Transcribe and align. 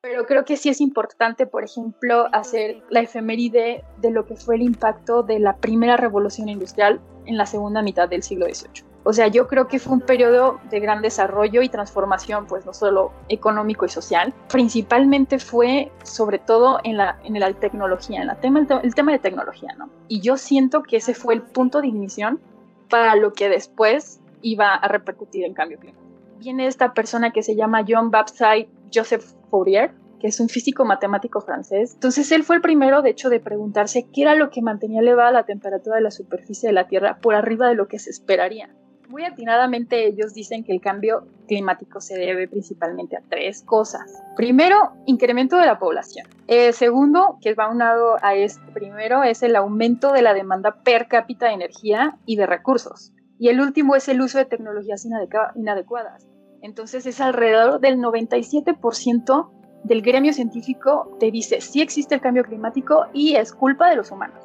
Pero 0.00 0.26
creo 0.26 0.44
que 0.44 0.56
sí 0.56 0.68
es 0.68 0.80
importante, 0.80 1.46
por 1.46 1.64
ejemplo, 1.64 2.28
hacer 2.32 2.84
la 2.88 3.00
efeméride 3.00 3.84
de 3.96 4.10
lo 4.12 4.26
que 4.26 4.36
fue 4.36 4.54
el 4.54 4.62
impacto 4.62 5.24
de 5.24 5.40
la 5.40 5.56
primera 5.56 5.96
revolución 5.96 6.48
industrial 6.48 7.00
en 7.26 7.36
la 7.36 7.46
segunda 7.46 7.82
mitad 7.82 8.08
del 8.08 8.22
siglo 8.22 8.46
XVIII. 8.46 8.84
O 9.02 9.12
sea, 9.12 9.26
yo 9.26 9.48
creo 9.48 9.66
que 9.66 9.80
fue 9.80 9.94
un 9.94 10.00
periodo 10.00 10.60
de 10.70 10.78
gran 10.80 11.02
desarrollo 11.02 11.62
y 11.62 11.68
transformación, 11.68 12.46
pues 12.46 12.64
no 12.64 12.74
solo 12.74 13.12
económico 13.28 13.86
y 13.86 13.88
social, 13.88 14.32
principalmente 14.52 15.40
fue 15.40 15.90
sobre 16.04 16.38
todo 16.38 16.78
en 16.84 16.96
la, 16.96 17.18
en 17.24 17.54
tecnología, 17.54 18.22
en 18.22 18.30
el 18.30 18.94
tema 18.94 19.12
de 19.12 19.18
tecnología, 19.18 19.74
¿no? 19.78 19.90
Y 20.06 20.20
yo 20.20 20.36
siento 20.36 20.82
que 20.82 20.98
ese 20.98 21.14
fue 21.14 21.34
el 21.34 21.42
punto 21.42 21.80
de 21.80 21.88
ignición 21.88 22.40
para 22.88 23.16
lo 23.16 23.32
que 23.32 23.48
después 23.48 24.20
iba 24.42 24.74
a 24.74 24.86
repercutir 24.88 25.44
en 25.44 25.54
cambio 25.54 25.78
climático. 25.78 26.07
Viene 26.38 26.66
esta 26.66 26.94
persona 26.94 27.32
que 27.32 27.42
se 27.42 27.56
llama 27.56 27.84
John 27.86 28.10
Baptiste 28.10 28.68
Joseph 28.94 29.24
Fourier, 29.50 29.92
que 30.20 30.28
es 30.28 30.40
un 30.40 30.48
físico 30.48 30.84
matemático 30.84 31.40
francés. 31.40 31.94
Entonces 31.94 32.30
él 32.32 32.44
fue 32.44 32.56
el 32.56 32.62
primero, 32.62 33.02
de 33.02 33.10
hecho, 33.10 33.28
de 33.28 33.40
preguntarse 33.40 34.06
qué 34.12 34.22
era 34.22 34.34
lo 34.34 34.50
que 34.50 34.62
mantenía 34.62 35.00
elevada 35.00 35.32
la 35.32 35.46
temperatura 35.46 35.96
de 35.96 36.02
la 36.02 36.10
superficie 36.10 36.68
de 36.68 36.72
la 36.72 36.86
Tierra 36.86 37.18
por 37.20 37.34
arriba 37.34 37.68
de 37.68 37.74
lo 37.74 37.88
que 37.88 37.98
se 37.98 38.10
esperaría. 38.10 38.70
Muy 39.08 39.24
atinadamente 39.24 40.06
ellos 40.06 40.34
dicen 40.34 40.64
que 40.64 40.72
el 40.72 40.82
cambio 40.82 41.26
climático 41.46 41.98
se 42.00 42.18
debe 42.18 42.46
principalmente 42.46 43.16
a 43.16 43.22
tres 43.26 43.62
cosas. 43.62 44.22
Primero, 44.36 44.92
incremento 45.06 45.56
de 45.56 45.64
la 45.64 45.78
población. 45.78 46.26
El 46.46 46.74
segundo, 46.74 47.38
que 47.40 47.54
va 47.54 47.70
unado 47.70 48.16
a 48.22 48.34
este 48.34 48.70
primero, 48.72 49.22
es 49.22 49.42
el 49.42 49.56
aumento 49.56 50.12
de 50.12 50.20
la 50.20 50.34
demanda 50.34 50.82
per 50.84 51.08
cápita 51.08 51.46
de 51.46 51.54
energía 51.54 52.18
y 52.26 52.36
de 52.36 52.46
recursos. 52.46 53.12
Y 53.38 53.48
el 53.48 53.60
último 53.60 53.94
es 53.94 54.08
el 54.08 54.20
uso 54.20 54.38
de 54.38 54.44
tecnologías 54.44 55.06
inadecuadas. 55.54 56.28
Entonces 56.60 57.06
es 57.06 57.20
alrededor 57.20 57.80
del 57.80 57.98
97% 57.98 59.50
del 59.84 60.02
gremio 60.02 60.32
científico 60.32 61.16
te 61.20 61.30
dice 61.30 61.60
sí 61.60 61.80
existe 61.80 62.16
el 62.16 62.20
cambio 62.20 62.42
climático 62.42 63.06
y 63.12 63.36
es 63.36 63.52
culpa 63.52 63.88
de 63.88 63.96
los 63.96 64.10
humanos. 64.10 64.44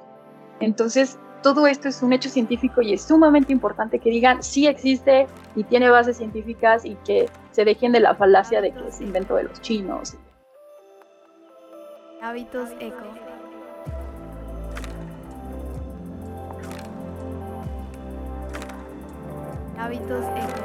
Entonces 0.59 1.17
todo 1.41 1.67
esto 1.67 1.89
es 1.89 2.01
un 2.03 2.13
hecho 2.13 2.29
científico 2.29 2.81
y 2.81 2.93
es 2.93 3.01
sumamente 3.01 3.51
importante 3.51 3.99
que 3.99 4.09
digan 4.09 4.43
sí 4.43 4.67
existe 4.67 5.27
y 5.55 5.63
tiene 5.63 5.89
bases 5.89 6.17
científicas 6.17 6.85
y 6.85 6.95
que 7.05 7.29
se 7.51 7.65
dejen 7.65 7.91
de 7.91 7.99
la 7.99 8.15
falacia 8.15 8.61
de 8.61 8.71
que 8.71 8.87
es 8.87 9.01
invento 9.01 9.35
de 9.35 9.43
los 9.43 9.59
chinos. 9.61 10.15
Hábitos 12.21 12.69
eco. 12.79 13.03
Hábitos 19.83 20.23
eco. 20.37 20.63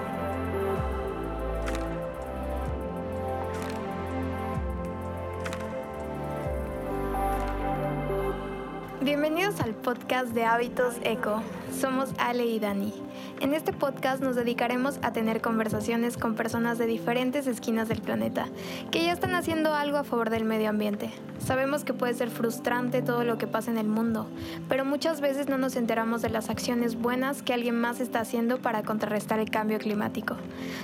Bienvenidos 9.01 9.59
al 9.59 9.75
podcast 9.75 10.29
de 10.29 10.45
Hábitos 10.45 10.95
Eco. 11.03 11.43
Somos 11.77 12.11
Ale 12.17 12.47
y 12.47 12.61
Dani. 12.61 13.08
En 13.41 13.55
este 13.55 13.73
podcast 13.73 14.21
nos 14.21 14.35
dedicaremos 14.35 14.99
a 15.03 15.13
tener 15.13 15.41
conversaciones 15.41 16.17
con 16.17 16.35
personas 16.35 16.77
de 16.77 16.87
diferentes 16.87 17.47
esquinas 17.47 17.89
del 17.89 18.01
planeta 18.01 18.49
que 18.91 19.05
ya 19.05 19.13
están 19.13 19.37
haciendo 19.37 19.75
algo 19.75 19.97
a 19.97 20.03
favor 20.03 20.29
del 20.29 20.45
medio 20.45 20.69
ambiente. 20.69 21.11
Sabemos 21.39 21.85
que 21.85 21.95
puede 21.95 22.15
ser 22.15 22.31
frustrante 22.31 23.01
todo 23.01 23.23
lo 23.23 23.39
que 23.39 23.47
pasa 23.47 23.71
en 23.71 23.79
el 23.79 23.87
mundo, 23.87 24.27
pero 24.69 24.85
muchas 24.85 25.21
veces 25.21 25.49
no 25.49 25.57
nos 25.57 25.77
enteramos 25.77 26.21
de 26.21 26.31
las 26.31 26.51
acciones 26.51 26.97
buenas 26.97 27.43
que 27.43 27.55
alguien 27.55 27.81
más 27.81 28.01
está 28.01 28.19
haciendo 28.21 28.59
para 28.59 28.83
contrarrestar 28.83 29.39
el 29.39 29.51
cambio 29.51 29.79
climático. 29.79 30.37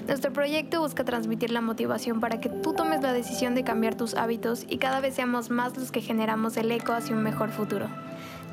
Nuestro 0.06 0.32
proyecto 0.32 0.80
busca 0.80 1.04
transmitir 1.04 1.50
la 1.50 1.60
motivación 1.60 2.20
para 2.20 2.38
que 2.40 2.50
tú 2.50 2.72
tomes 2.72 3.02
la 3.02 3.12
decisión 3.12 3.56
de 3.56 3.64
cambiar 3.64 3.96
tus 3.96 4.14
hábitos 4.14 4.64
y 4.68 4.78
cada 4.78 5.00
vez 5.00 5.16
seamos 5.16 5.50
más 5.50 5.76
los 5.76 5.90
que 5.90 6.02
generamos 6.02 6.56
el 6.56 6.70
eco 6.70 6.92
hacia 6.92 7.16
un 7.16 7.24
mejor 7.24 7.50
futuro. 7.50 7.88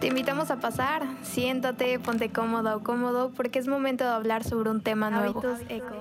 Te 0.02 0.08
invitamos 0.08 0.50
a 0.50 0.56
pasar, 0.56 1.04
siéntate, 1.22 2.00
ponte 2.00 2.32
cómoda 2.32 2.76
o 2.76 2.84
cómodo 2.84 3.30
porque 3.38 3.60
es 3.60 3.68
momento 3.68 4.04
de 4.04 4.10
hablar 4.10 4.44
sobre 4.44 4.72
un 4.72 4.82
tema 4.82 5.12
nuevo. 5.12 5.44
Eco. 5.70 5.94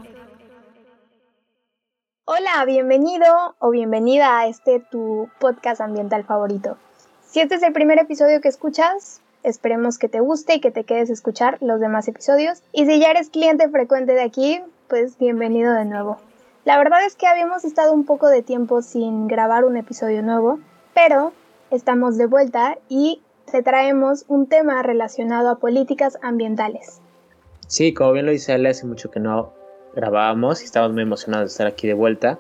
Hola, 2.25 2.65
bienvenido 2.65 3.27
o 3.59 3.69
bienvenida 3.69 4.39
a 4.39 4.47
este 4.47 4.81
tu 4.81 5.29
podcast 5.39 5.83
ambiental 5.83 6.25
favorito. 6.25 6.79
Si 7.27 7.41
este 7.41 7.57
es 7.57 7.63
el 7.63 7.75
primer 7.75 7.99
episodio 7.99 8.41
que 8.41 8.49
escuchas, 8.49 9.21
esperemos 9.43 9.99
que 9.99 10.09
te 10.09 10.21
guste 10.21 10.55
y 10.55 10.61
que 10.61 10.71
te 10.71 10.85
quedes 10.85 11.11
a 11.11 11.13
escuchar 11.13 11.59
los 11.61 11.79
demás 11.79 12.09
episodios. 12.09 12.63
Y 12.73 12.87
si 12.87 13.01
ya 13.01 13.11
eres 13.11 13.29
cliente 13.29 13.69
frecuente 13.69 14.15
de 14.15 14.23
aquí, 14.23 14.63
pues 14.89 15.19
bienvenido 15.19 15.75
de 15.75 15.85
nuevo. 15.85 16.17
La 16.65 16.79
verdad 16.79 17.05
es 17.05 17.17
que 17.17 17.27
habíamos 17.27 17.67
estado 17.67 17.93
un 17.93 18.07
poco 18.07 18.29
de 18.29 18.41
tiempo 18.41 18.81
sin 18.81 19.29
grabar 19.29 19.67
un 19.67 19.77
episodio 19.77 20.23
nuevo, 20.23 20.59
pero 20.95 21.35
estamos 21.71 22.17
de 22.17 22.25
vuelta 22.25 22.79
y 22.89 23.21
te 23.51 23.63
traemos 23.63 24.25
un 24.29 24.47
tema 24.47 24.83
relacionado 24.83 25.51
a 25.51 25.59
políticas 25.59 26.19
ambientales. 26.23 27.01
Sí, 27.67 27.95
como 27.95 28.13
bien 28.13 28.27
lo 28.27 28.33
dice 28.33 28.53
Ale, 28.53 28.71
hace 28.71 28.87
mucho 28.87 29.11
que 29.11 29.21
no 29.21 29.53
grabábamos 29.95 30.63
y 30.63 30.65
estamos 30.65 30.93
muy 30.93 31.03
emocionados 31.03 31.51
de 31.51 31.53
estar 31.53 31.67
aquí 31.67 31.87
de 31.87 31.95
vuelta. 31.95 32.39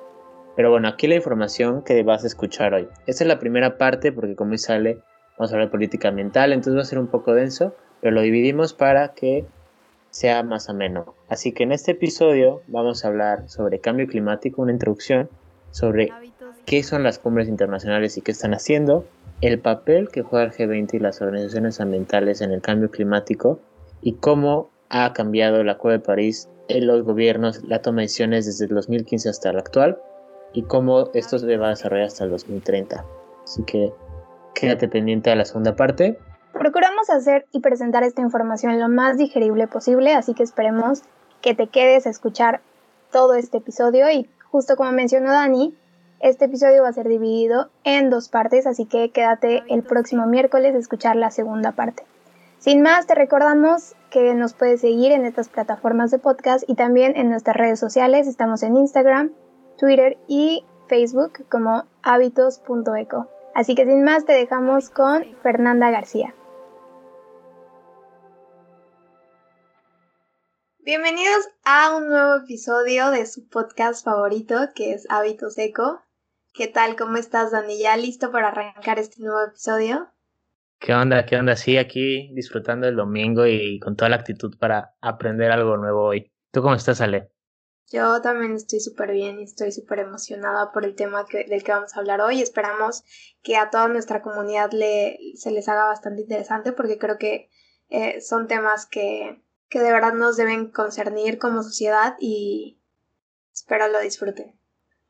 Pero 0.56 0.70
bueno, 0.70 0.88
aquí 0.88 1.06
la 1.06 1.14
información 1.14 1.82
que 1.82 2.02
vas 2.02 2.24
a 2.24 2.26
escuchar 2.26 2.74
hoy. 2.74 2.88
Esta 3.06 3.24
es 3.24 3.28
la 3.28 3.38
primera 3.38 3.78
parte 3.78 4.12
porque 4.12 4.34
como 4.34 4.52
dice 4.52 4.72
Ale, 4.72 4.98
vamos 5.38 5.52
a 5.52 5.54
hablar 5.54 5.68
de 5.68 5.72
política 5.72 6.08
ambiental, 6.08 6.52
entonces 6.52 6.76
va 6.76 6.82
a 6.82 6.84
ser 6.84 6.98
un 6.98 7.06
poco 7.06 7.32
denso, 7.32 7.74
pero 8.00 8.14
lo 8.14 8.20
dividimos 8.22 8.74
para 8.74 9.14
que 9.14 9.46
sea 10.10 10.42
más 10.42 10.68
ameno. 10.68 11.14
Así 11.28 11.52
que 11.52 11.62
en 11.62 11.72
este 11.72 11.92
episodio 11.92 12.62
vamos 12.66 13.04
a 13.04 13.08
hablar 13.08 13.48
sobre 13.48 13.80
cambio 13.80 14.06
climático, 14.06 14.62
una 14.62 14.72
introducción 14.72 15.28
sobre 15.70 16.10
qué 16.66 16.82
son 16.82 17.02
las 17.02 17.18
cumbres 17.18 17.48
internacionales 17.48 18.16
y 18.16 18.22
qué 18.22 18.32
están 18.32 18.52
haciendo, 18.52 19.04
el 19.40 19.58
papel 19.58 20.08
que 20.10 20.22
juega 20.22 20.44
el 20.44 20.52
G20 20.52 20.94
y 20.94 20.98
las 20.98 21.22
organizaciones 21.22 21.80
ambientales 21.80 22.40
en 22.40 22.52
el 22.52 22.60
cambio 22.60 22.90
climático 22.90 23.60
y 24.02 24.14
cómo 24.14 24.70
ha 24.90 25.12
cambiado 25.12 25.62
la 25.64 25.72
Acuerdo 25.72 25.98
de 25.98 26.04
París 26.04 26.48
en 26.68 26.86
los 26.86 27.02
gobiernos, 27.04 27.62
la 27.64 27.80
toma 27.80 27.98
de 27.98 28.02
decisiones 28.02 28.46
desde 28.46 28.66
el 28.66 28.74
2015 28.74 29.28
hasta 29.28 29.50
el 29.50 29.58
actual 29.58 29.98
y 30.52 30.62
cómo 30.62 31.10
esto 31.14 31.38
se 31.38 31.56
va 31.56 31.66
a 31.66 31.70
desarrollar 31.70 32.06
hasta 32.06 32.24
el 32.24 32.30
2030. 32.30 33.04
Así 33.44 33.62
que 33.64 33.92
quédate 34.54 34.88
pendiente 34.88 35.30
a 35.30 35.36
la 35.36 35.44
segunda 35.44 35.74
parte. 35.74 36.18
Procuramos 36.52 37.08
hacer 37.08 37.46
y 37.52 37.60
presentar 37.60 38.02
esta 38.02 38.20
información 38.20 38.78
lo 38.78 38.88
más 38.88 39.16
digerible 39.16 39.66
posible, 39.68 40.12
así 40.14 40.34
que 40.34 40.42
esperemos 40.42 41.02
que 41.40 41.54
te 41.54 41.68
quedes 41.68 42.06
a 42.06 42.10
escuchar 42.10 42.60
todo 43.10 43.34
este 43.34 43.58
episodio 43.58 44.10
y 44.10 44.28
justo 44.50 44.76
como 44.76 44.92
mencionó 44.92 45.30
Dani, 45.30 45.74
este 46.20 46.44
episodio 46.44 46.82
va 46.82 46.90
a 46.90 46.92
ser 46.92 47.08
dividido 47.08 47.70
en 47.82 48.10
dos 48.10 48.28
partes, 48.28 48.66
así 48.66 48.84
que 48.84 49.10
quédate 49.10 49.62
el 49.68 49.82
próximo 49.82 50.26
miércoles 50.26 50.74
a 50.74 50.78
escuchar 50.78 51.16
la 51.16 51.30
segunda 51.30 51.72
parte. 51.72 52.04
Sin 52.58 52.82
más, 52.82 53.06
te 53.06 53.14
recordamos 53.14 53.96
que 54.10 54.34
nos 54.34 54.52
puedes 54.52 54.82
seguir 54.82 55.12
en 55.12 55.24
estas 55.24 55.48
plataformas 55.48 56.10
de 56.10 56.18
podcast 56.18 56.62
y 56.68 56.74
también 56.74 57.16
en 57.16 57.30
nuestras 57.30 57.56
redes 57.56 57.80
sociales. 57.80 58.26
Estamos 58.26 58.62
en 58.62 58.76
Instagram, 58.76 59.32
Twitter 59.78 60.18
y 60.28 60.64
Facebook 60.88 61.46
como 61.48 61.84
hábitos.eco. 62.02 63.28
Así 63.54 63.74
que 63.74 63.86
sin 63.86 64.04
más, 64.04 64.26
te 64.26 64.34
dejamos 64.34 64.90
con 64.90 65.24
Fernanda 65.42 65.90
García. 65.90 66.34
Bienvenidos 70.80 71.48
a 71.64 71.96
un 71.96 72.08
nuevo 72.08 72.36
episodio 72.42 73.10
de 73.10 73.24
su 73.24 73.48
podcast 73.48 74.04
favorito 74.04 74.56
que 74.74 74.92
es 74.92 75.06
Hábitos 75.08 75.56
Eco. 75.56 76.02
¿Qué 76.52 76.66
tal? 76.66 76.96
¿Cómo 76.96 77.16
estás, 77.16 77.52
Dani? 77.52 77.78
¿Ya 77.78 77.96
listo 77.96 78.32
para 78.32 78.48
arrancar 78.48 78.98
este 78.98 79.22
nuevo 79.22 79.40
episodio? 79.40 80.10
¿Qué 80.80 80.92
onda? 80.92 81.24
¿Qué 81.24 81.36
onda? 81.36 81.54
Sí, 81.54 81.76
aquí 81.76 82.34
disfrutando 82.34 82.88
el 82.88 82.96
domingo 82.96 83.46
y 83.46 83.78
con 83.78 83.94
toda 83.94 84.08
la 84.08 84.16
actitud 84.16 84.58
para 84.58 84.96
aprender 85.00 85.52
algo 85.52 85.76
nuevo 85.76 86.06
hoy. 86.06 86.32
¿Tú 86.50 86.60
cómo 86.60 86.74
estás, 86.74 87.00
Ale? 87.00 87.30
Yo 87.92 88.20
también 88.20 88.54
estoy 88.54 88.80
súper 88.80 89.12
bien 89.12 89.38
y 89.38 89.44
estoy 89.44 89.70
súper 89.70 90.00
emocionada 90.00 90.72
por 90.72 90.84
el 90.84 90.96
tema 90.96 91.24
del 91.32 91.62
que 91.62 91.72
vamos 91.72 91.94
a 91.94 92.00
hablar 92.00 92.20
hoy. 92.20 92.42
Esperamos 92.42 93.04
que 93.42 93.56
a 93.56 93.70
toda 93.70 93.86
nuestra 93.86 94.20
comunidad 94.20 94.72
le, 94.72 95.18
se 95.36 95.52
les 95.52 95.68
haga 95.68 95.86
bastante 95.86 96.22
interesante 96.22 96.72
porque 96.72 96.98
creo 96.98 97.16
que 97.16 97.48
eh, 97.90 98.20
son 98.20 98.48
temas 98.48 98.86
que, 98.86 99.40
que 99.68 99.78
de 99.78 99.92
verdad 99.92 100.14
nos 100.14 100.36
deben 100.36 100.70
concernir 100.70 101.38
como 101.38 101.62
sociedad 101.62 102.16
y 102.18 102.80
espero 103.52 103.86
lo 103.86 104.00
disfruten. 104.00 104.59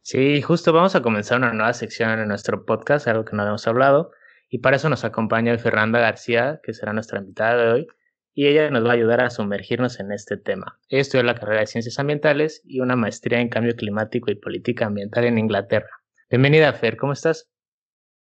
Sí, 0.03 0.41
justo 0.41 0.73
vamos 0.73 0.97
a 0.97 1.03
comenzar 1.03 1.39
una 1.39 1.53
nueva 1.53 1.73
sección 1.75 2.19
en 2.19 2.29
nuestro 2.29 2.65
podcast, 2.65 3.07
algo 3.07 3.25
que 3.25 3.37
no 3.37 3.43
habíamos 3.43 3.67
hablado, 3.67 4.11
y 4.49 4.59
para 4.59 4.77
eso 4.77 4.89
nos 4.89 5.05
acompaña 5.05 5.57
Fernanda 5.59 6.01
García, 6.01 6.61
que 6.63 6.73
será 6.73 6.93
nuestra 6.93 7.21
invitada 7.21 7.57
de 7.57 7.73
hoy, 7.73 7.87
y 8.33 8.47
ella 8.47 8.71
nos 8.71 8.85
va 8.85 8.91
a 8.91 8.95
ayudar 8.95 9.21
a 9.21 9.31
sumergirnos 9.31 10.01
en 10.01 10.13
este 10.13 10.37
tema. 10.37 10.81
Ella 10.89 11.03
estudió 11.03 11.23
la 11.23 11.35
carrera 11.35 11.61
de 11.61 11.67
Ciencias 11.67 11.99
Ambientales 11.99 12.63
y 12.65 12.81
una 12.81 12.97
maestría 12.97 13.41
en 13.41 13.51
Cambio 13.51 13.77
Climático 13.77 14.31
y 14.31 14.37
Política 14.37 14.87
Ambiental 14.87 15.25
en 15.25 15.39
Inglaterra. 15.39 15.91
Bienvenida, 16.31 16.73
Fer, 16.73 16.97
¿cómo 16.97 17.13
estás? 17.13 17.51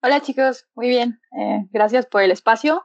Hola 0.02 0.22
chicos, 0.22 0.68
muy 0.76 0.90
bien. 0.90 1.22
Eh, 1.40 1.68
gracias 1.72 2.06
por 2.06 2.22
el 2.24 2.32
espacio. 2.32 2.84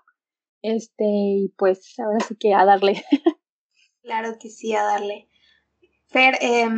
Este, 0.62 1.04
y 1.04 1.54
pues 1.56 1.98
ahora 1.98 2.20
sí 2.20 2.36
que 2.36 2.54
a 2.54 2.64
darle. 2.64 3.02
claro 4.02 4.36
que 4.40 4.50
sí, 4.50 4.74
a 4.74 4.84
darle. 4.84 5.28
Fer, 6.06 6.36
eh, 6.40 6.68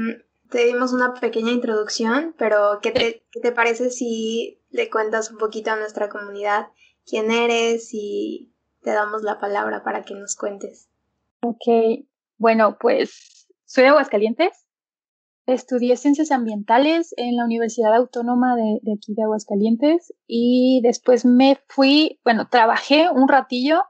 te 0.50 0.66
dimos 0.66 0.92
una 0.92 1.14
pequeña 1.14 1.52
introducción, 1.52 2.34
pero 2.36 2.80
¿qué 2.82 2.90
te, 2.90 3.24
¿qué 3.30 3.40
te 3.40 3.52
parece 3.52 3.90
si 3.90 4.60
le 4.70 4.90
cuentas 4.90 5.30
un 5.30 5.38
poquito 5.38 5.70
a 5.70 5.76
nuestra 5.76 6.08
comunidad 6.08 6.68
quién 7.06 7.30
eres 7.30 7.90
y 7.92 8.52
te 8.82 8.90
damos 8.90 9.22
la 9.22 9.38
palabra 9.38 9.82
para 9.82 10.02
que 10.02 10.14
nos 10.14 10.36
cuentes? 10.36 10.88
Ok, 11.42 12.04
bueno, 12.36 12.76
pues 12.78 13.48
soy 13.64 13.84
de 13.84 13.90
Aguascalientes. 13.90 14.66
Estudié 15.46 15.96
ciencias 15.96 16.30
ambientales 16.30 17.14
en 17.16 17.36
la 17.36 17.44
Universidad 17.44 17.94
Autónoma 17.94 18.54
de, 18.56 18.92
aquí 18.92 19.14
de 19.14 19.22
Aguascalientes 19.22 20.12
y 20.26 20.80
después 20.82 21.24
me 21.24 21.58
fui, 21.68 22.20
bueno, 22.24 22.48
trabajé 22.48 23.10
un 23.10 23.28
ratillo 23.28 23.82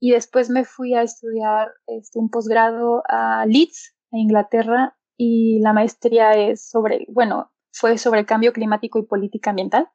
y 0.00 0.10
después 0.10 0.50
me 0.50 0.64
fui 0.64 0.94
a 0.94 1.02
estudiar 1.02 1.72
este, 1.86 2.18
un 2.18 2.30
posgrado 2.30 3.02
a 3.08 3.46
Leeds, 3.46 3.94
a 4.12 4.18
Inglaterra, 4.18 4.97
y 5.18 5.60
la 5.60 5.74
maestría 5.74 6.32
es 6.34 6.70
sobre, 6.70 7.04
bueno, 7.08 7.52
fue 7.72 7.98
sobre 7.98 8.24
cambio 8.24 8.52
climático 8.52 8.98
y 8.98 9.02
política 9.04 9.50
ambiental. 9.50 9.90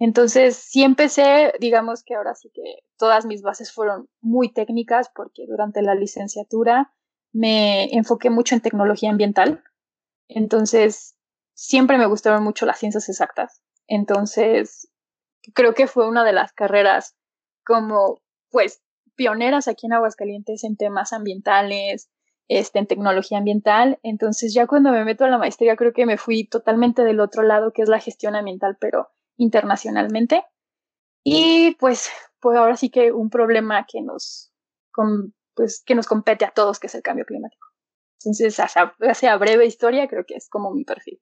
Entonces, 0.00 0.56
sí 0.56 0.82
empecé, 0.82 1.54
digamos 1.60 2.02
que 2.04 2.14
ahora 2.16 2.34
sí 2.34 2.50
que 2.52 2.62
todas 2.98 3.24
mis 3.24 3.40
bases 3.40 3.72
fueron 3.72 4.08
muy 4.20 4.52
técnicas 4.52 5.10
porque 5.14 5.46
durante 5.48 5.80
la 5.80 5.94
licenciatura 5.94 6.92
me 7.32 7.84
enfoqué 7.96 8.30
mucho 8.30 8.54
en 8.54 8.60
tecnología 8.60 9.10
ambiental. 9.10 9.62
Entonces, 10.28 11.16
siempre 11.54 11.96
me 11.96 12.06
gustaron 12.06 12.42
mucho 12.42 12.66
las 12.66 12.78
ciencias 12.78 13.08
exactas. 13.08 13.62
Entonces, 13.86 14.90
creo 15.54 15.74
que 15.74 15.86
fue 15.86 16.08
una 16.08 16.24
de 16.24 16.32
las 16.32 16.52
carreras 16.52 17.16
como, 17.64 18.20
pues, 18.50 18.82
pioneras 19.14 19.68
aquí 19.68 19.86
en 19.86 19.94
Aguascalientes 19.94 20.64
en 20.64 20.76
temas 20.76 21.12
ambientales, 21.12 22.08
este, 22.48 22.78
en 22.78 22.86
tecnología 22.86 23.38
ambiental. 23.38 23.98
Entonces 24.02 24.54
ya 24.54 24.66
cuando 24.66 24.90
me 24.90 25.04
meto 25.04 25.24
a 25.24 25.28
la 25.28 25.38
maestría 25.38 25.76
creo 25.76 25.92
que 25.92 26.06
me 26.06 26.16
fui 26.16 26.44
totalmente 26.44 27.04
del 27.04 27.20
otro 27.20 27.42
lado, 27.42 27.72
que 27.72 27.82
es 27.82 27.88
la 27.88 28.00
gestión 28.00 28.34
ambiental, 28.34 28.76
pero 28.80 29.10
internacionalmente. 29.36 30.44
Y 31.22 31.76
pues, 31.78 32.10
pues 32.40 32.56
ahora 32.56 32.76
sí 32.76 32.90
que 32.90 33.12
un 33.12 33.30
problema 33.30 33.86
que 33.86 34.00
nos, 34.00 34.52
pues, 35.54 35.82
que 35.84 35.94
nos 35.94 36.06
compete 36.06 36.44
a 36.44 36.50
todos, 36.50 36.78
que 36.78 36.86
es 36.86 36.94
el 36.94 37.02
cambio 37.02 37.26
climático. 37.26 37.66
Entonces, 38.20 38.58
hacia, 38.58 39.36
breve 39.36 39.66
historia, 39.66 40.08
creo 40.08 40.24
que 40.26 40.34
es 40.34 40.48
como 40.48 40.72
mi 40.72 40.84
perfil. 40.84 41.20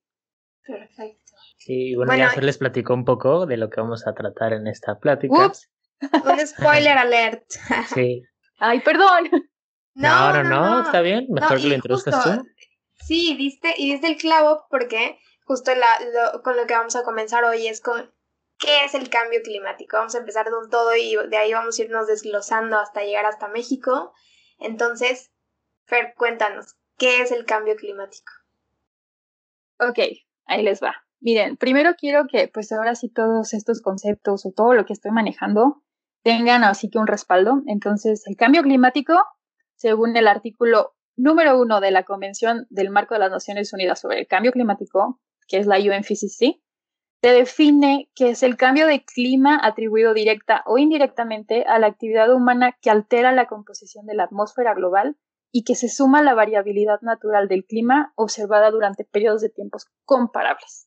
Perfecto. 0.65 1.33
Sí, 1.59 1.95
bueno, 1.95 2.17
ya 2.17 2.31
se 2.31 2.43
les 2.43 2.59
platicó 2.59 2.95
un 2.95 3.05
poco 3.05 3.47
de 3.47 3.57
lo 3.57 3.69
que 3.69 3.81
vamos 3.81 4.07
a 4.07 4.15
tratar 4.15 4.53
en 4.53 4.67
esta 4.67 4.99
plática. 4.99 5.47
Ups, 5.47 5.71
un 6.25 6.47
spoiler 6.47 6.97
alert. 6.97 7.45
sí. 7.95 8.23
Ay, 8.59 8.81
perdón. 8.81 9.29
No, 9.97 10.31
no, 10.33 10.43
no, 10.45 10.83
está 10.83 11.01
bien. 11.01 11.27
Mejor 11.31 11.59
que 11.59 11.69
lo 11.69 11.75
introduzcas 11.75 12.23
tú. 12.23 12.47
Sí, 13.07 13.35
diste, 13.37 13.75
y 13.79 13.93
diste 13.93 14.09
el 14.09 14.17
clavo 14.19 14.67
porque 14.69 15.19
justo 15.45 15.73
la, 15.75 16.41
con 16.43 16.57
lo 16.57 16.67
que 16.67 16.75
vamos 16.75 16.97
a 16.97 17.03
comenzar 17.03 17.45
hoy 17.45 17.67
es 17.67 17.81
con 17.81 18.13
qué 18.59 18.85
es 18.85 18.95
el 18.95 19.09
cambio 19.09 19.41
climático. 19.43 19.97
Vamos 19.97 20.15
a 20.15 20.19
empezar 20.19 20.51
con 20.51 20.69
todo 20.69 20.95
y 20.95 21.17
de 21.29 21.37
ahí 21.39 21.53
vamos 21.55 21.79
a 21.79 21.83
irnos 21.83 22.07
desglosando 22.07 22.79
hasta 22.79 23.05
llegar 23.05 23.25
hasta 23.25 23.49
México. 23.49 24.13
Entonces, 24.59 25.33
Fer, 25.87 26.15
cuéntanos, 26.17 26.77
¿qué 26.99 27.23
es 27.23 27.33
el 27.33 27.47
cambio 27.47 27.75
climático? 27.77 28.33
Ok, 29.79 29.99
ahí 30.45 30.63
les 30.63 30.83
va. 30.83 30.95
Miren, 31.21 31.57
primero 31.57 31.95
quiero 31.97 32.27
que 32.27 32.49
pues 32.49 32.71
ahora 32.71 32.95
sí 32.95 33.09
todos 33.09 33.55
estos 33.55 33.81
conceptos 33.81 34.45
o 34.45 34.53
todo 34.53 34.75
lo 34.75 34.85
que 34.85 34.93
estoy 34.93 35.11
manejando 35.11 35.83
tengan 36.23 36.65
así 36.65 36.91
que 36.91 36.99
un 36.99 37.07
respaldo. 37.07 37.63
Entonces, 37.67 38.27
el 38.27 38.37
cambio 38.37 38.63
climático 38.63 39.15
según 39.77 40.17
el 40.17 40.27
artículo 40.27 40.95
número 41.17 41.61
uno 41.61 41.81
de 41.81 41.91
la 41.91 42.05
Convención 42.05 42.67
del 42.71 42.91
Marco 42.91 43.15
de 43.15 43.21
las 43.21 43.31
Naciones 43.31 43.73
Unidas 43.73 44.01
sobre 44.01 44.21
el 44.21 44.27
Cambio 44.27 44.53
Climático, 44.53 45.21
que 45.49 45.59
es 45.59 45.67
la 45.67 45.79
UNFCCC, 45.79 46.61
se 47.23 47.33
define 47.33 48.11
que 48.15 48.31
es 48.31 48.43
el 48.43 48.57
cambio 48.57 48.87
de 48.87 49.05
clima 49.05 49.59
atribuido 49.63 50.15
directa 50.15 50.63
o 50.67 50.79
indirectamente 50.79 51.65
a 51.65 51.79
la 51.79 51.87
actividad 51.89 52.33
humana 52.33 52.77
que 52.81 52.91
altera 52.91 53.33
la 53.33 53.47
composición 53.47 54.07
de 54.07 54.15
la 54.15 54.25
atmósfera 54.25 54.75
global 54.75 55.17
y 55.51 55.65
que 55.65 55.75
se 55.75 55.89
suma 55.89 56.19
a 56.19 56.23
la 56.23 56.35
variabilidad 56.35 57.01
natural 57.01 57.49
del 57.49 57.65
clima 57.65 58.13
observada 58.15 58.71
durante 58.71 59.05
periodos 59.05 59.41
de 59.41 59.49
tiempos 59.49 59.87
comparables. 60.05 60.86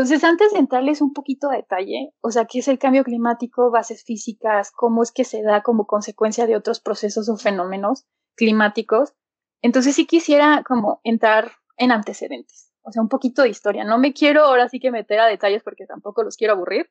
Entonces, 0.00 0.24
antes 0.24 0.50
de 0.54 0.60
entrarles 0.60 1.02
un 1.02 1.12
poquito 1.12 1.50
de 1.50 1.58
detalle, 1.58 2.14
o 2.22 2.30
sea, 2.30 2.46
qué 2.46 2.60
es 2.60 2.68
el 2.68 2.78
cambio 2.78 3.04
climático, 3.04 3.70
bases 3.70 4.02
físicas, 4.02 4.70
cómo 4.70 5.02
es 5.02 5.12
que 5.12 5.24
se 5.24 5.42
da 5.42 5.62
como 5.62 5.86
consecuencia 5.86 6.46
de 6.46 6.56
otros 6.56 6.80
procesos 6.80 7.28
o 7.28 7.36
fenómenos 7.36 8.06
climáticos, 8.34 9.12
entonces 9.60 9.94
sí 9.94 10.06
quisiera 10.06 10.64
como 10.66 11.02
entrar 11.04 11.52
en 11.76 11.92
antecedentes, 11.92 12.72
o 12.80 12.92
sea, 12.92 13.02
un 13.02 13.10
poquito 13.10 13.42
de 13.42 13.50
historia. 13.50 13.84
No 13.84 13.98
me 13.98 14.14
quiero 14.14 14.44
ahora 14.44 14.70
sí 14.70 14.80
que 14.80 14.90
meter 14.90 15.20
a 15.20 15.26
detalles 15.26 15.62
porque 15.62 15.84
tampoco 15.84 16.22
los 16.22 16.38
quiero 16.38 16.54
aburrir, 16.54 16.90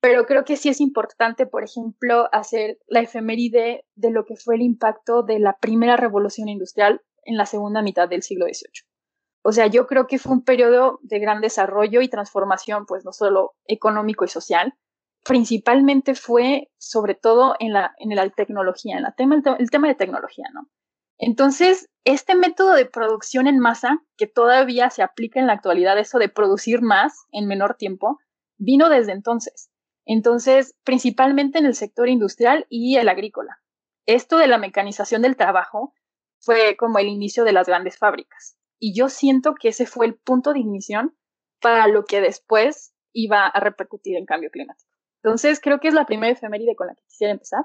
pero 0.00 0.26
creo 0.26 0.44
que 0.44 0.56
sí 0.56 0.70
es 0.70 0.80
importante, 0.80 1.46
por 1.46 1.62
ejemplo, 1.62 2.28
hacer 2.32 2.80
la 2.88 2.98
efeméride 2.98 3.86
de 3.94 4.10
lo 4.10 4.24
que 4.24 4.34
fue 4.34 4.56
el 4.56 4.62
impacto 4.62 5.22
de 5.22 5.38
la 5.38 5.56
primera 5.60 5.96
revolución 5.96 6.48
industrial 6.48 7.00
en 7.22 7.36
la 7.36 7.46
segunda 7.46 7.80
mitad 7.80 8.08
del 8.08 8.24
siglo 8.24 8.46
XVIII. 8.46 8.89
O 9.42 9.52
sea, 9.52 9.66
yo 9.66 9.86
creo 9.86 10.06
que 10.06 10.18
fue 10.18 10.32
un 10.32 10.44
periodo 10.44 10.98
de 11.02 11.18
gran 11.18 11.40
desarrollo 11.40 12.02
y 12.02 12.08
transformación, 12.08 12.84
pues 12.86 13.04
no 13.04 13.12
solo 13.12 13.54
económico 13.66 14.24
y 14.24 14.28
social, 14.28 14.74
principalmente 15.24 16.14
fue 16.14 16.70
sobre 16.78 17.14
todo 17.14 17.54
en 17.58 17.72
la, 17.72 17.94
en 17.98 18.14
la 18.14 18.28
tecnología, 18.30 18.96
en 18.96 19.02
la 19.02 19.12
tema, 19.12 19.40
el, 19.58 19.70
tema 19.70 19.88
de 19.88 19.94
tecnología, 19.94 20.46
¿no? 20.52 20.68
Entonces, 21.18 21.90
este 22.04 22.34
método 22.34 22.72
de 22.72 22.86
producción 22.86 23.46
en 23.46 23.58
masa, 23.58 23.98
que 24.16 24.26
todavía 24.26 24.88
se 24.88 25.02
aplica 25.02 25.38
en 25.38 25.46
la 25.46 25.52
actualidad, 25.52 25.98
eso 25.98 26.18
de 26.18 26.30
producir 26.30 26.80
más 26.80 27.26
en 27.30 27.46
menor 27.46 27.76
tiempo, 27.76 28.18
vino 28.56 28.88
desde 28.88 29.12
entonces. 29.12 29.70
Entonces, 30.06 30.74
principalmente 30.82 31.58
en 31.58 31.66
el 31.66 31.74
sector 31.74 32.08
industrial 32.08 32.66
y 32.70 32.96
el 32.96 33.08
agrícola. 33.10 33.60
Esto 34.06 34.38
de 34.38 34.48
la 34.48 34.56
mecanización 34.56 35.20
del 35.20 35.36
trabajo 35.36 35.92
fue 36.38 36.76
como 36.76 36.98
el 36.98 37.06
inicio 37.06 37.44
de 37.44 37.52
las 37.52 37.66
grandes 37.66 37.98
fábricas. 37.98 38.56
Y 38.80 38.94
yo 38.94 39.08
siento 39.08 39.54
que 39.54 39.68
ese 39.68 39.86
fue 39.86 40.06
el 40.06 40.16
punto 40.16 40.52
de 40.52 40.60
ignición 40.60 41.14
para 41.60 41.86
lo 41.86 42.04
que 42.04 42.20
después 42.20 42.94
iba 43.12 43.46
a 43.46 43.60
repercutir 43.60 44.16
en 44.16 44.24
cambio 44.24 44.50
climático. 44.50 44.90
Entonces, 45.22 45.60
creo 45.60 45.78
que 45.78 45.88
es 45.88 45.94
la 45.94 46.06
primera 46.06 46.32
efeméride 46.32 46.74
con 46.74 46.86
la 46.86 46.94
que 46.94 47.02
quisiera 47.02 47.32
empezar. 47.32 47.62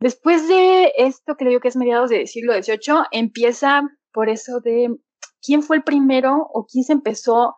Después 0.00 0.48
de 0.48 0.92
esto, 0.96 1.36
creo 1.36 1.60
que 1.60 1.68
es 1.68 1.76
mediados 1.76 2.10
del 2.10 2.26
siglo 2.26 2.52
XVIII, 2.54 3.04
empieza 3.12 3.82
por 4.12 4.28
eso 4.28 4.60
de 4.60 4.96
quién 5.40 5.62
fue 5.62 5.76
el 5.76 5.84
primero 5.84 6.48
o 6.52 6.66
quién 6.66 6.84
se 6.84 6.92
empezó 6.92 7.56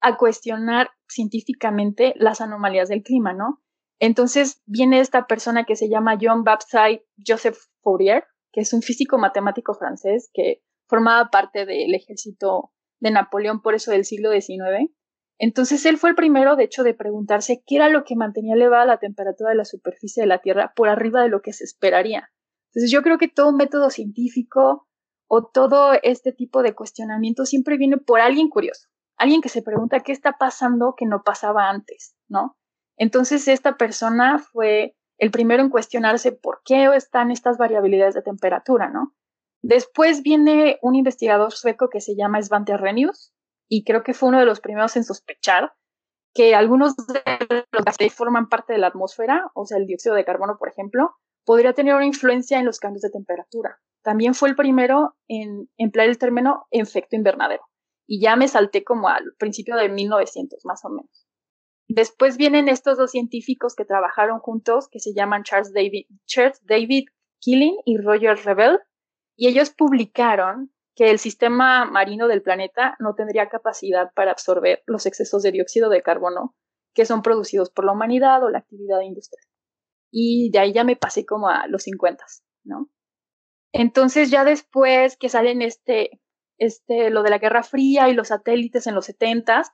a 0.00 0.16
cuestionar 0.16 0.90
científicamente 1.08 2.14
las 2.16 2.40
anomalías 2.40 2.88
del 2.88 3.02
clima, 3.02 3.32
¿no? 3.32 3.62
Entonces 3.98 4.62
viene 4.66 5.00
esta 5.00 5.26
persona 5.26 5.64
que 5.64 5.74
se 5.74 5.88
llama 5.88 6.18
John 6.20 6.44
Baptiste 6.44 7.06
Joseph 7.26 7.56
Fourier, 7.82 8.24
que 8.52 8.60
es 8.60 8.72
un 8.72 8.82
físico 8.82 9.18
matemático 9.18 9.74
francés 9.74 10.30
que 10.32 10.62
formaba 10.88 11.30
parte 11.30 11.66
del 11.66 11.94
ejército 11.94 12.72
de 13.00 13.10
Napoleón, 13.10 13.62
por 13.62 13.74
eso 13.74 13.90
del 13.90 14.04
siglo 14.04 14.30
XIX. 14.30 14.90
Entonces 15.38 15.84
él 15.84 15.98
fue 15.98 16.10
el 16.10 16.16
primero, 16.16 16.56
de 16.56 16.64
hecho, 16.64 16.82
de 16.82 16.94
preguntarse 16.94 17.62
qué 17.66 17.76
era 17.76 17.88
lo 17.88 18.04
que 18.04 18.16
mantenía 18.16 18.54
elevada 18.54 18.86
la 18.86 18.98
temperatura 18.98 19.50
de 19.50 19.56
la 19.56 19.64
superficie 19.64 20.22
de 20.22 20.26
la 20.26 20.38
Tierra 20.38 20.72
por 20.74 20.88
arriba 20.88 21.22
de 21.22 21.28
lo 21.28 21.42
que 21.42 21.52
se 21.52 21.64
esperaría. 21.64 22.30
Entonces 22.70 22.90
yo 22.90 23.02
creo 23.02 23.18
que 23.18 23.28
todo 23.28 23.52
método 23.52 23.90
científico 23.90 24.86
o 25.28 25.44
todo 25.46 25.92
este 26.02 26.32
tipo 26.32 26.62
de 26.62 26.74
cuestionamiento 26.74 27.44
siempre 27.44 27.76
viene 27.76 27.98
por 27.98 28.20
alguien 28.20 28.48
curioso, 28.48 28.88
alguien 29.16 29.40
que 29.40 29.48
se 29.48 29.62
pregunta 29.62 30.00
qué 30.00 30.12
está 30.12 30.36
pasando 30.38 30.94
que 30.96 31.06
no 31.06 31.22
pasaba 31.22 31.68
antes, 31.68 32.14
¿no? 32.28 32.56
Entonces 32.96 33.48
esta 33.48 33.76
persona 33.76 34.38
fue 34.38 34.96
el 35.18 35.30
primero 35.30 35.62
en 35.62 35.70
cuestionarse 35.70 36.32
por 36.32 36.62
qué 36.64 36.86
están 36.94 37.30
estas 37.30 37.58
variabilidades 37.58 38.14
de 38.14 38.22
temperatura, 38.22 38.88
¿no? 38.88 39.14
Después 39.68 40.22
viene 40.22 40.78
un 40.80 40.94
investigador 40.94 41.50
sueco 41.50 41.88
que 41.88 42.00
se 42.00 42.14
llama 42.14 42.40
Svante 42.40 42.72
Arrhenius 42.72 43.32
y 43.68 43.82
creo 43.82 44.04
que 44.04 44.14
fue 44.14 44.28
uno 44.28 44.38
de 44.38 44.46
los 44.46 44.60
primeros 44.60 44.94
en 44.94 45.02
sospechar 45.02 45.72
que 46.34 46.54
algunos 46.54 46.94
de 46.96 47.20
los 47.72 47.84
gases 47.84 48.14
forman 48.14 48.48
parte 48.48 48.74
de 48.74 48.78
la 48.78 48.86
atmósfera, 48.86 49.50
o 49.56 49.66
sea, 49.66 49.78
el 49.78 49.86
dióxido 49.86 50.14
de 50.14 50.24
carbono, 50.24 50.56
por 50.56 50.68
ejemplo, 50.68 51.16
podría 51.44 51.72
tener 51.72 51.96
una 51.96 52.06
influencia 52.06 52.60
en 52.60 52.64
los 52.64 52.78
cambios 52.78 53.02
de 53.02 53.10
temperatura. 53.10 53.80
También 54.04 54.34
fue 54.34 54.50
el 54.50 54.54
primero 54.54 55.16
en 55.26 55.68
emplear 55.78 56.10
el 56.10 56.18
término 56.18 56.68
efecto 56.70 57.16
invernadero. 57.16 57.64
Y 58.06 58.20
ya 58.20 58.36
me 58.36 58.46
salté 58.46 58.84
como 58.84 59.08
al 59.08 59.34
principio 59.36 59.74
de 59.74 59.88
1900, 59.88 60.64
más 60.64 60.84
o 60.84 60.90
menos. 60.90 61.26
Después 61.88 62.36
vienen 62.36 62.68
estos 62.68 62.98
dos 62.98 63.10
científicos 63.10 63.74
que 63.74 63.84
trabajaron 63.84 64.38
juntos, 64.38 64.86
que 64.88 65.00
se 65.00 65.12
llaman 65.12 65.42
Charles 65.42 65.72
David, 65.72 66.06
David 66.62 67.06
Killing 67.40 67.78
y 67.84 67.98
Roger 67.98 68.38
Rebel, 68.44 68.78
y 69.36 69.48
ellos 69.48 69.70
publicaron 69.70 70.72
que 70.94 71.10
el 71.10 71.18
sistema 71.18 71.84
marino 71.84 72.26
del 72.26 72.42
planeta 72.42 72.96
no 72.98 73.14
tendría 73.14 73.48
capacidad 73.48 74.10
para 74.14 74.30
absorber 74.30 74.82
los 74.86 75.04
excesos 75.04 75.42
de 75.42 75.52
dióxido 75.52 75.90
de 75.90 76.02
carbono 76.02 76.56
que 76.94 77.04
son 77.04 77.22
producidos 77.22 77.70
por 77.70 77.84
la 77.84 77.92
humanidad 77.92 78.42
o 78.42 78.48
la 78.48 78.58
actividad 78.58 79.02
industrial. 79.02 79.44
Y 80.10 80.50
de 80.50 80.58
ahí 80.58 80.72
ya 80.72 80.82
me 80.82 80.96
pasé 80.96 81.26
como 81.26 81.48
a 81.48 81.66
los 81.66 81.82
50, 81.82 82.24
¿no? 82.64 82.88
Entonces 83.72 84.30
ya 84.30 84.44
después 84.44 85.18
que 85.18 85.28
salen 85.28 85.60
este, 85.60 86.22
este, 86.56 87.10
lo 87.10 87.22
de 87.22 87.28
la 87.28 87.38
Guerra 87.38 87.62
Fría 87.62 88.08
y 88.08 88.14
los 88.14 88.28
satélites 88.28 88.86
en 88.86 88.94
los 88.94 89.04
70 89.04 89.64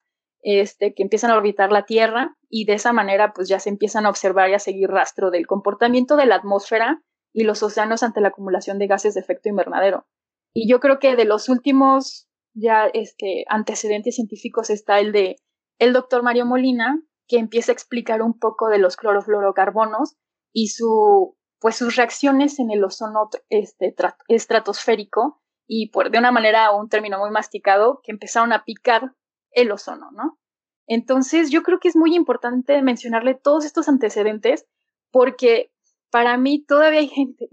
este, 0.40 0.92
que 0.92 1.04
empiezan 1.04 1.30
a 1.30 1.36
orbitar 1.36 1.70
la 1.70 1.84
Tierra 1.84 2.36
y 2.48 2.64
de 2.64 2.72
esa 2.72 2.92
manera 2.92 3.32
pues 3.32 3.48
ya 3.48 3.60
se 3.60 3.70
empiezan 3.70 4.06
a 4.06 4.10
observar 4.10 4.50
y 4.50 4.54
a 4.54 4.58
seguir 4.58 4.88
rastro 4.88 5.30
del 5.30 5.46
comportamiento 5.46 6.16
de 6.16 6.26
la 6.26 6.34
atmósfera 6.34 7.00
y 7.32 7.44
los 7.44 7.62
océanos 7.62 8.02
ante 8.02 8.20
la 8.20 8.28
acumulación 8.28 8.78
de 8.78 8.86
gases 8.86 9.14
de 9.14 9.20
efecto 9.20 9.48
invernadero. 9.48 10.06
Y 10.52 10.68
yo 10.68 10.80
creo 10.80 10.98
que 10.98 11.16
de 11.16 11.24
los 11.24 11.48
últimos 11.48 12.28
ya 12.54 12.86
este, 12.86 13.44
antecedentes 13.48 14.16
científicos 14.16 14.70
está 14.70 15.00
el 15.00 15.12
de 15.12 15.36
el 15.78 15.92
doctor 15.92 16.22
Mario 16.22 16.46
Molina, 16.46 17.02
que 17.26 17.38
empieza 17.38 17.72
a 17.72 17.74
explicar 17.74 18.22
un 18.22 18.38
poco 18.38 18.68
de 18.68 18.78
los 18.78 18.96
clorofluorocarbonos 18.96 20.16
y 20.52 20.68
su, 20.68 21.36
pues 21.58 21.76
sus 21.76 21.96
reacciones 21.96 22.58
en 22.58 22.70
el 22.70 22.84
ozono 22.84 23.30
este, 23.48 23.94
estratosférico 24.28 25.40
y 25.66 25.90
por, 25.90 26.10
de 26.10 26.18
una 26.18 26.30
manera, 26.30 26.70
un 26.72 26.88
término 26.88 27.18
muy 27.18 27.30
masticado, 27.30 28.00
que 28.04 28.12
empezaron 28.12 28.52
a 28.52 28.64
picar 28.64 29.14
el 29.50 29.72
ozono, 29.72 30.10
¿no? 30.12 30.38
Entonces, 30.86 31.50
yo 31.50 31.62
creo 31.62 31.80
que 31.80 31.88
es 31.88 31.96
muy 31.96 32.14
importante 32.14 32.82
mencionarle 32.82 33.34
todos 33.34 33.64
estos 33.64 33.88
antecedentes 33.88 34.66
porque 35.10 35.71
para 36.12 36.36
mí 36.36 36.62
todavía 36.62 37.00
hay 37.00 37.08
gente 37.08 37.48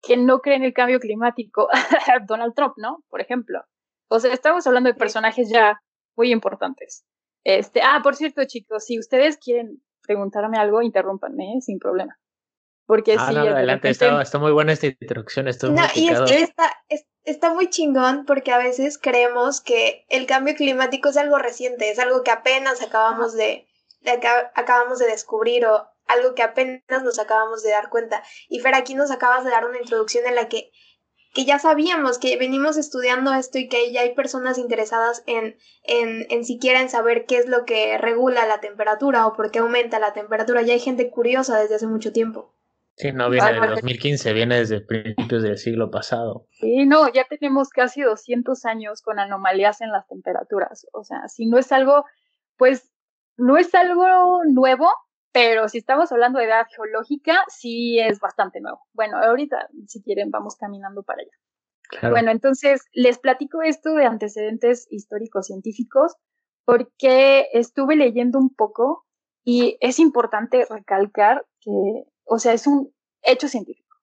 que 0.00 0.16
no 0.16 0.38
cree 0.38 0.56
en 0.56 0.62
el 0.62 0.72
cambio 0.72 1.00
climático. 1.00 1.68
Donald 2.26 2.54
Trump, 2.54 2.74
¿no? 2.78 3.04
Por 3.10 3.20
ejemplo. 3.20 3.60
O 4.08 4.20
sea, 4.20 4.32
estamos 4.32 4.66
hablando 4.66 4.88
de 4.88 4.94
personajes 4.94 5.50
ya 5.50 5.82
muy 6.16 6.32
importantes. 6.32 7.04
Este, 7.44 7.82
ah, 7.82 8.00
por 8.02 8.14
cierto, 8.14 8.44
chicos, 8.44 8.84
si 8.84 8.98
ustedes 8.98 9.36
quieren 9.36 9.82
preguntarme 10.02 10.58
algo, 10.58 10.80
interrúmpanme, 10.80 11.56
¿eh? 11.56 11.60
sin 11.60 11.78
problema. 11.78 12.18
Porque 12.86 13.16
ah, 13.18 13.26
sí, 13.28 13.34
no, 13.34 13.40
adelante, 13.40 13.90
está, 13.90 14.22
está, 14.22 14.38
muy 14.38 14.52
buena 14.52 14.72
esta 14.72 14.86
introducción. 14.86 15.48
Estoy 15.48 15.72
no, 15.72 15.82
y 15.94 16.08
es 16.08 16.20
que 16.22 16.40
está, 16.40 16.72
está 17.24 17.52
muy 17.52 17.68
chingón 17.68 18.24
porque 18.26 18.52
a 18.52 18.58
veces 18.58 18.96
creemos 18.96 19.60
que 19.60 20.06
el 20.08 20.26
cambio 20.26 20.54
climático 20.54 21.08
es 21.08 21.16
algo 21.16 21.38
reciente, 21.38 21.90
es 21.90 21.98
algo 21.98 22.22
que 22.22 22.30
apenas 22.30 22.80
acabamos 22.80 23.34
de, 23.34 23.66
de 24.00 24.12
acabamos 24.54 25.00
de 25.00 25.06
descubrir 25.06 25.66
o 25.66 25.86
algo 26.08 26.34
que 26.34 26.42
apenas 26.42 27.02
nos 27.04 27.18
acabamos 27.18 27.62
de 27.62 27.70
dar 27.70 27.88
cuenta. 27.88 28.22
Y 28.48 28.60
Fer, 28.60 28.74
aquí 28.74 28.94
nos 28.94 29.10
acabas 29.10 29.44
de 29.44 29.50
dar 29.50 29.64
una 29.64 29.78
introducción 29.78 30.26
en 30.26 30.34
la 30.34 30.48
que, 30.48 30.70
que 31.34 31.44
ya 31.44 31.58
sabíamos 31.58 32.18
que 32.18 32.36
venimos 32.36 32.76
estudiando 32.76 33.32
esto 33.34 33.58
y 33.58 33.68
que 33.68 33.92
ya 33.92 34.00
hay 34.00 34.14
personas 34.14 34.58
interesadas 34.58 35.22
en, 35.26 35.56
en, 35.84 36.26
en 36.30 36.44
siquiera 36.44 36.80
en 36.80 36.88
saber 36.88 37.26
qué 37.26 37.38
es 37.38 37.46
lo 37.46 37.64
que 37.64 37.98
regula 37.98 38.46
la 38.46 38.60
temperatura 38.60 39.26
o 39.26 39.34
por 39.34 39.50
qué 39.50 39.60
aumenta 39.60 40.00
la 40.00 40.12
temperatura. 40.12 40.62
Ya 40.62 40.72
hay 40.72 40.80
gente 40.80 41.10
curiosa 41.10 41.60
desde 41.60 41.76
hace 41.76 41.86
mucho 41.86 42.12
tiempo. 42.12 42.54
Sí, 42.98 43.12
no 43.12 43.30
viene 43.30 43.52
del 43.52 43.70
2015, 43.70 44.32
viene 44.32 44.58
desde 44.58 44.80
principios 44.80 45.44
del 45.44 45.56
siglo 45.56 45.88
pasado. 45.88 46.48
Sí, 46.50 46.84
no, 46.84 47.08
ya 47.12 47.24
tenemos 47.28 47.68
casi 47.68 48.02
200 48.02 48.64
años 48.64 49.02
con 49.02 49.20
anomalías 49.20 49.80
en 49.82 49.92
las 49.92 50.08
temperaturas. 50.08 50.84
O 50.92 51.04
sea, 51.04 51.28
si 51.28 51.46
no 51.46 51.58
es 51.58 51.70
algo, 51.70 52.04
pues 52.56 52.90
no 53.36 53.56
es 53.56 53.72
algo 53.76 54.42
nuevo, 54.50 54.92
pero 55.32 55.68
si 55.68 55.78
estamos 55.78 56.10
hablando 56.12 56.38
de 56.38 56.46
edad 56.46 56.66
geológica, 56.74 57.44
sí 57.48 57.98
es 57.98 58.20
bastante 58.20 58.60
nuevo. 58.60 58.80
Bueno, 58.92 59.18
ahorita, 59.18 59.68
si 59.86 60.02
quieren, 60.02 60.30
vamos 60.30 60.56
caminando 60.56 61.02
para 61.02 61.22
allá. 61.22 62.10
Bueno, 62.10 62.30
entonces 62.30 62.82
les 62.92 63.18
platico 63.18 63.62
esto 63.62 63.94
de 63.94 64.04
antecedentes 64.04 64.86
históricos 64.90 65.46
científicos 65.46 66.16
porque 66.66 67.46
estuve 67.52 67.96
leyendo 67.96 68.38
un 68.38 68.54
poco 68.54 69.06
y 69.42 69.78
es 69.80 69.98
importante 69.98 70.66
recalcar 70.68 71.46
que, 71.60 72.04
o 72.24 72.38
sea, 72.38 72.52
es 72.52 72.66
un 72.66 72.92
hecho 73.22 73.48
científico. 73.48 73.96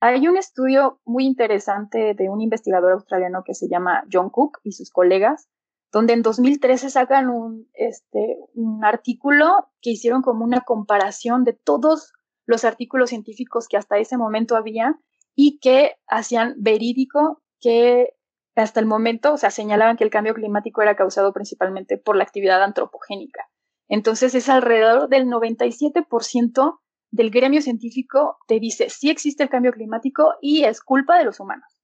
Hay 0.00 0.28
un 0.28 0.36
estudio 0.36 1.00
muy 1.04 1.24
interesante 1.24 2.14
de 2.14 2.28
un 2.28 2.40
investigador 2.40 2.92
australiano 2.92 3.42
que 3.44 3.54
se 3.54 3.68
llama 3.68 4.04
John 4.12 4.30
Cook 4.30 4.60
y 4.62 4.72
sus 4.72 4.90
colegas, 4.90 5.48
donde 5.94 6.12
en 6.12 6.22
2013 6.22 6.90
sacan 6.90 7.30
un, 7.30 7.68
este, 7.72 8.36
un 8.54 8.84
artículo 8.84 9.68
que 9.80 9.90
hicieron 9.90 10.22
como 10.22 10.44
una 10.44 10.62
comparación 10.62 11.44
de 11.44 11.52
todos 11.52 12.12
los 12.46 12.64
artículos 12.64 13.10
científicos 13.10 13.68
que 13.68 13.76
hasta 13.76 13.98
ese 13.98 14.16
momento 14.16 14.56
había 14.56 14.98
y 15.36 15.60
que 15.60 15.92
hacían 16.08 16.56
verídico 16.58 17.44
que 17.60 18.16
hasta 18.56 18.80
el 18.80 18.86
momento, 18.86 19.34
o 19.34 19.36
sea, 19.36 19.52
señalaban 19.52 19.96
que 19.96 20.02
el 20.02 20.10
cambio 20.10 20.34
climático 20.34 20.82
era 20.82 20.96
causado 20.96 21.32
principalmente 21.32 21.96
por 21.96 22.16
la 22.16 22.24
actividad 22.24 22.60
antropogénica. 22.64 23.48
Entonces 23.86 24.34
es 24.34 24.48
alrededor 24.48 25.08
del 25.08 25.26
97% 25.28 26.80
del 27.12 27.30
gremio 27.30 27.62
científico 27.62 28.38
te 28.48 28.58
dice 28.58 28.90
sí 28.90 29.10
existe 29.10 29.44
el 29.44 29.48
cambio 29.48 29.70
climático 29.70 30.34
y 30.40 30.64
es 30.64 30.80
culpa 30.80 31.16
de 31.18 31.24
los 31.24 31.38
humanos. 31.38 31.78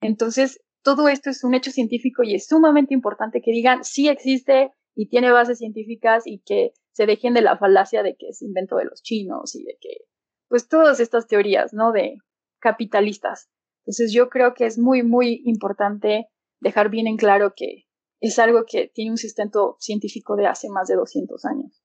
Entonces, 0.00 0.60
todo 0.82 1.08
esto 1.08 1.30
es 1.30 1.44
un 1.44 1.54
hecho 1.54 1.70
científico 1.70 2.22
y 2.22 2.34
es 2.34 2.46
sumamente 2.46 2.94
importante 2.94 3.40
que 3.40 3.52
digan 3.52 3.84
sí 3.84 4.08
existe 4.08 4.72
y 4.94 5.08
tiene 5.08 5.30
bases 5.30 5.58
científicas 5.58 6.24
y 6.26 6.40
que 6.40 6.72
se 6.92 7.06
dejen 7.06 7.34
de 7.34 7.42
la 7.42 7.56
falacia 7.56 8.02
de 8.02 8.16
que 8.16 8.28
es 8.28 8.42
invento 8.42 8.76
de 8.76 8.84
los 8.84 9.02
chinos 9.02 9.54
y 9.54 9.64
de 9.64 9.78
que, 9.80 10.04
pues 10.48 10.68
todas 10.68 11.00
estas 11.00 11.26
teorías, 11.26 11.72
¿no? 11.72 11.92
De 11.92 12.18
capitalistas. 12.60 13.48
Entonces 13.84 14.12
yo 14.12 14.28
creo 14.28 14.54
que 14.54 14.66
es 14.66 14.78
muy, 14.78 15.02
muy 15.02 15.42
importante 15.44 16.28
dejar 16.60 16.90
bien 16.90 17.06
en 17.06 17.16
claro 17.16 17.54
que 17.56 17.86
es 18.20 18.38
algo 18.38 18.64
que 18.66 18.90
tiene 18.94 19.10
un 19.10 19.18
sustento 19.18 19.76
científico 19.80 20.36
de 20.36 20.46
hace 20.46 20.68
más 20.68 20.86
de 20.86 20.94
200 20.94 21.44
años. 21.44 21.82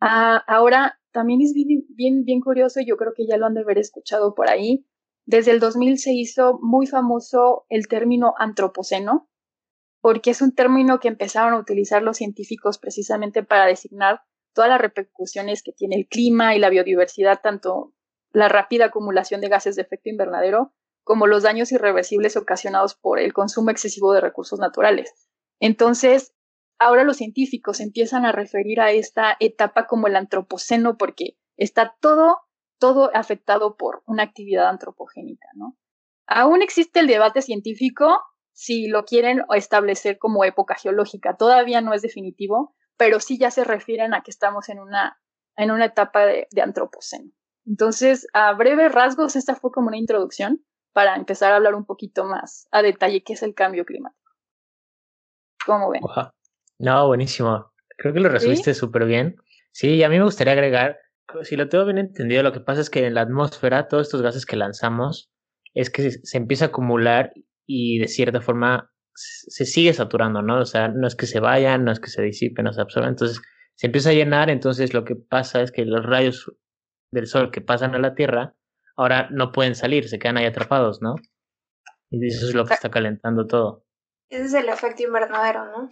Ah, 0.00 0.42
ahora, 0.46 1.00
también 1.10 1.40
es 1.40 1.52
bien, 1.52 1.86
bien, 1.88 2.24
bien 2.24 2.40
curioso, 2.40 2.80
yo 2.86 2.96
creo 2.96 3.12
que 3.16 3.26
ya 3.26 3.36
lo 3.36 3.46
han 3.46 3.54
de 3.54 3.62
haber 3.62 3.78
escuchado 3.78 4.34
por 4.34 4.48
ahí, 4.48 4.86
desde 5.26 5.52
el 5.52 5.60
2000 5.60 5.98
se 5.98 6.12
hizo 6.12 6.58
muy 6.60 6.86
famoso 6.86 7.64
el 7.68 7.88
término 7.88 8.34
antropoceno, 8.38 9.28
porque 10.00 10.30
es 10.30 10.42
un 10.42 10.54
término 10.54 11.00
que 11.00 11.08
empezaron 11.08 11.54
a 11.54 11.58
utilizar 11.58 12.02
los 12.02 12.18
científicos 12.18 12.78
precisamente 12.78 13.42
para 13.42 13.66
designar 13.66 14.20
todas 14.52 14.68
las 14.68 14.80
repercusiones 14.80 15.62
que 15.62 15.72
tiene 15.72 15.96
el 15.96 16.06
clima 16.06 16.54
y 16.54 16.58
la 16.58 16.68
biodiversidad, 16.68 17.40
tanto 17.42 17.94
la 18.32 18.48
rápida 18.48 18.86
acumulación 18.86 19.40
de 19.40 19.48
gases 19.48 19.76
de 19.76 19.82
efecto 19.82 20.10
invernadero 20.10 20.74
como 21.04 21.26
los 21.26 21.42
daños 21.42 21.72
irreversibles 21.72 22.36
ocasionados 22.36 22.94
por 22.94 23.18
el 23.18 23.32
consumo 23.32 23.70
excesivo 23.70 24.12
de 24.12 24.20
recursos 24.20 24.58
naturales. 24.58 25.28
Entonces, 25.60 26.34
ahora 26.78 27.04
los 27.04 27.18
científicos 27.18 27.80
empiezan 27.80 28.24
a 28.24 28.32
referir 28.32 28.80
a 28.80 28.90
esta 28.90 29.36
etapa 29.40 29.86
como 29.86 30.06
el 30.06 30.16
antropoceno 30.16 30.96
porque 30.96 31.38
está 31.56 31.94
todo 32.00 32.38
todo 32.84 33.10
afectado 33.14 33.78
por 33.78 34.02
una 34.04 34.24
actividad 34.24 34.68
antropogénica, 34.68 35.48
¿no? 35.54 35.74
Aún 36.26 36.60
existe 36.60 37.00
el 37.00 37.06
debate 37.06 37.40
científico 37.40 38.20
si 38.52 38.88
lo 38.88 39.06
quieren 39.06 39.40
establecer 39.54 40.18
como 40.18 40.44
época 40.44 40.74
geológica. 40.74 41.34
Todavía 41.38 41.80
no 41.80 41.94
es 41.94 42.02
definitivo, 42.02 42.74
pero 42.98 43.20
sí 43.20 43.38
ya 43.38 43.50
se 43.50 43.64
refieren 43.64 44.12
a 44.12 44.20
que 44.20 44.30
estamos 44.30 44.68
en 44.68 44.80
una, 44.80 45.18
en 45.56 45.70
una 45.70 45.86
etapa 45.86 46.26
de, 46.26 46.46
antropoceno. 46.62 47.30
Entonces, 47.64 48.26
a 48.34 48.52
breves 48.52 48.92
rasgos, 48.92 49.34
esta 49.34 49.54
fue 49.54 49.70
como 49.72 49.88
una 49.88 49.96
introducción 49.96 50.62
para 50.92 51.16
empezar 51.16 51.52
a 51.52 51.56
hablar 51.56 51.74
un 51.74 51.86
poquito 51.86 52.24
más 52.24 52.68
a 52.70 52.82
detalle 52.82 53.24
qué 53.24 53.32
es 53.32 53.42
el 53.42 53.54
cambio 53.54 53.86
climático. 53.86 54.30
¿Cómo 55.64 55.88
ven? 55.88 56.02
No, 56.78 57.06
buenísimo. 57.06 57.72
Creo 57.96 58.12
que 58.12 58.20
lo 58.20 58.28
resumiste 58.28 58.74
súper 58.74 59.06
bien. 59.06 59.36
Sí, 59.72 59.94
y 59.94 60.02
a 60.02 60.10
mí 60.10 60.18
me 60.18 60.24
gustaría 60.24 60.52
agregar 60.52 60.98
si 61.42 61.56
lo 61.56 61.68
tengo 61.68 61.84
bien 61.84 61.98
entendido, 61.98 62.42
lo 62.42 62.52
que 62.52 62.60
pasa 62.60 62.80
es 62.80 62.90
que 62.90 63.06
en 63.06 63.14
la 63.14 63.22
atmósfera 63.22 63.88
todos 63.88 64.06
estos 64.06 64.22
gases 64.22 64.46
que 64.46 64.56
lanzamos 64.56 65.30
es 65.74 65.90
que 65.90 66.10
se, 66.10 66.38
empieza 66.38 66.66
a 66.66 66.68
acumular 66.68 67.32
y 67.66 67.98
de 67.98 68.08
cierta 68.08 68.40
forma 68.40 68.90
se 69.14 69.64
sigue 69.64 69.92
saturando, 69.92 70.42
¿no? 70.42 70.60
O 70.60 70.64
sea, 70.66 70.88
no 70.88 71.06
es 71.06 71.14
que 71.14 71.26
se 71.26 71.40
vayan, 71.40 71.84
no 71.84 71.92
es 71.92 72.00
que 72.00 72.10
se 72.10 72.22
disipen, 72.22 72.64
no 72.64 72.72
se 72.72 72.80
absorben, 72.80 73.10
entonces 73.10 73.40
se 73.74 73.86
empieza 73.86 74.10
a 74.10 74.14
llenar, 74.14 74.50
entonces 74.50 74.94
lo 74.94 75.04
que 75.04 75.16
pasa 75.16 75.62
es 75.62 75.72
que 75.72 75.84
los 75.84 76.04
rayos 76.04 76.52
del 77.10 77.26
sol 77.26 77.50
que 77.50 77.60
pasan 77.60 77.94
a 77.94 77.98
la 77.98 78.14
Tierra 78.14 78.54
ahora 78.96 79.28
no 79.30 79.52
pueden 79.52 79.74
salir, 79.74 80.08
se 80.08 80.18
quedan 80.18 80.36
ahí 80.36 80.46
atrapados, 80.46 81.00
¿no? 81.00 81.14
Y 82.10 82.26
eso 82.26 82.46
es 82.46 82.54
lo 82.54 82.64
que 82.64 82.74
está 82.74 82.90
calentando 82.90 83.46
todo. 83.46 83.84
Ese 84.28 84.44
es 84.44 84.54
el 84.54 84.68
efecto 84.68 85.02
invernadero, 85.02 85.66
¿no? 85.66 85.88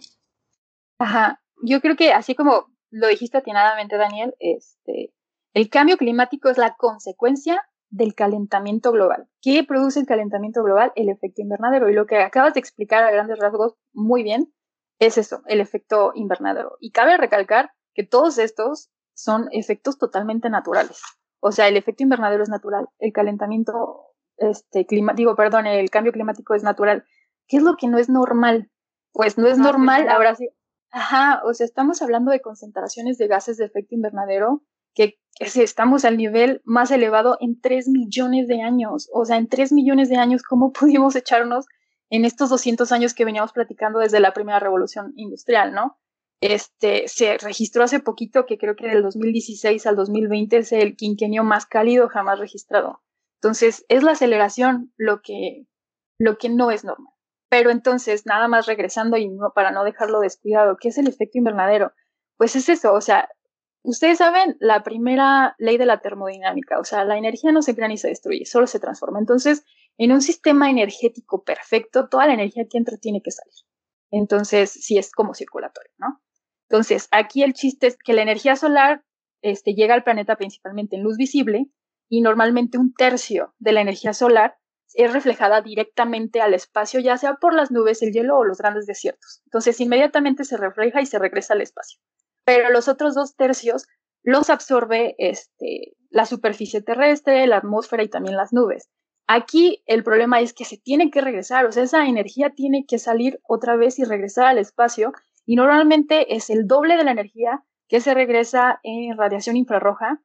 Ajá, 0.99 1.41
yo 1.61 1.81
creo 1.81 1.95
que 1.95 2.13
así 2.13 2.35
como 2.35 2.67
lo 2.91 3.07
dijiste 3.07 3.37
atinadamente, 3.37 3.97
Daniel, 3.97 4.35
este, 4.39 5.13
el 5.53 5.69
cambio 5.69 5.97
climático 5.97 6.49
es 6.49 6.57
la 6.57 6.75
consecuencia 6.75 7.63
del 7.89 8.15
calentamiento 8.15 8.91
global. 8.91 9.27
¿Qué 9.41 9.63
produce 9.63 9.99
el 9.99 10.07
calentamiento 10.07 10.63
global? 10.63 10.91
El 10.95 11.09
efecto 11.09 11.41
invernadero. 11.41 11.89
Y 11.89 11.93
lo 11.93 12.07
que 12.07 12.17
acabas 12.17 12.55
de 12.55 12.59
explicar 12.59 13.03
a 13.03 13.11
grandes 13.11 13.37
rasgos 13.37 13.75
muy 13.93 14.23
bien 14.23 14.51
es 14.99 15.17
eso, 15.17 15.43
el 15.45 15.61
efecto 15.61 16.11
invernadero. 16.15 16.77
Y 16.79 16.91
cabe 16.91 17.17
recalcar 17.17 17.71
que 17.93 18.03
todos 18.03 18.39
estos 18.39 18.89
son 19.13 19.47
efectos 19.51 19.99
totalmente 19.99 20.49
naturales. 20.49 21.01
O 21.39 21.51
sea, 21.51 21.67
el 21.67 21.77
efecto 21.77 22.03
invernadero 22.03 22.41
es 22.41 22.49
natural, 22.49 22.87
el 22.99 23.13
calentamiento 23.13 24.05
este, 24.37 24.85
climático, 24.85 25.35
perdón, 25.35 25.67
el 25.67 25.89
cambio 25.89 26.13
climático 26.13 26.55
es 26.55 26.63
natural. 26.63 27.05
¿Qué 27.47 27.57
es 27.57 27.63
lo 27.63 27.75
que 27.75 27.87
no 27.87 27.99
es 27.99 28.09
normal? 28.09 28.71
Pues 29.11 29.37
no 29.37 29.47
es 29.47 29.59
normal, 29.59 30.09
ahora 30.09 30.33
sí. 30.33 30.49
Ajá, 30.89 31.41
o 31.45 31.53
sea, 31.53 31.65
estamos 31.65 32.01
hablando 32.01 32.31
de 32.31 32.41
concentraciones 32.41 33.17
de 33.17 33.27
gases 33.27 33.57
de 33.57 33.65
efecto 33.65 33.93
invernadero 33.93 34.63
que 34.93 35.19
estamos 35.39 36.05
al 36.05 36.17
nivel 36.17 36.61
más 36.63 36.91
elevado 36.91 37.37
en 37.39 37.59
3 37.59 37.89
millones 37.89 38.47
de 38.47 38.61
años. 38.61 39.09
O 39.13 39.25
sea, 39.25 39.37
en 39.37 39.47
3 39.47 39.71
millones 39.73 40.09
de 40.09 40.17
años, 40.17 40.43
¿cómo 40.43 40.71
pudimos 40.79 41.15
echarnos 41.15 41.65
en 42.09 42.25
estos 42.25 42.49
200 42.49 42.91
años 42.91 43.13
que 43.13 43.25
veníamos 43.25 43.53
platicando 43.53 43.99
desde 43.99 44.19
la 44.19 44.33
primera 44.33 44.59
revolución 44.59 45.13
industrial, 45.15 45.73
¿no? 45.73 45.97
Este, 46.41 47.07
se 47.07 47.37
registró 47.37 47.83
hace 47.83 48.01
poquito 48.01 48.45
que 48.45 48.57
creo 48.57 48.75
que 48.75 48.87
del 48.87 49.01
2016 49.01 49.87
al 49.87 49.95
2020 49.95 50.57
es 50.57 50.71
el 50.73 50.97
quinquenio 50.97 51.43
más 51.43 51.65
cálido 51.65 52.09
jamás 52.09 52.37
registrado. 52.37 53.01
Entonces, 53.41 53.85
es 53.87 54.03
la 54.03 54.11
aceleración 54.11 54.93
lo 54.97 55.21
que, 55.21 55.65
lo 56.19 56.37
que 56.37 56.49
no 56.49 56.69
es 56.69 56.83
normal. 56.83 57.13
Pero 57.49 57.71
entonces, 57.71 58.25
nada 58.25 58.47
más 58.47 58.65
regresando 58.65 59.17
y 59.17 59.29
no, 59.29 59.53
para 59.55 59.71
no 59.71 59.83
dejarlo 59.83 60.19
descuidado, 60.19 60.77
¿qué 60.79 60.89
es 60.89 60.97
el 60.97 61.07
efecto 61.07 61.37
invernadero? 61.37 61.93
Pues 62.37 62.55
es 62.55 62.67
eso, 62.67 62.93
o 62.93 63.01
sea, 63.01 63.29
ustedes 63.83 64.17
saben 64.17 64.57
la 64.59 64.83
primera 64.83 65.55
ley 65.59 65.77
de 65.77 65.85
la 65.85 66.01
termodinámica, 66.01 66.79
o 66.79 66.83
sea, 66.83 67.05
la 67.05 67.17
energía 67.17 67.51
no 67.51 67.61
se 67.61 67.75
crea 67.75 67.87
ni 67.87 67.97
se 67.97 68.07
destruye, 68.07 68.45
solo 68.45 68.65
se 68.67 68.79
transforma. 68.79 69.19
Entonces, 69.19 69.63
en 69.97 70.11
un 70.11 70.21
sistema 70.21 70.69
energético 70.69 71.43
perfecto, 71.43 72.07
toda 72.09 72.25
la 72.25 72.33
energía 72.33 72.65
que 72.69 72.77
entra 72.77 72.97
tiene 72.97 73.21
que 73.21 73.31
salir. 73.31 73.53
Entonces, 74.09 74.71
sí 74.71 74.97
es 74.97 75.11
como 75.11 75.33
circulatorio, 75.33 75.91
¿no? 75.97 76.21
Entonces, 76.69 77.07
aquí 77.11 77.43
el 77.43 77.53
chiste 77.53 77.87
es 77.87 77.97
que 77.97 78.13
la 78.13 78.21
energía 78.21 78.55
solar 78.55 79.03
este, 79.41 79.73
llega 79.73 79.93
al 79.93 80.03
planeta 80.03 80.37
principalmente 80.37 80.95
en 80.95 81.03
luz 81.03 81.17
visible 81.17 81.69
y 82.09 82.21
normalmente 82.21 82.77
un 82.77 82.93
tercio 82.93 83.53
de 83.59 83.73
la 83.73 83.81
energía 83.81 84.13
solar 84.13 84.57
es 84.93 85.11
reflejada 85.11 85.61
directamente 85.61 86.41
al 86.41 86.53
espacio, 86.53 86.99
ya 86.99 87.17
sea 87.17 87.35
por 87.35 87.53
las 87.53 87.71
nubes, 87.71 88.01
el 88.01 88.11
hielo 88.11 88.37
o 88.37 88.43
los 88.43 88.59
grandes 88.59 88.85
desiertos. 88.85 89.41
Entonces, 89.45 89.79
inmediatamente 89.81 90.45
se 90.45 90.57
refleja 90.57 91.01
y 91.01 91.05
se 91.05 91.19
regresa 91.19 91.53
al 91.53 91.61
espacio. 91.61 91.99
Pero 92.45 92.69
los 92.69 92.87
otros 92.87 93.15
dos 93.15 93.35
tercios 93.35 93.87
los 94.23 94.49
absorbe 94.49 95.15
este, 95.17 95.95
la 96.09 96.25
superficie 96.25 96.81
terrestre, 96.81 97.47
la 97.47 97.57
atmósfera 97.57 98.03
y 98.03 98.09
también 98.09 98.37
las 98.37 98.53
nubes. 98.53 98.89
Aquí 99.27 99.83
el 99.85 100.03
problema 100.03 100.41
es 100.41 100.53
que 100.53 100.65
se 100.65 100.77
tiene 100.77 101.09
que 101.09 101.21
regresar, 101.21 101.65
o 101.65 101.71
sea, 101.71 101.83
esa 101.83 102.07
energía 102.07 102.51
tiene 102.51 102.85
que 102.85 102.99
salir 102.99 103.39
otra 103.47 103.75
vez 103.75 103.97
y 103.99 104.03
regresar 104.03 104.45
al 104.47 104.57
espacio, 104.57 105.13
y 105.45 105.55
normalmente 105.55 106.35
es 106.35 106.49
el 106.49 106.67
doble 106.67 106.97
de 106.97 107.03
la 107.03 107.11
energía 107.11 107.63
que 107.87 108.01
se 108.01 108.13
regresa 108.13 108.79
en 108.83 109.17
radiación 109.17 109.55
infrarroja, 109.55 110.21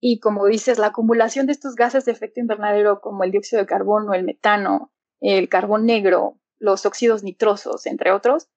y 0.00 0.18
como 0.18 0.46
dices, 0.46 0.78
la 0.78 0.88
acumulación 0.88 1.46
de 1.46 1.52
estos 1.52 1.76
gases 1.76 2.04
de 2.04 2.12
efecto 2.12 2.40
invernadero 2.40 3.00
como 3.00 3.24
el 3.24 3.30
dióxido 3.30 3.62
de 3.62 3.66
carbono, 3.66 4.14
el 4.14 4.24
metano, 4.24 4.92
el 5.20 5.48
carbón 5.48 5.86
negro, 5.86 6.38
los 6.58 6.84
óxidos 6.84 7.22
nitrosos, 7.22 7.86
entre 7.86 8.12
otros, 8.12 8.48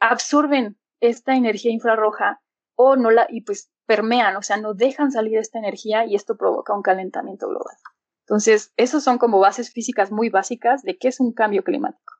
absorben 0.00 0.78
esta 1.00 1.36
energía 1.36 1.72
infrarroja 1.72 2.42
o 2.80 2.94
no 2.94 3.10
la, 3.10 3.26
y 3.28 3.40
pues 3.40 3.70
permean, 3.86 4.36
o 4.36 4.42
sea, 4.42 4.56
no 4.56 4.72
dejan 4.72 5.10
salir 5.10 5.36
esta 5.36 5.58
energía 5.58 6.06
y 6.06 6.14
esto 6.14 6.36
provoca 6.36 6.74
un 6.74 6.82
calentamiento 6.82 7.48
global. 7.48 7.74
Entonces, 8.20 8.72
esos 8.76 9.02
son 9.02 9.18
como 9.18 9.40
bases 9.40 9.72
físicas 9.72 10.12
muy 10.12 10.30
básicas 10.30 10.82
de 10.82 10.96
qué 10.96 11.08
es 11.08 11.18
un 11.18 11.32
cambio 11.32 11.64
climático. 11.64 12.14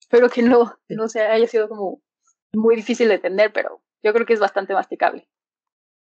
Espero 0.00 0.28
que 0.28 0.42
no, 0.42 0.74
no 0.88 1.08
se 1.08 1.20
haya 1.20 1.46
sido 1.46 1.68
como 1.68 2.02
muy 2.52 2.74
difícil 2.74 3.08
de 3.08 3.14
entender, 3.14 3.52
pero 3.52 3.80
yo 4.02 4.12
creo 4.12 4.26
que 4.26 4.32
es 4.32 4.40
bastante 4.40 4.74
masticable. 4.74 5.28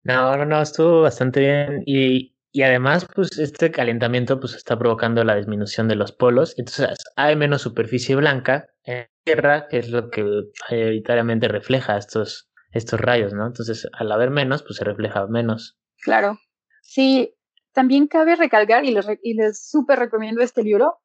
No, 0.04 0.36
no, 0.36 0.46
no, 0.46 0.62
estuvo 0.62 1.02
bastante 1.02 1.42
bien 1.42 1.84
y, 1.86 2.36
y 2.52 2.64
además, 2.64 3.08
pues 3.14 3.38
este 3.38 3.70
calentamiento 3.70 4.40
pues 4.40 4.56
está 4.56 4.80
provocando 4.80 5.24
la 5.24 5.36
disminución 5.36 5.88
de 5.88 5.96
los 5.96 6.12
polos, 6.12 6.58
entonces 6.58 7.04
hay 7.16 7.36
menos 7.36 7.62
superficie 7.62 8.16
blanca 8.16 8.68
en 8.84 8.98
la 8.98 9.10
Tierra, 9.24 9.68
que 9.68 9.78
es 9.78 9.90
lo 9.90 10.10
que 10.10 10.24
mayoritariamente 10.72 11.48
refleja 11.48 11.98
estos, 11.98 12.50
estos 12.76 13.00
rayos, 13.00 13.34
¿no? 13.34 13.48
Entonces, 13.48 13.88
al 13.94 14.12
haber 14.12 14.30
menos, 14.30 14.62
pues 14.62 14.78
se 14.78 14.84
refleja 14.84 15.26
menos. 15.28 15.78
Claro. 16.04 16.38
Sí, 16.82 17.34
también 17.74 18.08
cabe 18.08 18.36
recalcar, 18.36 18.86
y 18.86 18.92
les, 18.92 19.08
y 19.24 19.34
les 19.34 19.68
súper 19.68 19.98
recomiendo 19.98 20.42
este 20.42 20.62
libro, 20.62 21.00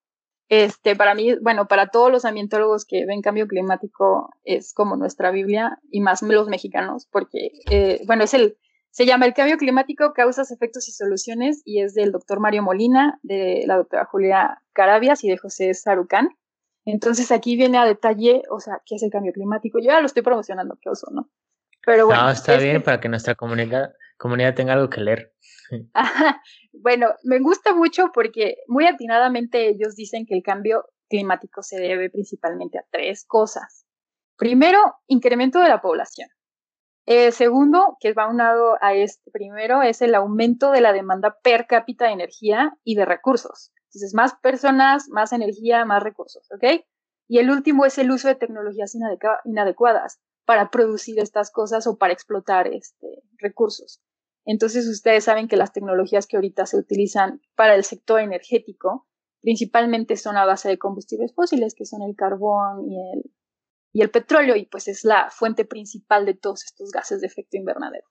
este, 0.48 0.96
para 0.96 1.14
mí, 1.14 1.36
bueno, 1.40 1.68
para 1.68 1.88
todos 1.88 2.10
los 2.10 2.24
ambientólogos 2.24 2.84
que 2.84 3.06
ven 3.06 3.22
cambio 3.22 3.46
climático, 3.46 4.30
es 4.44 4.74
como 4.74 4.96
nuestra 4.96 5.30
Biblia, 5.30 5.78
y 5.90 6.00
más 6.00 6.22
los 6.22 6.48
mexicanos, 6.48 7.06
porque, 7.10 7.52
eh, 7.70 8.02
bueno, 8.06 8.24
es 8.24 8.34
el 8.34 8.58
se 8.92 9.06
llama 9.06 9.26
El 9.26 9.34
cambio 9.34 9.56
climático, 9.56 10.12
causas, 10.12 10.50
efectos 10.50 10.88
y 10.88 10.92
soluciones 10.92 11.62
y 11.64 11.80
es 11.80 11.94
del 11.94 12.10
doctor 12.10 12.40
Mario 12.40 12.64
Molina, 12.64 13.20
de 13.22 13.62
la 13.66 13.76
doctora 13.76 14.04
Julia 14.04 14.62
Carabias 14.72 15.22
y 15.22 15.28
de 15.28 15.38
José 15.38 15.72
Sarucán. 15.74 16.30
Entonces 16.84 17.30
aquí 17.30 17.54
viene 17.54 17.78
a 17.78 17.84
detalle, 17.84 18.42
o 18.50 18.58
sea, 18.58 18.82
qué 18.84 18.96
es 18.96 19.02
el 19.04 19.10
cambio 19.10 19.32
climático. 19.32 19.78
Yo 19.78 19.92
ya 19.92 20.00
lo 20.00 20.06
estoy 20.06 20.22
promocionando, 20.22 20.76
qué 20.80 20.88
oso, 20.90 21.06
¿no? 21.12 21.30
Pero 21.84 22.06
bueno. 22.06 22.22
No, 22.22 22.30
está 22.30 22.56
bien 22.56 22.82
para 22.82 23.00
que 23.00 23.08
nuestra 23.08 23.34
comunidad, 23.34 23.92
comunidad 24.16 24.54
tenga 24.54 24.74
algo 24.74 24.90
que 24.90 25.00
leer. 25.00 25.32
bueno, 26.72 27.14
me 27.24 27.38
gusta 27.38 27.74
mucho 27.74 28.10
porque 28.12 28.56
muy 28.66 28.86
atinadamente 28.86 29.68
ellos 29.68 29.96
dicen 29.96 30.26
que 30.26 30.34
el 30.34 30.42
cambio 30.42 30.84
climático 31.08 31.62
se 31.62 31.78
debe 31.78 32.10
principalmente 32.10 32.78
a 32.78 32.84
tres 32.90 33.24
cosas. 33.26 33.86
Primero, 34.36 34.78
incremento 35.06 35.60
de 35.60 35.68
la 35.68 35.80
población. 35.80 36.28
El 37.06 37.32
segundo, 37.32 37.96
que 37.98 38.12
va 38.12 38.28
unado 38.28 38.76
a 38.80 38.94
este 38.94 39.30
primero, 39.30 39.82
es 39.82 40.00
el 40.00 40.14
aumento 40.14 40.70
de 40.70 40.80
la 40.80 40.92
demanda 40.92 41.36
per 41.42 41.66
cápita 41.66 42.06
de 42.06 42.12
energía 42.12 42.76
y 42.84 42.94
de 42.94 43.04
recursos. 43.04 43.72
Entonces, 43.86 44.14
más 44.14 44.34
personas, 44.40 45.08
más 45.08 45.32
energía, 45.32 45.84
más 45.84 46.02
recursos, 46.02 46.46
¿ok? 46.52 46.84
Y 47.26 47.38
el 47.38 47.50
último 47.50 47.84
es 47.84 47.98
el 47.98 48.10
uso 48.10 48.28
de 48.28 48.36
tecnologías 48.36 48.94
inadecuadas 49.44 50.20
para 50.44 50.70
producir 50.70 51.18
estas 51.18 51.50
cosas 51.50 51.86
o 51.86 51.96
para 51.96 52.12
explotar 52.12 52.66
este, 52.68 53.22
recursos. 53.38 54.00
Entonces, 54.44 54.88
ustedes 54.88 55.24
saben 55.24 55.48
que 55.48 55.56
las 55.56 55.72
tecnologías 55.72 56.26
que 56.26 56.36
ahorita 56.36 56.66
se 56.66 56.76
utilizan 56.76 57.40
para 57.54 57.74
el 57.74 57.84
sector 57.84 58.20
energético 58.20 59.06
principalmente 59.40 60.16
son 60.16 60.36
a 60.36 60.44
base 60.44 60.68
de 60.68 60.78
combustibles 60.78 61.34
fósiles, 61.34 61.74
que 61.74 61.86
son 61.86 62.02
el 62.02 62.14
carbón 62.14 62.84
y 62.84 62.96
el, 63.12 63.32
y 63.92 64.02
el 64.02 64.10
petróleo, 64.10 64.56
y 64.56 64.66
pues 64.66 64.88
es 64.88 65.04
la 65.04 65.30
fuente 65.30 65.64
principal 65.64 66.26
de 66.26 66.34
todos 66.34 66.64
estos 66.64 66.90
gases 66.90 67.20
de 67.20 67.26
efecto 67.26 67.56
invernadero. 67.56 68.06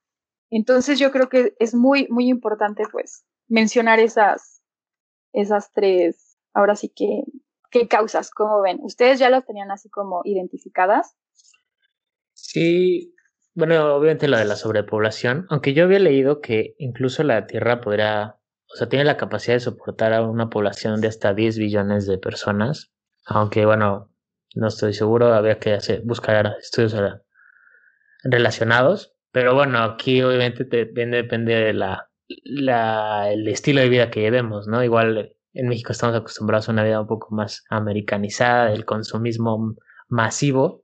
Entonces 0.50 0.98
yo 0.98 1.12
creo 1.12 1.30
que 1.30 1.56
es 1.60 1.76
muy, 1.76 2.08
muy 2.10 2.28
importante 2.28 2.84
pues 2.92 3.24
mencionar 3.48 4.00
esas, 4.00 4.64
esas 5.34 5.72
tres, 5.72 6.38
ahora 6.54 6.76
sí 6.76 6.90
que, 6.90 7.24
¿qué 7.70 7.88
causas? 7.88 8.32
¿Cómo 8.32 8.62
ven? 8.62 8.80
¿Ustedes 8.82 9.20
ya 9.20 9.30
las 9.30 9.46
tenían 9.46 9.72
así 9.72 9.90
como 9.90 10.22
identificadas? 10.24 11.16
Sí, 12.52 13.14
bueno, 13.54 13.94
obviamente 13.96 14.28
lo 14.28 14.36
de 14.36 14.46
la 14.46 14.56
sobrepoblación, 14.56 15.46
aunque 15.50 15.76
yo 15.76 15.84
había 15.84 16.00
leído 16.00 16.42
que 16.42 16.74
incluso 16.80 17.22
la 17.24 17.46
Tierra 17.46 17.80
podría, 17.80 18.38
o 18.74 18.76
sea, 18.76 18.90
tiene 18.90 19.06
la 19.06 19.18
capacidad 19.18 19.54
de 19.56 19.60
soportar 19.60 20.14
a 20.14 20.24
una 20.24 20.50
población 20.50 21.00
de 21.00 21.10
hasta 21.10 21.36
10 21.36 21.60
billones 21.60 22.08
de 22.08 22.18
personas, 22.18 22.92
aunque 23.24 23.66
bueno, 23.68 24.12
no 24.56 24.68
estoy 24.68 24.94
seguro, 24.96 25.32
había 25.36 25.60
que 25.60 25.74
hacer, 25.74 26.02
buscar 26.04 26.56
estudios 26.60 26.96
relacionados, 28.24 29.14
pero 29.32 29.54
bueno, 29.54 29.84
aquí 29.84 30.24
obviamente 30.24 30.64
depende, 30.64 31.18
depende 31.18 31.54
de 31.54 31.74
la, 31.74 32.10
la, 32.46 33.32
el 33.32 33.48
estilo 33.48 33.82
de 33.82 33.90
vida 33.90 34.10
que 34.10 34.22
llevemos, 34.22 34.68
¿no? 34.68 34.84
Igual 34.84 35.36
en 35.54 35.68
México 35.68 35.92
estamos 35.92 36.16
acostumbrados 36.16 36.68
a 36.68 36.72
una 36.72 36.84
vida 36.84 37.00
un 37.00 37.06
poco 37.08 37.28
más 37.36 37.64
americanizada, 37.70 38.74
el 38.74 38.86
consumismo 38.86 39.76
masivo, 40.08 40.84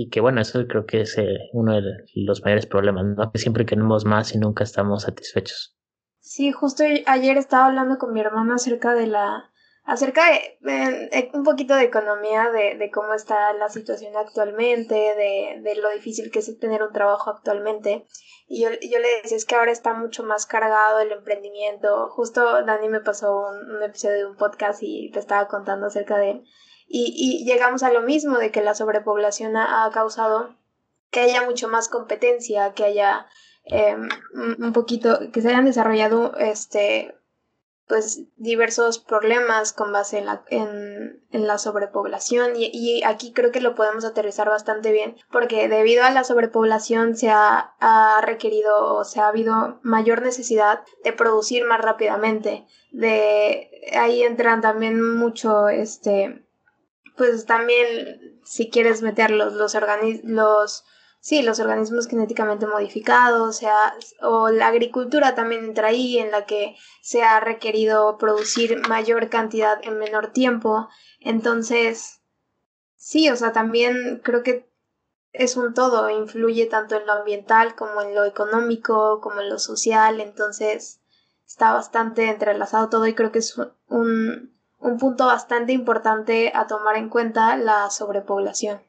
y 0.00 0.10
que 0.10 0.20
bueno, 0.20 0.40
eso 0.40 0.64
creo 0.68 0.86
que 0.86 1.00
es 1.00 1.18
eh, 1.18 1.50
uno 1.52 1.74
de 1.74 1.82
los 2.14 2.44
mayores 2.44 2.66
problemas, 2.66 3.04
¿no? 3.04 3.32
Que 3.32 3.40
siempre 3.40 3.66
queremos 3.66 4.04
más 4.04 4.32
y 4.32 4.38
nunca 4.38 4.62
estamos 4.62 5.02
satisfechos. 5.02 5.76
Sí, 6.20 6.52
justo 6.52 6.84
ayer 7.06 7.36
estaba 7.36 7.66
hablando 7.66 7.98
con 7.98 8.12
mi 8.12 8.20
hermana 8.20 8.54
acerca 8.54 8.94
de 8.94 9.08
la 9.08 9.50
acerca 9.82 10.22
de, 10.60 11.30
un 11.34 11.42
poquito 11.42 11.74
de 11.74 11.82
economía, 11.82 12.48
de, 12.52 12.90
cómo 12.92 13.12
está 13.12 13.52
la 13.54 13.70
situación 13.70 14.14
actualmente, 14.16 14.94
de, 14.94 15.62
de, 15.62 15.74
lo 15.76 15.90
difícil 15.90 16.30
que 16.30 16.38
es 16.38 16.58
tener 16.60 16.84
un 16.84 16.92
trabajo 16.92 17.30
actualmente. 17.30 18.06
Y 18.46 18.62
yo, 18.62 18.68
yo, 18.70 19.00
le 19.00 19.22
decía, 19.22 19.36
es 19.36 19.46
que 19.46 19.56
ahora 19.56 19.72
está 19.72 19.94
mucho 19.94 20.22
más 20.22 20.46
cargado 20.46 21.00
el 21.00 21.10
emprendimiento. 21.10 22.08
Justo 22.10 22.64
Dani 22.64 22.88
me 22.88 23.00
pasó 23.00 23.48
un, 23.48 23.82
episodio 23.82 24.16
de 24.16 24.26
un 24.26 24.36
podcast 24.36 24.80
y 24.82 25.10
te 25.10 25.18
estaba 25.18 25.48
contando 25.48 25.86
acerca 25.86 26.18
de. 26.18 26.44
Y, 26.90 27.12
y 27.14 27.44
llegamos 27.44 27.82
a 27.82 27.92
lo 27.92 28.02
mismo, 28.02 28.38
de 28.38 28.50
que 28.50 28.62
la 28.62 28.74
sobrepoblación 28.74 29.56
ha, 29.56 29.88
causado 29.92 30.56
que 31.10 31.20
haya 31.20 31.44
mucho 31.44 31.68
más 31.68 31.88
competencia, 31.88 32.72
que 32.72 32.84
haya 32.84 33.26
em, 33.64 34.08
un 34.58 34.72
poquito, 34.72 35.30
que 35.30 35.42
se 35.42 35.48
hayan 35.48 35.66
desarrollado 35.66 36.34
este, 36.38 37.14
pues 37.88 38.22
diversos 38.36 38.98
problemas 38.98 39.72
con 39.72 39.92
base 39.92 40.18
en 40.18 40.26
la, 40.26 40.44
en, 40.48 41.22
la 41.30 41.58
sobrepoblación. 41.58 42.56
Y, 42.56 42.70
y, 42.72 43.02
aquí 43.02 43.32
creo 43.32 43.50
que 43.50 43.60
lo 43.60 43.74
podemos 43.74 44.04
aterrizar 44.04 44.48
bastante 44.48 44.92
bien 44.92 45.16
porque 45.30 45.68
debido 45.68 46.04
a 46.04 46.10
la 46.10 46.24
sobrepoblación 46.24 47.16
se 47.16 47.30
ha, 47.30 47.74
ha, 47.80 48.20
requerido 48.22 48.94
o 48.94 49.04
se 49.04 49.20
ha 49.20 49.28
habido 49.28 49.80
mayor 49.82 50.22
necesidad 50.22 50.82
de 51.02 51.12
producir 51.12 51.64
más 51.64 51.80
rápidamente. 51.80 52.66
De 52.92 53.70
ahí 53.98 54.22
entran 54.22 54.60
también 54.60 55.16
mucho 55.16 55.68
este 55.68 56.47
pues 57.18 57.44
también 57.44 58.40
si 58.44 58.70
quieres 58.70 59.02
meter 59.02 59.30
los, 59.30 59.52
los 59.52 59.74
organismos 59.74 60.84
sí, 61.20 61.42
los 61.42 61.60
organismos 61.60 62.06
genéticamente 62.06 62.66
modificados, 62.66 63.40
o, 63.42 63.52
sea, 63.52 63.94
o 64.22 64.50
la 64.50 64.68
agricultura 64.68 65.34
también 65.34 65.64
entra 65.64 65.88
ahí, 65.88 66.18
en 66.18 66.30
la 66.30 66.46
que 66.46 66.76
se 67.02 67.22
ha 67.22 67.40
requerido 67.40 68.16
producir 68.18 68.88
mayor 68.88 69.28
cantidad 69.28 69.78
en 69.82 69.98
menor 69.98 70.28
tiempo. 70.28 70.88
Entonces, 71.20 72.18
Sí, 72.98 73.30
o 73.30 73.36
sea, 73.36 73.52
también 73.52 74.20
creo 74.24 74.42
que 74.42 74.68
es 75.32 75.56
un 75.56 75.72
todo, 75.72 76.10
influye 76.10 76.66
tanto 76.66 76.96
en 76.96 77.06
lo 77.06 77.12
ambiental 77.12 77.76
como 77.76 78.02
en 78.02 78.14
lo 78.14 78.24
económico, 78.24 79.20
como 79.22 79.40
en 79.40 79.48
lo 79.48 79.58
social, 79.58 80.20
entonces 80.20 81.00
está 81.46 81.72
bastante 81.72 82.28
entrelazado 82.28 82.88
todo 82.90 83.06
y 83.06 83.14
creo 83.14 83.32
que 83.32 83.38
es 83.38 83.56
un, 83.86 84.52
un 84.80 84.98
punto 84.98 85.26
bastante 85.26 85.72
importante 85.72 86.52
a 86.54 86.66
tomar 86.66 86.96
en 86.96 87.08
cuenta 87.08 87.56
la 87.56 87.90
sobrepoblación. 87.90 88.80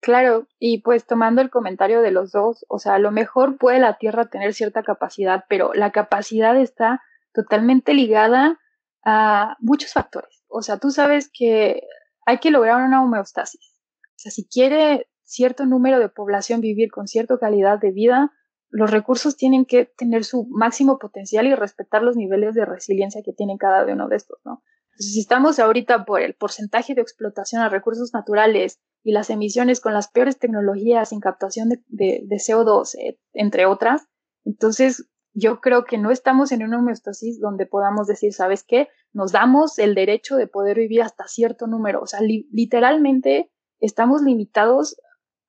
Claro, 0.00 0.46
y 0.58 0.82
pues 0.82 1.04
tomando 1.04 1.40
el 1.40 1.50
comentario 1.50 2.00
de 2.00 2.10
los 2.10 2.32
dos, 2.32 2.64
o 2.68 2.78
sea, 2.78 2.94
a 2.94 2.98
lo 2.98 3.10
mejor 3.10 3.58
puede 3.58 3.80
la 3.80 3.98
Tierra 3.98 4.26
tener 4.26 4.54
cierta 4.54 4.82
capacidad, 4.82 5.44
pero 5.48 5.72
la 5.74 5.90
capacidad 5.90 6.56
está 6.56 7.02
totalmente 7.32 7.92
ligada 7.92 8.60
a 9.04 9.56
muchos 9.60 9.92
factores. 9.92 10.44
O 10.48 10.62
sea, 10.62 10.78
tú 10.78 10.90
sabes 10.90 11.30
que 11.32 11.82
hay 12.24 12.38
que 12.38 12.50
lograr 12.50 12.82
una 12.84 13.02
homeostasis. 13.02 13.74
O 14.02 14.18
sea, 14.18 14.32
si 14.32 14.46
quiere 14.46 15.08
cierto 15.24 15.66
número 15.66 15.98
de 15.98 16.08
población 16.08 16.60
vivir 16.60 16.90
con 16.90 17.08
cierta 17.08 17.38
calidad 17.38 17.78
de 17.78 17.90
vida, 17.90 18.32
los 18.70 18.90
recursos 18.90 19.36
tienen 19.36 19.64
que 19.64 19.86
tener 19.86 20.24
su 20.24 20.46
máximo 20.50 20.98
potencial 20.98 21.46
y 21.46 21.54
respetar 21.54 22.02
los 22.02 22.16
niveles 22.16 22.54
de 22.54 22.64
resiliencia 22.64 23.22
que 23.24 23.32
tiene 23.32 23.58
cada 23.58 23.84
uno 23.92 24.08
de 24.08 24.16
estos, 24.16 24.38
¿no? 24.44 24.62
Entonces, 24.96 25.12
si 25.12 25.20
estamos 25.20 25.58
ahorita 25.58 26.06
por 26.06 26.22
el 26.22 26.34
porcentaje 26.34 26.94
de 26.94 27.02
explotación 27.02 27.60
a 27.60 27.68
recursos 27.68 28.14
naturales 28.14 28.80
y 29.02 29.12
las 29.12 29.28
emisiones 29.28 29.80
con 29.80 29.92
las 29.92 30.08
peores 30.08 30.38
tecnologías 30.38 31.12
en 31.12 31.20
captación 31.20 31.68
de, 31.68 32.26
CO2, 32.30 32.94
eh, 32.94 33.18
entre 33.34 33.66
otras, 33.66 34.06
entonces 34.46 35.06
yo 35.34 35.60
creo 35.60 35.84
que 35.84 35.98
no 35.98 36.10
estamos 36.10 36.50
en 36.50 36.62
una 36.62 36.78
homeostasis 36.78 37.38
donde 37.40 37.66
podamos 37.66 38.06
decir, 38.06 38.32
¿sabes 38.32 38.64
qué? 38.64 38.88
Nos 39.12 39.32
damos 39.32 39.78
el 39.78 39.94
derecho 39.94 40.36
de 40.36 40.46
poder 40.46 40.78
vivir 40.78 41.02
hasta 41.02 41.28
cierto 41.28 41.66
número. 41.66 42.00
O 42.00 42.06
sea, 42.06 42.20
literalmente 42.22 43.50
estamos 43.78 44.22
limitados 44.22 44.96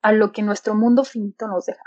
a 0.02 0.12
lo 0.12 0.30
que 0.32 0.42
nuestro 0.42 0.74
mundo 0.74 1.04
finito 1.04 1.48
nos 1.48 1.64
deja. 1.64 1.80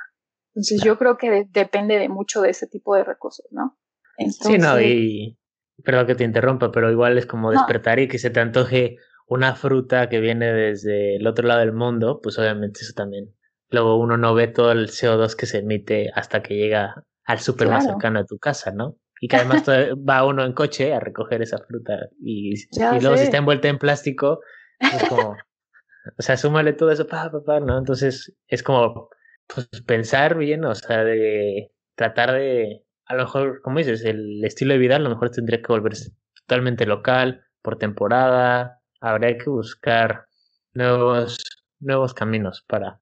Entonces 0.55 0.81
yo 0.83 0.97
creo 0.97 1.19
que 1.19 1.47
depende 1.51 1.99
de 1.99 2.09
mucho 2.09 2.41
de 2.41 2.49
ese 2.49 2.65
tipo 2.65 2.95
de 2.95 3.03
recursos, 3.03 3.45
¿no? 3.51 3.77
sí, 4.17 4.57
no, 4.57 4.81
y 4.81 5.37
perdón 5.83 6.07
que 6.07 6.15
te 6.15 6.23
interrumpa, 6.23 6.71
pero 6.71 6.91
igual 6.91 7.17
es 7.17 7.25
como 7.25 7.51
despertar 7.51 7.99
y 7.99 8.07
que 8.07 8.19
se 8.19 8.29
te 8.29 8.39
antoje 8.39 8.97
una 9.27 9.55
fruta 9.55 10.09
que 10.09 10.19
viene 10.19 10.51
desde 10.51 11.15
el 11.15 11.25
otro 11.25 11.47
lado 11.47 11.61
del 11.61 11.73
mundo, 11.73 12.19
pues 12.21 12.37
obviamente 12.37 12.81
eso 12.81 12.93
también. 12.93 13.33
Luego 13.69 13.97
uno 13.97 14.17
no 14.17 14.33
ve 14.33 14.47
todo 14.47 14.71
el 14.73 14.89
CO2 14.89 15.35
que 15.35 15.45
se 15.45 15.59
emite 15.59 16.11
hasta 16.13 16.41
que 16.41 16.55
llega 16.55 17.05
al 17.25 17.39
súper 17.39 17.69
más 17.69 17.85
cercano 17.85 18.19
a 18.19 18.25
tu 18.25 18.37
casa, 18.37 18.71
¿no? 18.71 18.97
Y 19.21 19.27
que 19.27 19.37
además 19.37 19.63
va 20.09 20.25
uno 20.25 20.43
en 20.43 20.53
coche 20.53 20.93
a 20.93 20.99
recoger 20.99 21.41
esa 21.41 21.59
fruta 21.59 22.09
y, 22.19 22.55
y 22.55 22.99
luego 22.99 23.15
si 23.15 23.23
está 23.23 23.37
envuelta 23.37 23.69
en 23.69 23.77
plástico, 23.77 24.41
es 24.79 25.03
como, 25.07 25.37
o 26.17 26.21
sea, 26.21 26.35
súmale 26.35 26.73
todo 26.73 26.91
eso, 26.91 27.07
pa, 27.07 27.31
pa, 27.31 27.41
pa, 27.43 27.59
¿no? 27.59 27.77
Entonces 27.77 28.35
es 28.47 28.63
como 28.63 29.09
pues, 29.47 29.69
pensar 29.85 30.37
bien, 30.37 30.65
o 30.65 30.75
sea, 30.75 31.03
de 31.03 31.71
tratar 31.95 32.33
de, 32.33 32.83
a 33.11 33.15
lo 33.15 33.23
mejor, 33.23 33.61
como 33.61 33.77
dices, 33.77 34.05
el 34.05 34.41
estilo 34.45 34.73
de 34.73 34.79
vida 34.79 34.95
a 34.95 34.99
lo 34.99 35.09
mejor 35.09 35.31
tendría 35.31 35.61
que 35.61 35.67
volverse 35.67 36.11
totalmente 36.33 36.85
local, 36.85 37.43
por 37.61 37.77
temporada, 37.77 38.81
habría 39.01 39.37
que 39.37 39.49
buscar 39.49 40.27
nuevos, 40.73 41.43
nuevos 41.81 42.13
caminos 42.13 42.63
para 42.65 43.01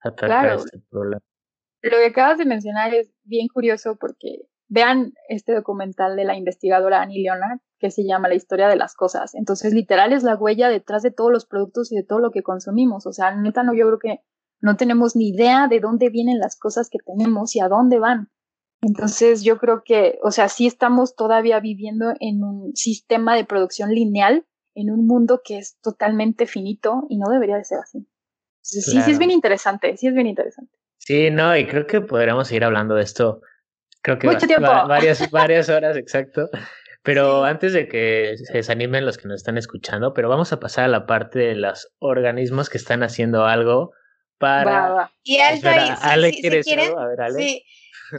atacar 0.00 0.56
este 0.56 0.80
problema. 0.90 1.22
Lo 1.80 1.92
que 1.92 2.06
acabas 2.06 2.38
de 2.38 2.44
mencionar 2.44 2.92
es 2.92 3.12
bien 3.22 3.46
curioso 3.46 3.96
porque 4.00 4.48
vean 4.66 5.12
este 5.28 5.54
documental 5.54 6.16
de 6.16 6.24
la 6.24 6.36
investigadora 6.36 7.00
Annie 7.00 7.22
Leonard 7.22 7.60
que 7.78 7.92
se 7.92 8.04
llama 8.04 8.28
La 8.28 8.34
historia 8.34 8.66
de 8.66 8.76
las 8.76 8.96
cosas. 8.96 9.36
Entonces, 9.36 9.72
literal 9.72 10.12
es 10.12 10.24
la 10.24 10.34
huella 10.34 10.68
detrás 10.68 11.04
de 11.04 11.12
todos 11.12 11.30
los 11.30 11.46
productos 11.46 11.92
y 11.92 11.96
de 11.96 12.02
todo 12.02 12.18
lo 12.18 12.32
que 12.32 12.42
consumimos. 12.42 13.06
O 13.06 13.12
sea, 13.12 13.36
neta, 13.36 13.62
no, 13.62 13.74
yo 13.74 13.86
creo 13.86 13.98
que 14.00 14.24
no 14.60 14.76
tenemos 14.76 15.14
ni 15.14 15.28
idea 15.28 15.68
de 15.68 15.78
dónde 15.78 16.10
vienen 16.10 16.40
las 16.40 16.58
cosas 16.58 16.90
que 16.90 16.98
tenemos 16.98 17.54
y 17.54 17.60
a 17.60 17.68
dónde 17.68 18.00
van. 18.00 18.30
Entonces, 18.82 19.42
yo 19.42 19.58
creo 19.58 19.82
que, 19.84 20.18
o 20.22 20.30
sea, 20.30 20.48
sí 20.48 20.66
estamos 20.66 21.16
todavía 21.16 21.60
viviendo 21.60 22.12
en 22.20 22.44
un 22.44 22.76
sistema 22.76 23.34
de 23.34 23.44
producción 23.44 23.90
lineal, 23.90 24.46
en 24.74 24.90
un 24.90 25.06
mundo 25.06 25.40
que 25.44 25.58
es 25.58 25.78
totalmente 25.80 26.46
finito 26.46 27.04
y 27.08 27.18
no 27.18 27.30
debería 27.30 27.56
de 27.56 27.64
ser 27.64 27.78
así. 27.78 28.06
sí, 28.60 28.80
sí 28.82 29.10
es 29.10 29.18
bien 29.18 29.30
interesante, 29.30 29.96
sí 29.96 30.06
es 30.06 30.14
bien 30.14 30.26
interesante. 30.26 30.76
Sí, 30.98 31.30
no, 31.30 31.56
y 31.56 31.66
creo 31.66 31.86
que 31.86 32.00
podríamos 32.00 32.48
seguir 32.48 32.64
hablando 32.64 32.94
de 32.94 33.02
esto. 33.02 33.40
Creo 34.02 34.18
que 34.18 34.26
Mucho 34.26 34.46
tiempo. 34.46 34.68
varias, 34.88 35.30
varias 35.30 35.68
horas, 35.68 35.96
exacto. 35.96 36.48
Pero 37.02 37.44
antes 37.44 37.72
de 37.72 37.86
que 37.86 38.34
se 38.36 38.52
desanimen 38.54 39.06
los 39.06 39.16
que 39.16 39.28
nos 39.28 39.36
están 39.36 39.56
escuchando, 39.56 40.12
pero 40.12 40.28
vamos 40.28 40.52
a 40.52 40.58
pasar 40.58 40.86
a 40.86 40.88
la 40.88 41.06
parte 41.06 41.38
de 41.38 41.54
los 41.54 41.94
organismos 42.00 42.68
que 42.68 42.78
están 42.78 43.04
haciendo 43.04 43.44
algo 43.44 43.92
para... 44.38 45.12
Y 45.22 45.38
Ale, 45.38 46.32
si, 46.32 46.40
quieren, 46.40 46.98
a 46.98 47.06
ver, 47.06 47.20
Ale. 47.20 47.38
Sí, 47.38 47.64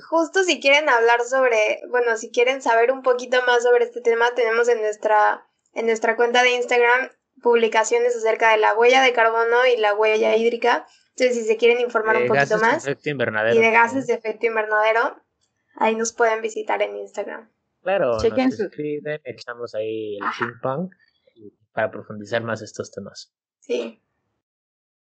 justo 0.10 0.44
si 0.44 0.60
quieren 0.60 0.90
hablar 0.90 1.22
sobre, 1.24 1.82
bueno, 1.90 2.18
si 2.18 2.32
quieren 2.32 2.62
saber 2.62 2.92
un 2.92 3.02
poquito 3.02 3.38
más 3.46 3.64
sobre 3.64 3.86
este 3.86 4.02
tema, 4.02 4.34
tenemos 4.36 4.68
en 4.68 4.82
nuestra, 4.82 5.48
en 5.74 5.86
nuestra 5.86 6.16
cuenta 6.16 6.44
de 6.44 6.52
Instagram 6.52 7.10
publicaciones 7.42 8.16
acerca 8.16 8.52
de 8.52 8.58
la 8.58 8.74
huella 8.76 9.02
de 9.02 9.14
carbono 9.14 9.66
y 9.66 9.78
la 9.78 9.94
huella 9.94 10.36
hídrica. 10.36 10.88
Entonces, 11.16 11.38
si 11.38 11.44
se 11.46 11.58
quieren 11.58 11.80
informar 11.80 12.18
un 12.18 12.28
poquito 12.28 12.58
más 12.60 12.88
y 12.88 13.60
de 13.60 13.72
gases 13.72 14.08
de 14.08 14.14
efecto 14.14 14.46
invernadero, 14.46 15.22
ahí 15.76 15.96
nos 15.96 16.14
pueden 16.14 16.42
visitar 16.42 16.82
en 16.82 16.96
Instagram. 16.98 17.50
Claro, 17.82 18.18
Chequen 18.20 18.50
nos 18.50 18.60
escriben, 18.60 19.22
echamos 19.24 19.74
ahí 19.74 20.18
el 20.18 20.28
ping 20.38 20.60
pong 20.62 20.90
para 21.72 21.92
profundizar 21.92 22.44
más 22.44 22.62
estos 22.62 22.92
temas. 22.92 23.34
Sí. 23.60 24.02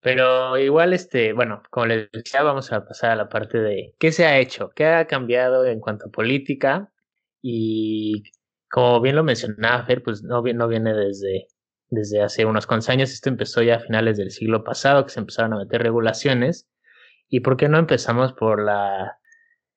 Pero 0.05 0.55
igual, 0.59 0.93
este, 0.93 1.33
bueno, 1.33 1.63
como 1.71 1.87
les 1.87 2.11
decía, 2.11 2.43
vamos 2.43 2.71
a 2.71 2.85
pasar 2.85 3.09
a 3.09 3.15
la 3.15 3.27
parte 3.27 3.57
de 3.57 3.95
qué 3.97 4.11
se 4.11 4.27
ha 4.27 4.37
hecho, 4.37 4.69
qué 4.75 4.85
ha 4.85 5.07
cambiado 5.07 5.65
en 5.65 5.79
cuanto 5.79 6.05
a 6.05 6.11
política 6.11 6.93
y 7.41 8.21
como 8.69 9.01
bien 9.01 9.15
lo 9.15 9.23
mencionaba 9.23 9.83
Fer, 9.83 10.03
pues 10.03 10.21
no, 10.21 10.43
no 10.43 10.67
viene 10.67 10.93
desde, 10.93 11.47
desde 11.89 12.21
hace 12.21 12.45
unos 12.45 12.67
cuantos 12.67 12.89
años, 12.89 13.11
esto 13.11 13.29
empezó 13.29 13.63
ya 13.63 13.77
a 13.77 13.79
finales 13.79 14.17
del 14.17 14.29
siglo 14.29 14.63
pasado, 14.63 15.05
que 15.05 15.11
se 15.11 15.21
empezaron 15.21 15.53
a 15.53 15.57
meter 15.57 15.81
regulaciones. 15.81 16.69
¿Y 17.27 17.39
por 17.39 17.57
qué 17.57 17.67
no 17.67 17.79
empezamos 17.79 18.33
por 18.33 18.63
la, 18.63 19.17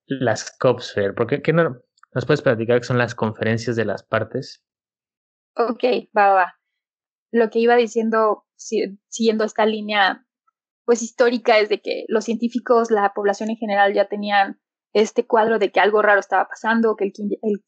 las 0.08 0.54
COPs, 0.58 0.92
Fer? 0.92 1.14
¿Por 1.14 1.26
qué, 1.26 1.40
qué 1.40 1.54
no, 1.54 1.80
¿Nos 2.12 2.26
puedes 2.26 2.42
platicar 2.42 2.80
qué 2.80 2.86
son 2.86 2.98
las 2.98 3.14
conferencias 3.14 3.76
de 3.76 3.86
las 3.86 4.02
partes? 4.02 4.62
Ok, 5.56 5.84
va, 6.14 6.34
va. 6.34 6.57
Lo 7.30 7.50
que 7.50 7.58
iba 7.58 7.76
diciendo, 7.76 8.46
siguiendo 8.56 9.44
esta 9.44 9.66
línea, 9.66 10.26
pues 10.84 11.02
histórica, 11.02 11.58
es 11.58 11.68
de 11.68 11.80
que 11.80 12.04
los 12.08 12.24
científicos, 12.24 12.90
la 12.90 13.12
población 13.14 13.50
en 13.50 13.56
general 13.56 13.92
ya 13.92 14.08
tenían 14.08 14.58
este 14.92 15.26
cuadro 15.26 15.58
de 15.58 15.70
que 15.70 15.80
algo 15.80 16.02
raro 16.02 16.20
estaba 16.20 16.48
pasando, 16.48 16.96
que 16.96 17.04
el, 17.04 17.12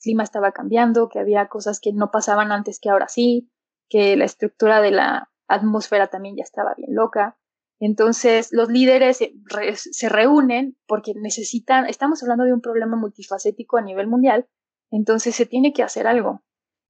clima 0.01 0.23
estaba 0.23 0.53
cambiando, 0.53 1.09
que 1.09 1.19
había 1.19 1.49
cosas 1.49 1.81
que 1.81 1.93
no 1.93 2.11
pasaban 2.11 2.53
antes 2.53 2.81
que 2.81 2.91
ahora 2.91 3.09
sí, 3.09 3.51
que 3.89 4.17
la 4.17 4.25
estructura 4.25 4.81
de 4.81 4.93
la 4.93 5.31
atmósfera 5.49 6.09
también 6.09 6.37
ya 6.37 6.45
estaba 6.45 6.75
bien 6.77 6.95
loca. 6.95 7.37
Entonces, 7.79 8.49
los 8.53 8.69
líderes 8.69 9.19
se, 9.19 10.09
reúnen 10.09 10.77
porque 10.87 11.13
necesitan, 11.15 11.87
estamos 11.87 12.23
hablando 12.23 12.45
de 12.45 12.53
un 12.53 12.61
problema 12.61 12.97
multifacético 12.97 13.79
a 13.79 13.83
nivel 13.83 14.07
mundial, 14.07 14.47
entonces 14.91 15.35
se 15.35 15.47
tiene 15.47 15.73
que 15.73 15.83
hacer 15.83 16.07
algo. 16.07 16.43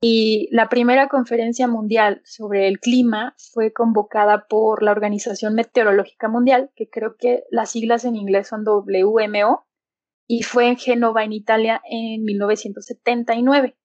Y 0.02 0.48
la 0.50 0.70
primera 0.70 1.08
conferencia 1.08 1.68
mundial 1.68 2.22
sobre 2.24 2.68
el 2.68 2.80
clima 2.80 3.36
fue 3.52 3.72
convocada 3.72 4.46
por 4.48 4.82
la 4.82 4.92
Organización 4.92 5.54
Meteorológica 5.54 6.28
Mundial, 6.28 6.70
que 6.74 6.88
creo 6.88 7.16
que 7.18 7.44
las 7.50 7.72
siglas 7.72 8.06
en 8.06 8.16
inglés 8.16 8.48
son 8.48 8.64
WMO, 8.64 9.66
y 10.26 10.42
fue 10.42 10.68
en 10.68 10.76
Génova, 10.76 11.24
en 11.24 11.32
Italia, 11.32 11.82
en 11.84 12.24
1979. 12.24 13.76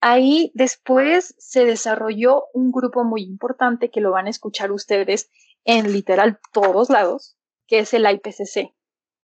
Ahí 0.00 0.50
después 0.54 1.36
se 1.38 1.64
desarrolló 1.64 2.44
un 2.52 2.72
grupo 2.72 3.04
muy 3.04 3.22
importante 3.22 3.90
que 3.90 4.00
lo 4.00 4.10
van 4.10 4.26
a 4.26 4.30
escuchar 4.30 4.72
ustedes 4.72 5.30
en 5.64 5.92
literal 5.92 6.40
todos 6.52 6.90
lados, 6.90 7.38
que 7.68 7.78
es 7.78 7.94
el 7.94 8.10
IPCC, 8.10 8.74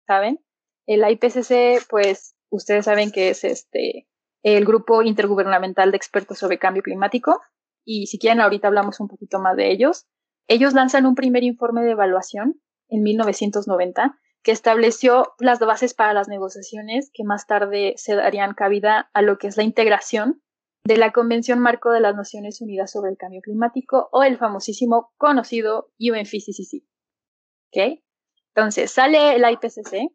¿saben? 0.06 0.40
El 0.86 1.08
IPCC, 1.08 1.86
pues 1.88 2.36
ustedes 2.50 2.84
saben 2.84 3.12
que 3.12 3.30
es 3.30 3.44
este 3.44 4.06
el 4.42 4.64
grupo 4.64 5.02
intergubernamental 5.02 5.90
de 5.90 5.96
expertos 5.96 6.38
sobre 6.38 6.58
cambio 6.58 6.82
climático 6.82 7.40
y 7.84 8.06
si 8.06 8.18
quieren 8.18 8.40
ahorita 8.40 8.68
hablamos 8.68 9.00
un 9.00 9.08
poquito 9.08 9.38
más 9.38 9.56
de 9.56 9.70
ellos. 9.70 10.06
Ellos 10.46 10.74
lanzan 10.74 11.06
un 11.06 11.14
primer 11.14 11.42
informe 11.42 11.82
de 11.82 11.92
evaluación 11.92 12.60
en 12.88 13.02
1990 13.02 14.18
que 14.42 14.52
estableció 14.52 15.34
las 15.38 15.58
bases 15.58 15.94
para 15.94 16.12
las 16.12 16.28
negociaciones 16.28 17.10
que 17.12 17.24
más 17.24 17.46
tarde 17.46 17.94
se 17.96 18.14
darían 18.14 18.54
cabida 18.54 19.10
a 19.12 19.22
lo 19.22 19.38
que 19.38 19.48
es 19.48 19.56
la 19.56 19.62
integración 19.62 20.42
de 20.84 20.96
la 20.96 21.12
Convención 21.12 21.58
Marco 21.58 21.90
de 21.90 22.00
las 22.00 22.14
Naciones 22.14 22.60
Unidas 22.60 22.92
sobre 22.92 23.10
el 23.10 23.16
Cambio 23.16 23.40
Climático 23.42 24.08
o 24.12 24.22
el 24.22 24.38
famosísimo 24.38 25.12
conocido 25.18 25.90
UNFCCC. 25.98 26.84
¿Ok? 27.68 28.00
Entonces 28.54 28.90
sale 28.90 29.34
el 29.34 29.44
IPCC 29.50 30.12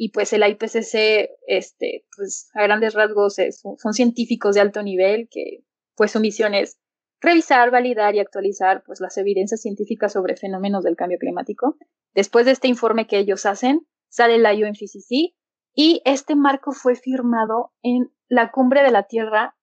y 0.00 0.10
pues 0.12 0.32
el 0.32 0.48
IPCC, 0.48 1.28
este, 1.48 2.06
pues 2.16 2.50
a 2.54 2.62
grandes 2.62 2.94
rasgos 2.94 3.34
son 3.78 3.92
científicos 3.92 4.54
de 4.54 4.60
alto 4.60 4.80
nivel 4.84 5.28
que 5.28 5.64
pues 5.96 6.12
su 6.12 6.20
misión 6.20 6.54
es 6.54 6.78
revisar, 7.20 7.72
validar 7.72 8.14
y 8.14 8.20
actualizar 8.20 8.84
pues, 8.86 9.00
las 9.00 9.18
evidencias 9.18 9.60
científicas 9.60 10.12
sobre 10.12 10.36
fenómenos 10.36 10.84
del 10.84 10.94
cambio 10.94 11.18
climático. 11.18 11.76
Después 12.14 12.46
de 12.46 12.52
este 12.52 12.68
informe 12.68 13.08
que 13.08 13.18
ellos 13.18 13.44
hacen, 13.44 13.88
sale 14.08 14.38
la 14.38 14.54
UNFCCC 14.54 15.34
y 15.74 16.00
este 16.04 16.36
marco 16.36 16.70
fue 16.70 16.94
firmado 16.94 17.72
en 17.82 18.12
la 18.28 18.52
cumbre 18.52 18.84
de 18.84 18.92
la 18.92 19.02
Tierra 19.02 19.56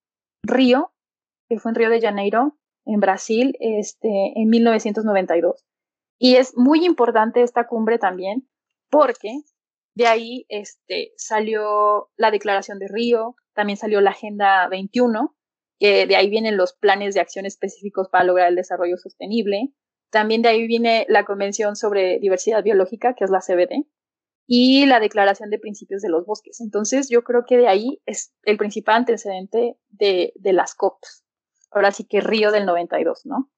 Río, 0.43 0.91
que 1.47 1.59
fue 1.59 1.71
en 1.71 1.75
Río 1.75 1.89
de 1.89 2.01
Janeiro, 2.01 2.57
en 2.83 2.99
Brasil, 2.99 3.55
este, 3.61 4.33
en 4.35 4.49
1992. 4.49 5.63
Y 6.19 6.35
es 6.35 6.57
muy 6.57 6.85
importante 6.85 7.41
esta 7.41 7.67
cumbre 7.67 7.99
también 7.99 8.49
porque 8.89 9.39
de 9.95 10.07
ahí 10.07 10.45
este, 10.49 11.13
salió 11.15 12.09
la 12.17 12.29
Declaración 12.29 12.79
de 12.79 12.87
Río, 12.89 13.35
también 13.53 13.77
salió 13.77 14.01
la 14.01 14.11
Agenda 14.11 14.67
21, 14.67 15.35
que 15.79 16.05
de 16.05 16.15
ahí 16.17 16.29
vienen 16.29 16.57
los 16.57 16.73
planes 16.73 17.15
de 17.15 17.21
acción 17.21 17.45
específicos 17.45 18.09
para 18.09 18.25
lograr 18.25 18.49
el 18.49 18.55
desarrollo 18.55 18.97
sostenible. 18.97 19.73
También 20.11 20.41
de 20.41 20.49
ahí 20.49 20.67
viene 20.67 21.05
la 21.09 21.25
Convención 21.25 21.77
sobre 21.77 22.19
Diversidad 22.19 22.63
Biológica, 22.63 23.15
que 23.15 23.23
es 23.23 23.29
la 23.31 23.39
CBD, 23.39 23.87
y 24.47 24.85
la 24.85 24.99
Declaración 24.99 25.49
de 25.49 25.59
Principios 25.59 26.01
de 26.01 26.09
los 26.09 26.25
Bosques. 26.25 26.59
Entonces, 26.59 27.09
yo 27.09 27.23
creo 27.23 27.45
que 27.47 27.57
de 27.57 27.67
ahí 27.67 28.01
es 28.05 28.33
el 28.43 28.57
principal 28.57 28.97
antecedente 28.97 29.77
de, 29.89 30.33
de 30.35 30.53
las 30.53 30.75
COPs. 30.75 31.23
Ahora 31.71 31.91
sí 31.91 32.05
que 32.05 32.21
Río 32.21 32.51
del 32.51 32.65
92, 32.65 33.25
¿no? 33.25 33.49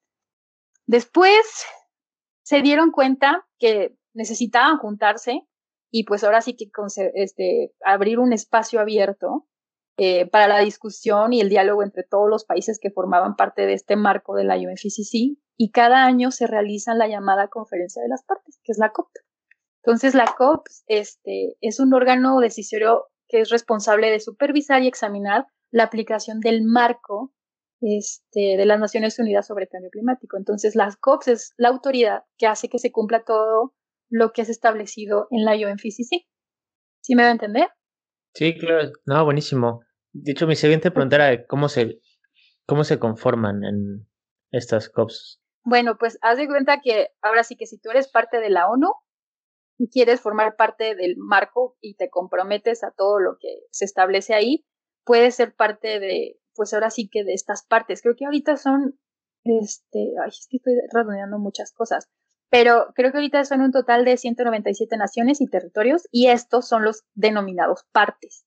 Después 0.86 1.66
se 2.44 2.62
dieron 2.62 2.92
cuenta 2.92 3.46
que 3.60 3.96
necesitaban 4.14 4.78
juntarse 4.78 5.42
y 5.92 6.04
pues 6.04 6.24
ahora 6.24 6.42
sí 6.42 6.56
que 6.56 6.70
este, 7.16 7.74
abrir 7.84 8.20
un 8.20 8.34
espacio 8.34 8.80
abierto 8.80 9.48
eh, 9.98 10.28
para 10.30 10.48
la 10.48 10.60
discusión 10.60 11.34
y 11.34 11.42
el 11.42 11.50
diálogo 11.50 11.82
entre 11.82 12.04
todos 12.04 12.30
los 12.30 12.46
países 12.46 12.80
que 12.80 12.92
formaban 12.92 13.36
parte 13.36 13.66
de 13.66 13.74
este 13.74 13.96
marco 13.96 14.36
de 14.36 14.44
la 14.44 14.56
UNFCCC 14.56 15.38
y 15.58 15.72
cada 15.72 16.06
año 16.06 16.30
se 16.32 16.46
realiza 16.46 16.94
la 16.94 17.08
llamada 17.08 17.48
Conferencia 17.48 18.02
de 18.02 18.10
las 18.10 18.24
Partes, 18.24 18.60
que 18.64 18.74
es 18.74 18.78
la 18.78 18.92
COP. 18.92 19.10
Entonces 19.84 20.14
la 20.14 20.36
COP 20.38 20.68
este, 20.86 21.58
es 21.62 21.80
un 21.80 21.94
órgano 21.94 22.40
decisorio 22.40 23.06
que 23.28 23.42
es 23.42 23.50
responsable 23.50 24.12
de 24.12 24.20
supervisar 24.20 24.84
y 24.84 24.88
examinar 24.88 25.48
la 25.72 25.84
aplicación 25.84 26.40
del 26.42 26.64
marco 26.64 27.34
este, 27.82 28.58
de 28.58 28.66
las 28.66 28.80
Naciones 28.80 29.18
Unidas 29.18 29.48
sobre 29.48 29.64
el 29.64 29.70
cambio 29.70 29.90
climático. 29.90 30.38
Entonces 30.38 30.76
la 30.76 30.96
COP 31.00 31.28
es 31.28 31.54
la 31.58 31.70
autoridad 31.70 32.24
que 32.38 32.48
hace 32.48 32.70
que 32.70 32.80
se 32.80 32.92
cumpla 32.92 33.24
todo 33.24 33.74
lo 34.10 34.32
que 34.32 34.42
es 34.42 34.50
establecido 34.50 35.28
en 35.32 35.46
la 35.46 35.54
UNFCCC. 35.54 36.26
¿Sí 37.02 37.16
me 37.16 37.24
va 37.24 37.30
a 37.30 37.34
entender? 37.34 37.70
Sí, 38.34 38.58
claro. 38.58 38.92
No, 39.06 39.26
buenísimo. 39.26 39.82
De 40.14 40.32
hecho, 40.32 40.48
mi 40.48 40.56
siguiente 40.56 40.92
pregunta 40.92 41.16
era 41.16 41.46
cómo 41.46 41.70
se, 41.70 42.00
cómo 42.66 42.84
se 42.84 43.00
conforman 43.00 43.64
en 43.64 44.08
estas 44.52 44.90
COPs. 44.90 45.42
Bueno, 45.64 45.98
pues 45.98 46.18
haz 46.22 46.38
de 46.38 46.48
cuenta 46.48 46.80
que 46.82 47.10
ahora 47.22 47.44
sí 47.44 47.56
que 47.58 47.66
si 47.66 47.80
tú 47.80 47.90
eres 47.90 48.08
parte 48.08 48.40
de 48.40 48.50
la 48.50 48.70
ONU 48.70 48.90
y 49.78 49.90
quieres 49.90 50.22
formar 50.22 50.56
parte 50.56 50.96
del 50.96 51.16
marco 51.18 51.78
y 51.82 51.96
te 51.96 52.10
comprometes 52.10 52.84
a 52.84 52.92
todo 52.92 53.20
lo 53.20 53.38
que 53.40 53.64
se 53.72 53.86
establece 53.86 54.34
ahí, 54.34 54.66
puedes 55.04 55.36
ser 55.36 55.56
parte 55.56 56.00
de, 56.00 56.40
pues 56.54 56.74
ahora 56.74 56.90
sí 56.90 57.10
que 57.10 57.24
de 57.24 57.34
estas 57.34 57.66
partes. 57.66 58.02
Creo 58.02 58.16
que 58.18 58.26
ahorita 58.26 58.58
son, 58.58 59.00
este, 59.44 60.14
ay, 60.24 60.30
es 60.30 60.48
que 60.50 60.58
estoy 60.58 60.74
redondeando 60.94 61.38
muchas 61.38 61.74
cosas, 61.74 62.10
pero 62.50 62.88
creo 62.96 63.12
que 63.12 63.18
ahorita 63.18 63.44
son 63.46 63.62
un 63.62 63.72
total 63.72 64.06
de 64.06 64.18
197 64.18 64.96
naciones 64.98 65.42
y 65.42 65.48
territorios 65.48 66.08
y 66.12 66.28
estos 66.28 66.68
son 66.68 66.84
los 66.84 67.04
denominados 67.14 67.86
partes. 67.92 68.46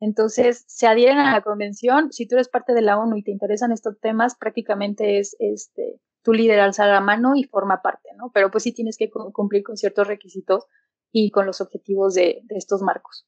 Entonces, 0.00 0.64
se 0.66 0.86
adhieren 0.86 1.18
a 1.18 1.32
la 1.32 1.42
convención. 1.42 2.10
Si 2.12 2.26
tú 2.26 2.36
eres 2.36 2.48
parte 2.48 2.72
de 2.72 2.80
la 2.80 2.98
ONU 2.98 3.16
y 3.16 3.22
te 3.22 3.32
interesan 3.32 3.70
estos 3.70 4.00
temas, 4.00 4.34
prácticamente 4.34 5.18
es 5.18 5.36
este, 5.38 6.00
tu 6.22 6.32
líder 6.32 6.60
alza 6.60 6.86
la 6.86 7.00
mano 7.00 7.34
y 7.36 7.44
forma 7.44 7.82
parte, 7.82 8.08
¿no? 8.16 8.30
Pero 8.32 8.50
pues 8.50 8.64
sí 8.64 8.72
tienes 8.72 8.96
que 8.96 9.10
cumplir 9.10 9.62
con 9.62 9.76
ciertos 9.76 10.06
requisitos 10.06 10.66
y 11.12 11.30
con 11.30 11.44
los 11.44 11.60
objetivos 11.60 12.14
de, 12.14 12.40
de 12.44 12.56
estos 12.56 12.80
marcos. 12.80 13.26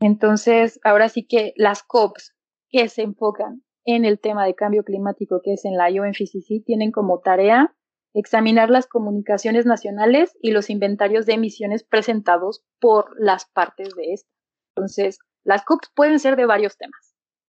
Entonces, 0.00 0.80
ahora 0.82 1.08
sí 1.08 1.26
que 1.26 1.52
las 1.56 1.82
COPs 1.82 2.34
que 2.70 2.88
se 2.88 3.02
enfocan 3.02 3.62
en 3.84 4.04
el 4.04 4.18
tema 4.18 4.46
de 4.46 4.54
cambio 4.54 4.84
climático, 4.84 5.40
que 5.44 5.54
es 5.54 5.64
en 5.64 5.76
la 5.76 5.88
UNFCCC, 5.88 6.64
tienen 6.64 6.90
como 6.90 7.20
tarea 7.20 7.74
examinar 8.14 8.70
las 8.70 8.86
comunicaciones 8.86 9.66
nacionales 9.66 10.36
y 10.40 10.50
los 10.50 10.70
inventarios 10.70 11.26
de 11.26 11.34
emisiones 11.34 11.84
presentados 11.84 12.64
por 12.80 13.14
las 13.18 13.46
partes 13.46 13.94
de 13.94 14.12
esta. 14.12 14.30
Entonces, 14.74 15.18
las 15.44 15.64
COPs 15.64 15.90
pueden 15.94 16.18
ser 16.18 16.36
de 16.36 16.46
varios 16.46 16.76
temas. 16.76 17.16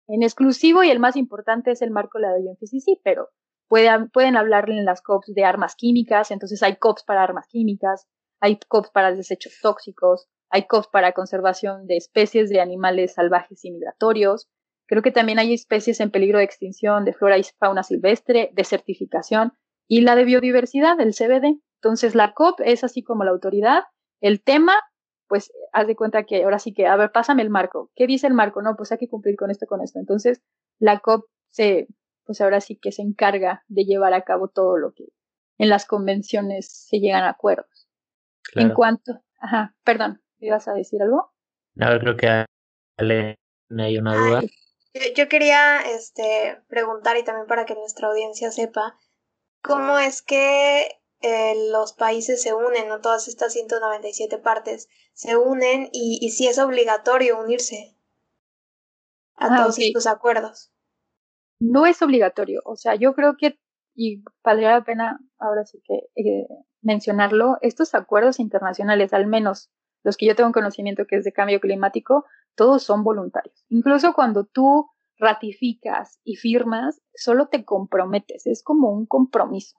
En 0.07 0.23
exclusivo 0.23 0.83
y 0.83 0.91
el 0.91 0.99
más 0.99 1.15
importante 1.15 1.71
es 1.71 1.81
el 1.81 1.91
marco 1.91 2.17
de 2.17 2.23
la 2.23 2.33
UNFCCC, 2.33 3.01
pero 3.03 3.29
pueden, 3.67 4.37
hablar 4.37 4.69
en 4.69 4.85
las 4.85 5.01
COPs 5.01 5.33
de 5.33 5.45
armas 5.45 5.75
químicas, 5.75 6.29
entonces 6.31 6.61
hay 6.61 6.75
COPs 6.75 7.03
para 7.03 7.23
armas 7.23 7.47
químicas, 7.47 8.07
hay 8.39 8.59
COPs 8.67 8.91
para 8.91 9.13
desechos 9.13 9.57
tóxicos, 9.61 10.27
hay 10.49 10.67
COPs 10.67 10.89
para 10.89 11.13
conservación 11.13 11.87
de 11.87 11.97
especies 11.97 12.49
de 12.49 12.61
animales 12.61 13.13
salvajes 13.13 13.63
y 13.65 13.71
migratorios. 13.71 14.49
Creo 14.85 15.01
que 15.01 15.11
también 15.11 15.39
hay 15.39 15.53
especies 15.53 15.99
en 16.01 16.11
peligro 16.11 16.37
de 16.37 16.43
extinción 16.43 17.05
de 17.05 17.13
flora 17.13 17.37
y 17.37 17.43
fauna 17.57 17.81
silvestre, 17.81 18.51
de 18.53 18.63
certificación 18.63 19.53
y 19.93 20.01
la 20.01 20.15
de 20.15 20.25
biodiversidad, 20.25 20.99
el 20.99 21.13
CBD. 21.13 21.60
Entonces 21.75 22.15
la 22.15 22.34
COP 22.34 22.60
es 22.65 22.84
así 22.84 23.03
como 23.03 23.23
la 23.23 23.29
autoridad. 23.29 23.84
El 24.21 24.41
tema 24.41 24.73
pues 25.27 25.51
haz 25.71 25.86
de 25.86 25.95
cuenta 25.95 26.23
que 26.23 26.43
ahora 26.43 26.58
sí 26.58 26.73
que, 26.73 26.88
a 26.88 26.95
ver, 26.95 27.12
pásame 27.12 27.43
el 27.43 27.51
marco. 27.51 27.91
¿Qué 27.95 28.08
dice 28.08 28.25
el 28.25 28.34
marco? 28.34 28.63
No, 28.63 28.75
pues 28.75 28.91
hay 28.91 28.97
que 28.97 29.08
cumplir 29.08 29.36
con 29.36 29.51
esto, 29.51 29.67
con 29.67 29.84
esto. 29.84 29.99
Entonces, 29.99 30.41
la 30.79 30.99
COP 30.99 31.25
se, 31.51 31.88
pues 32.25 32.41
ahora 32.41 32.60
sí 32.60 32.79
que 32.82 32.91
se 32.91 33.03
encarga 33.03 33.63
de 33.67 33.84
llevar 33.86 34.15
a 34.15 34.23
cabo 34.23 34.47
todo 34.47 34.77
lo 34.77 34.93
que 34.93 35.06
en 35.60 35.69
las 35.69 35.86
convenciones 35.86 36.71
se 36.71 36.99
llegan 36.99 37.23
a 37.23 37.29
acuerdos. 37.29 37.88
En 38.56 38.73
cuanto, 38.73 39.21
ajá, 39.39 39.75
perdón, 39.84 40.23
¿ibas 40.39 40.67
a 40.67 40.73
decir 40.73 41.03
algo? 41.03 41.32
No, 41.75 41.88
creo 41.99 42.17
que 42.17 42.27
hay 42.27 43.97
una 43.97 44.15
duda. 44.15 44.41
yo 45.15 45.29
quería 45.29 45.82
este, 45.82 46.62
preguntar 46.67 47.15
y 47.17 47.23
también 47.23 47.45
para 47.45 47.65
que 47.65 47.75
nuestra 47.75 48.08
audiencia 48.08 48.49
sepa, 48.49 48.97
¿cómo 49.63 49.97
es 49.97 50.21
que 50.21 50.99
eh, 51.21 51.54
los 51.71 51.93
países 51.93 52.41
se 52.41 52.54
unen, 52.54 52.89
¿no? 52.89 53.02
Todas 53.02 53.28
estas 53.28 53.54
197 53.54 54.38
partes 54.38 54.89
se 55.13 55.38
unen 55.38 55.89
y, 55.91 56.30
si 56.32 56.47
es 56.47 56.60
obligatorio 56.60 57.39
unirse 57.39 57.95
a 59.36 59.47
ah, 59.47 59.58
todos 59.58 59.80
estos 59.80 60.06
acuerdos. 60.06 60.71
No 61.60 61.86
es 61.86 62.02
obligatorio, 62.02 62.62
o 62.65 62.76
sea, 62.76 62.95
yo 62.95 63.15
creo 63.15 63.38
que, 63.38 63.58
y 63.95 64.23
valdría 64.43 64.71
la 64.71 64.84
pena 64.84 65.19
ahora 65.39 65.65
sí 65.65 65.82
que 65.86 66.10
eh, 66.15 66.47
mencionarlo, 66.82 67.58
estos 67.62 67.95
acuerdos 67.95 68.39
internacionales, 68.39 69.13
al 69.13 69.28
menos 69.28 69.71
los 70.04 70.17
que 70.17 70.26
yo 70.26 70.36
tengo 70.36 70.52
conocimiento 70.52 71.06
que 71.08 71.15
es 71.15 71.23
de 71.23 71.32
cambio 71.32 71.62
climático, 71.62 72.26
todos 72.56 72.84
son 72.84 73.04
voluntarios. 73.04 73.63
Incluso 73.69 74.13
cuando 74.13 74.43
tú 74.43 74.89
ratificas 75.17 76.19
y 76.23 76.36
firmas, 76.36 77.02
solo 77.13 77.47
te 77.47 77.63
comprometes, 77.65 78.47
es 78.47 78.63
como 78.63 78.91
un 78.91 79.06
compromiso 79.06 79.78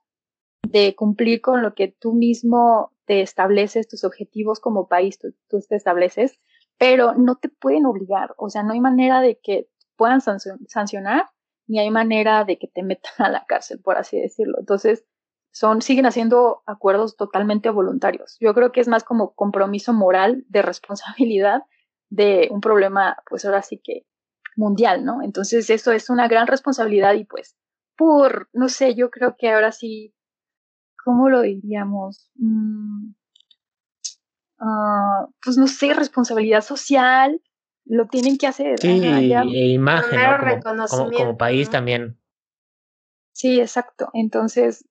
de 0.62 0.94
cumplir 0.94 1.40
con 1.40 1.62
lo 1.62 1.75
que 1.75 1.88
tú 1.88 2.14
mismo 2.14 2.92
te 3.05 3.20
estableces, 3.20 3.88
tus 3.88 4.05
objetivos 4.05 4.61
como 4.61 4.88
país, 4.88 5.18
tú, 5.18 5.35
te 5.68 5.77
estableces, 5.77 6.40
pero 6.79 7.14
no 7.14 7.37
te 7.37 7.49
pueden 7.49 7.87
obligar, 7.87 8.35
o 8.38 8.49
sea, 8.49 8.62
no 8.62 8.73
hay 8.73 8.81
manera 8.81 9.20
de 9.20 9.38
que 9.42 9.68
puedan 9.97 10.20
sancionar, 10.20 11.31
ni 11.66 11.79
hay 11.79 11.90
manera 11.90 12.44
de 12.44 12.59
que 12.59 12.66
te 12.66 12.83
metan 12.83 13.12
a 13.18 13.31
la 13.31 13.44
cárcel, 13.47 13.81
por 13.81 13.97
así 13.97 14.20
decirlo. 14.20 14.59
Entonces, 14.59 15.05
son, 15.53 15.83
siguen 15.83 16.07
haciendo 16.07 16.62
acuerdos 16.66 17.16
totalmente 17.16 17.70
voluntarios. 17.70 18.37
Yo 18.40 18.55
creo 18.55 18.73
que 18.73 18.81
es 18.81 18.88
más 18.88 19.05
como 19.05 19.35
compromiso 19.35 19.92
moral 19.92 20.44
de 20.49 20.62
responsabilidad 20.62 21.62
de 22.11 22.49
un 22.51 22.61
problema, 22.61 23.16
pues 23.29 23.44
ahora 23.44 23.62
sí 23.62 23.81
que 23.83 24.05
mundial, 24.57 25.05
¿no? 25.05 25.23
Entonces, 25.23 25.69
eso 25.71 25.93
es 25.93 26.11
una 26.11 26.29
gran 26.29 26.47
responsabilidad 26.47 27.14
y 27.14 27.25
pues, 27.25 27.57
por, 27.97 28.49
no 28.53 28.69
sé, 28.69 28.95
yo 28.95 29.11
creo 29.11 29.37
que 29.38 29.51
ahora 29.51 29.73
sí 29.73 30.14
¿cómo 31.05 31.29
lo 31.29 31.43
diríamos? 31.43 32.31
Mm, 32.37 33.12
ah, 34.59 35.27
pues 35.45 35.57
no 35.57 35.67
sé, 35.67 35.93
responsabilidad 35.93 36.62
social, 36.62 37.40
lo 37.85 38.09
tienen 38.09 38.38
que 38.38 38.47
hacer. 38.47 38.79
Sí, 38.81 38.88
e 38.88 39.69
imagen, 39.69 40.19
como, 40.88 41.37
país 41.37 41.71
también. 41.71 42.19
Sí, 43.33 43.61
exacto. 43.61 44.09
Entonces, 44.14 44.87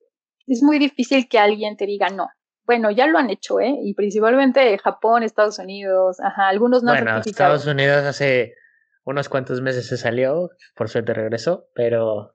es 0.46 0.62
muy 0.62 0.78
difícil 0.78 1.28
que 1.28 1.38
alguien 1.38 1.76
te 1.76 1.86
diga 1.86 2.08
no. 2.10 2.28
Bueno, 2.66 2.90
ya 2.90 3.06
lo 3.06 3.18
han 3.18 3.28
hecho, 3.28 3.60
¿eh? 3.60 3.74
Y 3.82 3.94
principalmente 3.94 4.78
Japón, 4.78 5.22
Estados 5.22 5.58
Unidos, 5.58 6.18
ajá, 6.20 6.48
algunos 6.48 6.82
no 6.82 6.92
Bueno, 6.92 7.18
Estados 7.18 7.66
Unidos 7.66 8.04
hace 8.04 8.54
unos 9.04 9.28
cuantos 9.28 9.60
meses 9.60 9.86
se 9.86 9.96
salió, 9.96 10.50
por 10.74 10.88
suerte 10.88 11.14
regresó, 11.14 11.66
pero 11.74 12.34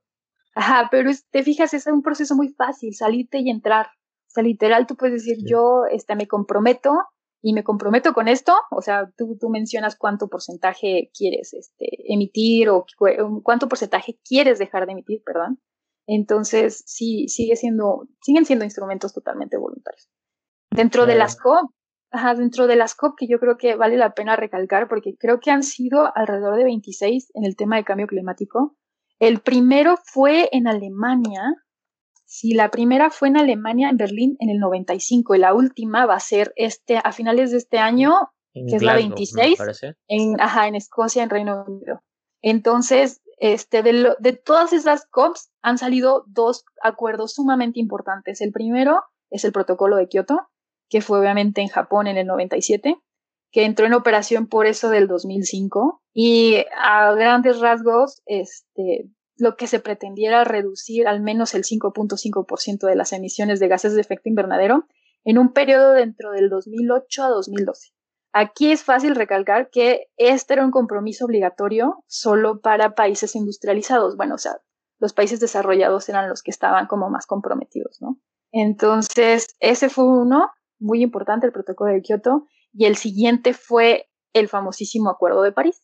Ajá, 0.56 0.90
pero 0.92 1.10
te 1.32 1.44
fijas, 1.44 1.74
es 1.74 1.88
un 1.88 2.02
proceso 2.02 2.36
muy 2.36 2.50
fácil, 2.50 2.94
salirte 2.94 3.40
y 3.40 3.50
entrar. 3.50 3.86
O 3.86 4.32
sea, 4.32 4.44
literal, 4.44 4.88
tú 4.88 4.96
puedes 4.96 5.24
decir, 5.24 5.38
yo 5.46 5.86
este, 5.90 6.16
me 6.16 6.28
comprometo 6.28 6.92
y 7.42 7.54
me 7.54 7.64
comprometo 7.64 8.14
con 8.14 8.28
esto. 8.28 8.54
O 8.72 8.82
sea, 8.82 9.12
tú, 9.18 9.38
tú 9.40 9.50
mencionas 9.50 9.96
cuánto 9.96 10.28
porcentaje 10.28 11.12
quieres 11.18 11.54
este, 11.54 11.88
emitir 12.14 12.70
o 12.70 12.86
cuánto 13.44 13.70
porcentaje 13.70 14.20
quieres 14.28 14.60
dejar 14.60 14.86
de 14.86 14.94
emitir, 14.94 15.22
perdón. 15.26 15.62
Entonces, 16.08 16.84
sí, 16.86 17.28
sigue 17.28 17.56
siendo, 17.56 18.08
siguen 18.22 18.46
siendo 18.46 18.66
instrumentos 18.66 19.14
totalmente 19.14 19.58
voluntarios. 19.58 20.10
Dentro 20.72 21.06
de 21.06 21.16
las 21.16 21.38
COP, 21.38 21.72
ajá, 22.12 22.36
dentro 22.36 22.68
de 22.68 22.76
las 22.76 22.96
COP 22.96 23.18
que 23.18 23.28
yo 23.28 23.40
creo 23.40 23.58
que 23.58 23.76
vale 23.76 23.98
la 23.98 24.14
pena 24.14 24.36
recalcar, 24.36 24.88
porque 24.88 25.16
creo 25.18 25.40
que 25.40 25.52
han 25.52 25.64
sido 25.64 26.12
alrededor 26.16 26.58
de 26.58 26.64
26 26.66 27.32
en 27.34 27.46
el 27.46 27.56
tema 27.56 27.78
de 27.78 27.84
cambio 27.84 28.08
climático. 28.08 28.76
El 29.20 29.40
primero 29.42 29.96
fue 30.04 30.50
en 30.52 30.68
Alemania, 30.68 31.54
Sí, 32.32 32.54
la 32.54 32.70
primera 32.70 33.10
fue 33.10 33.30
en 33.30 33.38
Alemania, 33.38 33.90
en 33.90 33.98
Berlín, 33.98 34.38
en 34.38 34.52
el 34.52 34.60
95, 34.60 35.34
y 35.34 35.40
la 35.40 35.56
última 35.56 36.06
va 36.06 36.14
a 36.14 36.20
ser 36.20 36.54
este, 36.56 37.00
a 37.04 37.12
finales 37.12 37.50
de 37.50 37.58
este 37.58 37.80
año, 37.80 38.12
que 38.54 38.76
es 38.76 38.84
la 38.84 38.94
26, 38.94 39.58
en, 40.08 40.40
ajá, 40.40 40.68
en 40.68 40.76
Escocia, 40.76 41.24
en 41.24 41.32
Reino 41.32 41.66
Unido. 41.68 42.04
Entonces, 42.44 43.24
este, 43.40 43.82
de, 43.82 44.14
de 44.20 44.34
todas 44.34 44.74
esas 44.74 45.08
COPs 45.08 45.50
han 45.64 45.80
salido 45.80 46.24
dos 46.28 46.66
acuerdos 46.84 47.34
sumamente 47.34 47.80
importantes. 47.80 48.42
El 48.42 48.52
primero 48.52 49.02
es 49.32 49.44
el 49.44 49.52
protocolo 49.52 49.96
de 49.96 50.08
Kioto, 50.08 50.50
que 50.90 51.02
fue 51.02 51.20
obviamente 51.20 51.62
en 51.62 51.68
Japón 51.68 52.08
en 52.08 52.18
el 52.18 52.28
97, 52.28 52.98
que 53.52 53.66
entró 53.66 53.86
en 53.86 53.94
operación 53.94 54.48
por 54.48 54.66
eso 54.66 54.90
del 54.90 55.08
2005 55.08 56.02
y 56.14 56.66
a 56.78 57.14
grandes 57.14 57.60
rasgos 57.60 58.22
este, 58.26 59.10
lo 59.38 59.56
que 59.56 59.68
se 59.68 59.80
pretendiera 59.80 60.44
reducir 60.44 61.08
al 61.08 61.22
menos 61.22 61.54
el 61.56 61.64
5.5% 61.64 62.88
de 62.88 62.96
las 62.96 63.14
emisiones 63.14 63.60
de 63.60 63.68
gases 63.68 63.94
de 63.94 64.02
efecto 64.02 64.30
invernadero 64.30 64.86
en 65.24 65.38
un 65.38 65.54
periodo 65.54 65.94
dentro 65.94 66.32
del 66.32 66.50
2008 66.50 67.24
a 67.24 67.30
2012. 67.30 67.90
Aquí 68.32 68.72
es 68.72 68.84
fácil 68.84 69.16
recalcar 69.16 69.70
que 69.72 70.08
este 70.18 70.54
era 70.54 70.64
un 70.64 70.72
compromiso 70.72 71.26
obligatorio 71.26 72.04
solo 72.08 72.62
para 72.62 72.94
países 72.94 73.36
industrializados. 73.36 74.18
Bueno, 74.18 74.36
o 74.36 74.38
sea, 74.38 74.60
los 75.00 75.14
países 75.14 75.40
desarrollados 75.40 76.08
eran 76.10 76.30
los 76.30 76.44
que 76.44 76.52
estaban 76.52 76.86
como 76.86 77.10
más 77.10 77.26
comprometidos, 77.26 77.98
¿no? 78.02 78.20
Entonces, 78.52 79.56
ese 79.60 79.90
fue 79.90 80.06
uno 80.06 80.52
muy 80.80 81.02
importante, 81.04 81.46
el 81.46 81.54
protocolo 81.54 81.94
de 81.94 82.02
Kioto, 82.02 82.48
y 82.74 82.86
el 82.86 82.96
siguiente 82.96 83.54
fue 83.54 84.10
el 84.34 84.48
famosísimo 84.48 85.10
Acuerdo 85.10 85.42
de 85.42 85.52
París, 85.52 85.82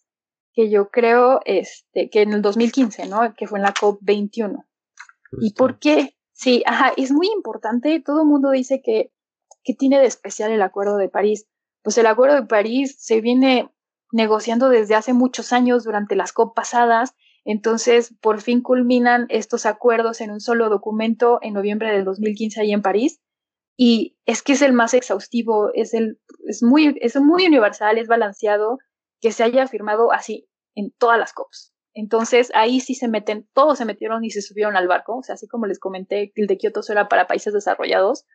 que 0.54 0.70
yo 0.70 0.90
creo 0.90 1.42
este, 1.46 2.10
que 2.10 2.22
en 2.22 2.34
el 2.34 2.42
2015, 2.42 3.08
¿no? 3.08 3.34
Que 3.36 3.48
fue 3.48 3.60
en 3.60 3.64
la 3.64 3.74
COP21. 3.74 4.66
¿Y 5.42 5.54
por 5.54 5.80
qué? 5.80 6.16
Sí, 6.32 6.64
ajá, 6.66 6.94
es 6.96 7.12
muy 7.12 7.28
importante. 7.28 8.02
Todo 8.02 8.22
el 8.22 8.28
mundo 8.28 8.52
dice 8.52 8.82
que, 8.84 9.12
que 9.64 9.74
tiene 9.74 10.00
de 10.00 10.06
especial 10.06 10.52
el 10.52 10.62
Acuerdo 10.62 10.98
de 10.98 11.10
París. 11.10 11.48
Pues 11.82 11.98
el 11.98 12.08
Acuerdo 12.08 12.36
de 12.36 12.48
París 12.48 12.96
se 13.00 13.22
viene 13.22 13.70
negociando 14.12 14.70
desde 14.70 14.96
hace 14.96 15.14
muchos 15.14 15.52
años 15.52 15.84
durante 15.84 16.16
las 16.16 16.32
COP 16.32 16.56
pasadas. 16.56 17.16
Entonces, 17.44 18.16
por 18.22 18.42
fin 18.42 18.62
culminan 18.62 19.26
estos 19.30 19.66
acuerdos 19.66 20.22
en 20.22 20.32
un 20.32 20.40
solo 20.40 20.70
documento 20.70 21.40
en 21.42 21.54
noviembre 21.54 21.92
del 21.92 22.06
2015 22.06 22.62
ahí 22.62 22.72
en 22.72 22.82
París. 22.82 23.20
Y 23.78 24.18
es 24.26 24.42
que 24.42 24.54
es 24.54 24.62
el 24.62 24.74
más 24.74 24.94
exhaustivo, 24.94 25.72
es, 25.74 25.94
el, 25.94 26.20
es, 26.48 26.64
muy, 26.64 26.98
es 27.02 27.16
muy 27.18 27.46
universal, 27.46 27.98
es 27.98 28.08
balanceado 28.08 28.78
que 29.20 29.32
se 29.32 29.44
haya 29.44 29.68
firmado 29.68 30.12
así 30.12 30.48
en 30.76 30.92
todas 30.92 31.20
las 31.20 31.34
COPs. 31.34 31.74
Entonces 31.94 32.52
ahí 32.54 32.82
sí 32.82 32.94
se 32.94 33.08
meten, 33.08 33.48
todos 33.54 33.78
se 33.78 33.86
metieron 33.86 34.24
y 34.24 34.30
se 34.30 34.42
subieron 34.42 34.76
al 34.76 34.88
barco, 34.88 35.18
o 35.18 35.24
sea, 35.24 35.36
así 35.36 35.48
como 35.48 35.66
les 35.66 35.80
comenté, 35.80 36.32
el 36.36 36.48
de 36.48 36.58
Kioto 36.58 36.82
era 36.90 37.08
para 37.08 37.26
países 37.26 37.54
desarrollados, 37.54 38.26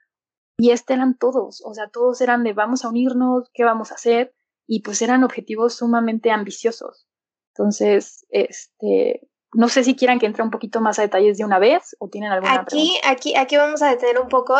y 0.57 0.73
este 0.73 0.95
eran 0.95 1.17
todos, 1.17 1.63
o 1.65 1.75
sea, 1.75 1.89
todos 1.89 2.21
eran 2.21 2.43
de 2.43 2.53
vamos 2.53 2.85
a 2.85 2.89
unirnos, 2.89 3.51
¿qué 3.53 3.65
vamos 3.65 3.93
a 3.93 3.95
hacer? 3.95 4.35
Y 4.67 4.83
pues 4.83 5.01
eran 5.03 5.25
objetivos 5.25 5.75
sumamente 5.75 6.31
ambiciosos. 6.31 7.07
Entonces, 7.55 8.27
este, 8.31 9.29
no 9.55 9.69
sé 9.69 9.85
si 9.85 9.97
quieran 9.97 10.19
que 10.19 10.27
entre 10.27 10.43
un 10.43 10.51
poquito 10.51 10.81
más 10.81 10.99
a 10.99 11.03
detalles 11.03 11.39
de 11.39 11.45
una 11.45 11.59
vez 11.59 11.97
o 11.99 12.09
tienen 12.09 12.31
alguna 12.31 12.61
aquí, 12.61 12.95
Aquí, 13.05 13.37
aquí 13.37 13.57
vamos 13.57 13.83
a 13.83 13.91
detener 13.91 14.21
un 14.21 14.29
poco, 14.29 14.55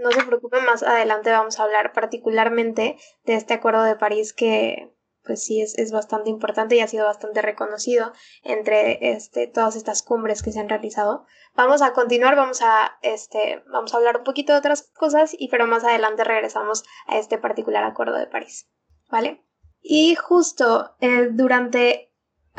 no 0.00 0.10
se 0.10 0.24
preocupen, 0.24 0.64
más 0.64 0.82
adelante 0.82 1.30
vamos 1.30 1.58
a 1.58 1.64
hablar 1.64 1.92
particularmente 1.92 2.96
de 3.24 3.34
este 3.34 3.54
acuerdo 3.54 3.82
de 3.82 3.96
París 3.96 4.32
que 4.32 4.90
pues 5.22 5.44
sí 5.44 5.60
es, 5.60 5.78
es, 5.78 5.92
bastante 5.92 6.30
importante 6.30 6.76
y 6.76 6.80
ha 6.80 6.88
sido 6.88 7.04
bastante 7.04 7.42
reconocido 7.42 8.12
entre 8.42 9.12
este, 9.12 9.46
todas 9.46 9.76
estas 9.76 10.02
cumbres 10.02 10.42
que 10.42 10.50
se 10.50 10.60
han 10.60 10.68
realizado. 10.68 11.26
Vamos 11.54 11.82
a 11.82 11.92
continuar, 11.92 12.36
vamos 12.36 12.62
a, 12.62 12.98
este, 13.02 13.62
vamos 13.70 13.92
a 13.92 13.98
hablar 13.98 14.18
un 14.18 14.24
poquito 14.24 14.52
de 14.52 14.58
otras 14.58 14.90
cosas, 14.94 15.34
y 15.38 15.48
pero 15.48 15.66
más 15.66 15.84
adelante 15.84 16.24
regresamos 16.24 16.84
a 17.06 17.18
este 17.18 17.38
particular 17.38 17.84
acuerdo 17.84 18.16
de 18.16 18.26
París, 18.26 18.70
¿vale? 19.10 19.44
Y 19.82 20.14
justo 20.14 20.96
eh, 21.00 21.28
durante, 21.30 22.09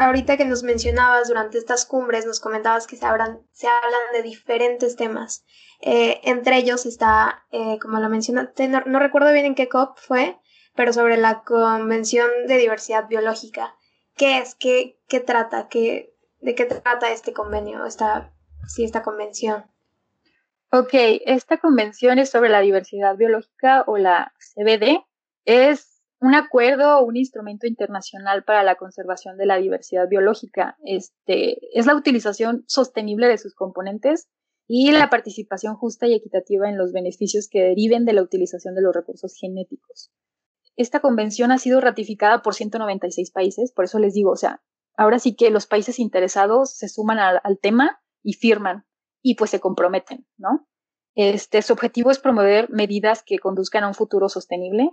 ahorita 0.02 0.38
que 0.38 0.46
nos 0.46 0.64
mencionabas, 0.64 1.28
durante 1.28 1.58
estas 1.58 1.86
cumbres 1.86 2.26
nos 2.26 2.40
comentabas 2.40 2.88
que 2.88 2.96
se, 2.96 3.06
hablan, 3.06 3.42
se 3.52 3.68
hablan 3.68 4.02
de 4.14 4.24
diferentes 4.24 4.96
temas. 4.96 5.46
Eh, 5.80 6.20
entre 6.24 6.58
ellos 6.58 6.86
está, 6.86 7.46
eh, 7.52 7.78
como 7.80 8.00
lo 8.00 8.10
mencionaste, 8.10 8.68
no, 8.68 8.82
no 8.86 9.00
recuerdo 9.00 9.32
bien 9.32 9.46
en 9.46 9.56
qué 9.56 9.70
COP 9.70 9.98
fue, 9.98 10.38
pero 10.76 10.94
sobre 10.94 11.18
la 11.18 11.44
Convención 11.44 12.30
de 12.48 12.58
Diversidad 12.58 13.08
Biológica. 13.08 13.76
¿Qué 14.16 14.40
es? 14.40 14.56
¿Qué, 14.56 15.00
qué 15.08 15.20
trata? 15.20 15.68
¿Qué, 15.70 16.16
¿De 16.40 16.56
qué 16.56 16.66
trata 16.66 17.12
este 17.12 17.34
convenio, 17.34 17.86
esta, 17.86 18.34
sí, 18.68 18.84
esta 18.84 19.04
convención? 19.04 19.66
Ok, 20.72 20.94
esta 21.26 21.58
convención 21.58 22.18
es 22.18 22.30
sobre 22.30 22.50
la 22.50 22.62
diversidad 22.62 23.16
biológica 23.18 23.84
o 23.88 23.98
la 23.98 24.34
CBD. 24.40 25.04
Es 25.46 25.91
un 26.22 26.36
acuerdo 26.36 27.00
o 27.00 27.06
un 27.06 27.18
instrumento 27.18 27.68
internacional 27.68 28.44
para 28.44 28.64
la 28.64 28.76
conservación 28.76 29.38
de 29.38 29.48
la 29.48 29.58
diversidad 29.58 30.08
biológica. 30.08 30.78
Este, 30.86 31.58
es 31.78 31.86
la 31.86 31.96
utilización 31.96 32.64
sostenible 32.68 33.28
de 33.28 33.38
sus 33.38 33.54
componentes 33.56 34.30
y 34.68 34.92
la 34.92 35.10
participación 35.10 35.76
justa 35.76 36.08
y 36.08 36.14
equitativa 36.14 36.70
en 36.70 36.78
los 36.78 36.94
beneficios 36.94 37.50
que 37.50 37.62
deriven 37.62 38.06
de 38.06 38.14
la 38.14 38.22
utilización 38.22 38.76
de 38.76 38.82
los 38.82 38.96
recursos 38.96 39.36
genéticos 39.38 40.12
esta 40.76 41.00
convención 41.00 41.52
ha 41.52 41.58
sido 41.58 41.82
ratificada 41.82 42.42
por 42.42 42.56
196 42.56 43.32
países, 43.32 43.72
por 43.72 43.86
eso 43.86 44.00
les 44.00 44.14
digo, 44.14 44.32
o 44.32 44.36
sea, 44.36 44.62
ahora 44.96 45.20
sí 45.20 45.36
que 45.36 45.50
los 45.50 45.68
países 45.68 46.00
interesados 46.00 46.76
se 46.76 46.90
suman 46.90 47.20
al, 47.20 47.60
tema 47.60 48.02
y 48.24 48.34
firman 48.34 48.86
y 49.22 49.36
pues 49.36 49.52
se 49.52 49.60
comprometen, 49.60 50.28
¿no? 50.38 50.68
Este, 51.14 51.62
su 51.62 51.74
objetivo 51.74 52.10
es 52.10 52.20
promover 52.20 52.70
medidas 52.70 53.24
que 53.26 53.40
conduzcan 53.40 53.84
a 53.84 53.90
un 53.90 53.94
futuro 53.94 54.30
sostenible. 54.30 54.92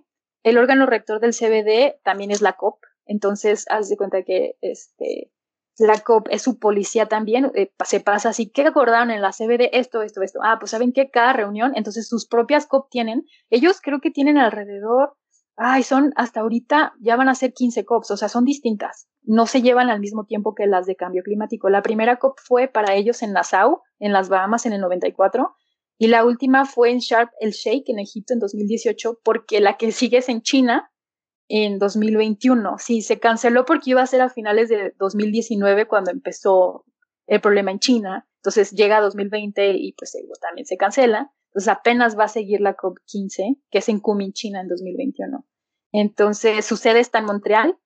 El 0.49 0.59
órgano 0.59 0.87
rector 0.87 1.21
del 1.21 1.33
CBD 1.33 2.01
también 2.03 2.31
es 2.31 2.41
la 2.41 2.55
COP, 2.55 2.81
entonces 3.07 3.67
haz 3.69 3.89
de 3.89 3.97
cuenta 3.97 4.23
que 4.23 4.57
este, 4.61 5.31
la 5.79 6.01
COP 6.01 6.29
es 6.31 6.43
su 6.43 6.59
policía 6.59 7.07
también, 7.07 7.51
eh, 7.55 7.73
se 7.85 8.01
pasa 8.01 8.31
así, 8.31 8.51
¿qué 8.51 8.63
acordaron 8.63 9.11
en 9.11 9.23
la 9.23 9.33
CBD? 9.33 9.71
Esto, 9.73 10.03
esto, 10.03 10.23
esto. 10.23 10.41
Ah, 10.43 10.57
pues 10.59 10.71
saben 10.71 10.93
que 10.93 11.11
cada 11.11 11.33
reunión, 11.33 11.73
entonces 11.75 12.09
sus 12.09 12.27
propias 12.27 12.67
COP 12.67 12.89
tienen, 12.91 13.27
ellos 13.51 13.81
creo 13.83 14.01
que 14.01 14.11
tienen 14.11 14.39
alrededor 14.39 15.17
ay, 15.59 15.83
son 15.83 16.13
hasta 16.17 16.41
ahorita 16.41 16.95
ya 17.01 17.17
van 17.17 17.29
a 17.29 17.35
ser 17.35 17.53
15 17.53 17.85
COPs, 17.85 18.13
o 18.13 18.17
sea, 18.17 18.29
son 18.29 18.45
distintas. 18.45 19.09
No 19.23 19.47
se 19.47 19.61
llevan 19.61 19.91
al 19.91 20.01
mismo 20.01 20.25
tiempo 20.25 20.55
que 20.55 20.67
las 20.67 20.87
de 20.87 20.97
cambio 20.97 21.23
climático. 21.25 21.69
La 21.69 21.83
primera 21.83 22.17
COP 22.17 22.39
fue 22.39 22.69
para 22.69 22.95
ellos 22.95 23.23
en 23.23 23.33
Nassau, 23.33 23.83
en 23.99 24.13
las 24.13 24.29
Bahamas, 24.29 24.65
en 24.67 24.73
el 24.73 24.81
94, 24.81 25.55
y 25.99 26.07
la 26.07 26.25
última 26.25 26.65
fue 26.65 26.91
en 26.91 26.99
Sharp 26.99 27.31
el 27.41 27.51
Sheikh, 27.51 27.89
en 27.89 27.99
Egipto, 27.99 28.33
en 28.33 28.39
2018, 28.39 29.21
porque 29.25 29.61
la 29.61 29.77
que 29.77 29.91
sigue 29.93 30.19
es 30.19 30.29
en 30.29 30.43
China, 30.43 30.93
en 31.49 31.79
2021. 31.79 32.77
Sí, 32.79 33.03
se 33.03 33.19
canceló 33.19 33.65
porque 33.65 33.91
iba 33.91 34.03
a 34.03 34.07
ser 34.07 34.21
a 34.21 34.29
finales 34.29 34.69
de 34.69 34.95
2019 34.99 35.87
cuando 35.87 36.11
empezó 36.11 36.85
el 37.27 37.41
problema 37.41 37.73
en 37.73 37.81
China. 37.81 38.29
Entonces 38.37 38.71
llega 38.71 39.01
2020 39.01 39.73
y 39.77 39.93
pues 39.95 40.17
también 40.41 40.67
se 40.67 40.77
cancela. 40.77 41.33
Entonces 41.49 41.69
apenas 41.69 42.17
va 42.17 42.25
a 42.25 42.29
seguir 42.29 42.61
la 42.61 42.77
COP15, 42.77 43.59
que 43.71 43.79
es 43.79 43.89
en 43.89 44.01
Kunming, 44.01 44.33
China, 44.33 44.61
en 44.61 44.69
2021. 44.69 45.45
Entonces 45.93 46.65
su 46.65 46.77
sede 46.77 47.01
está 47.01 47.19
en 47.19 47.25
Montreal 47.25 47.77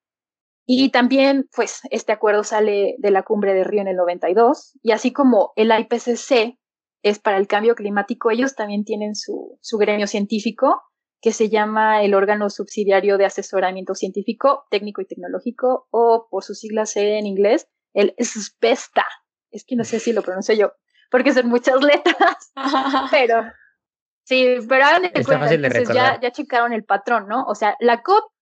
y 0.67 0.91
también, 0.91 1.49
pues, 1.55 1.81
este 1.91 2.13
acuerdo 2.13 2.45
sale 2.45 2.97
de 2.99 3.11
la 3.11 3.25
cumbre 3.25 3.55
de 3.55 3.65
Río 3.65 3.81
en 3.81 3.89
el 3.89 3.97
92 3.97 4.79
y 4.83 4.93
así 4.93 5.13
como 5.13 5.53
el 5.57 5.73
IPCC 5.77 6.59
es 7.03 7.19
para 7.19 7.39
el 7.39 7.47
cambio 7.47 7.75
climático, 7.75 8.31
ellos 8.31 8.55
también 8.55 8.85
tienen 8.85 9.15
su, 9.15 9.59
su 9.61 9.79
gremio 9.79 10.07
científico 10.07 10.83
que 11.21 11.33
se 11.33 11.49
llama 11.49 12.03
el 12.03 12.15
órgano 12.15 12.51
subsidiario 12.51 13.17
de 13.17 13.27
asesoramiento 13.27 13.95
científico, 13.95 14.65
técnico 14.71 15.03
y 15.03 15.07
tecnológico, 15.07 15.87
o 15.91 16.27
por 16.29 16.43
sus 16.43 16.59
siglas 16.59 16.97
en 16.97 17.27
inglés, 17.27 17.69
el 17.95 18.13
SPESTA. 18.21 19.07
Es 19.53 19.65
que 19.65 19.77
no 19.77 19.85
sé 19.85 20.01
si 20.01 20.13
lo 20.13 20.23
pronuncio 20.23 20.55
yo, 20.55 20.73
porque 21.13 21.33
son 21.33 21.49
muchas 21.49 21.81
letras, 21.81 22.53
pero 23.13 23.45
Sí, 24.25 24.57
pero 24.69 24.85
hagan 24.85 25.03
de 25.03 25.25
cuenta, 25.25 25.93
ya, 25.93 26.21
ya 26.21 26.31
checaron 26.31 26.73
el 26.73 26.85
patrón, 26.85 27.27
¿no? 27.27 27.45
O 27.45 27.55
sea, 27.55 27.77
la 27.81 28.03
COP, 28.03 28.33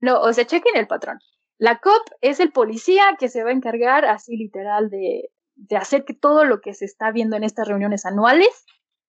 no, 0.00 0.20
o 0.20 0.32
sea, 0.32 0.46
chequen 0.46 0.76
el 0.76 0.86
patrón. 0.86 1.18
La 1.58 1.78
COP 1.80 2.02
es 2.20 2.38
el 2.38 2.52
policía 2.52 3.16
que 3.18 3.28
se 3.28 3.42
va 3.42 3.50
a 3.50 3.54
encargar, 3.54 4.04
así 4.04 4.36
literal, 4.36 4.88
de, 4.88 5.30
de 5.58 5.76
hacer 5.76 6.04
que 6.04 6.14
todo 6.14 6.44
lo 6.44 6.60
que 6.60 6.72
se 6.72 6.84
está 6.84 7.10
viendo 7.10 7.36
en 7.36 7.44
estas 7.44 7.68
reuniones 7.68 8.06
anuales 8.06 8.64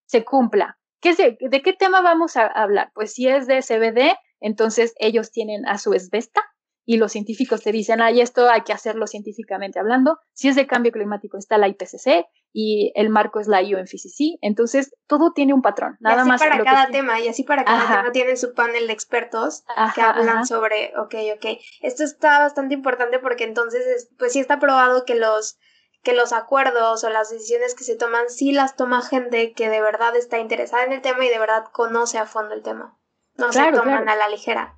se 0.06 0.26
cumpla. 0.26 0.78
¿Qué 1.00 1.14
se, 1.14 1.38
¿De 1.39 1.62
qué 1.62 1.74
tema 1.74 2.02
vamos 2.02 2.36
a 2.36 2.45
hablar? 2.45 2.91
Pues 2.93 3.14
si 3.14 3.28
es 3.28 3.47
de 3.47 3.62
CBD, 3.62 4.18
entonces 4.41 4.93
ellos 4.97 5.32
tienen 5.32 5.66
a 5.68 5.78
su 5.78 5.93
esbesta 5.93 6.41
y 6.86 6.97
los 6.97 7.12
científicos 7.12 7.62
te 7.62 7.72
dicen, 7.72 8.02
ay, 8.02 8.20
esto 8.20 8.50
hay 8.50 8.62
que 8.62 8.74
hacerlo 8.74 9.06
científicamente 9.06 9.80
hablando. 9.80 10.18
Si 10.34 10.47
es 10.47 10.56
de 10.56 10.66
cambio 10.66 10.91
climático, 10.91 11.38
está 11.38 11.60
la 11.60 11.68
IPCC 11.68 12.26
y 12.52 12.91
el 12.95 13.10
marco 13.10 13.39
es 13.39 13.47
la 13.47 13.62
UNFCCC. 13.62 14.39
Entonces, 14.41 14.95
todo 15.06 15.32
tiene 15.32 15.54
un 15.54 15.62
patrón. 15.62 15.97
Nada 16.00 16.18
y 16.18 16.20
así 16.22 16.30
más. 16.30 16.41
para 16.41 16.64
cada 16.64 16.88
tema, 16.88 17.20
y 17.20 17.28
así 17.28 17.43
para 17.43 17.64
cada 17.64 17.88
tema 17.88 18.12
tienen 18.12 18.38
su 18.38 18.56
panel 18.56 18.88
de 18.88 18.93
expertos 18.93 19.64
que 19.93 20.02
hablan 20.02 20.47
sobre, 20.47 20.91
ok, 20.97 21.14
ok. 21.36 21.60
Esto 21.82 22.04
está 22.04 22.39
bastante 22.39 22.74
importante 22.74 23.20
porque 23.20 23.43
entonces, 23.43 24.10
pues 24.18 24.34
sí 24.34 24.39
está 24.39 24.58
probado 24.58 25.06
que 25.06 25.14
los 25.14 25.60
que 26.04 26.14
los 26.14 26.34
acuerdos 26.34 27.04
o 27.04 27.10
las 27.10 27.30
decisiones 27.30 27.76
que 27.76 27.84
se 27.84 27.95
toman 27.95 28.30
sí 28.30 28.52
las 28.52 28.76
toma 28.76 29.02
gente 29.02 29.54
que 29.54 29.70
de 29.70 29.82
verdad 29.82 30.16
está 30.16 30.39
interesada 30.39 30.84
en 30.84 30.93
el 30.93 31.02
tema 31.02 31.26
y 31.26 31.30
de 31.30 31.39
verdad 31.39 31.66
conoce 31.72 32.18
a 32.18 32.26
fondo 32.26 32.54
el 32.54 32.64
tema. 32.64 32.97
No 33.36 33.52
se 33.52 33.72
toman 33.72 34.10
a 34.10 34.16
la 34.16 34.30
ligera. 34.30 34.78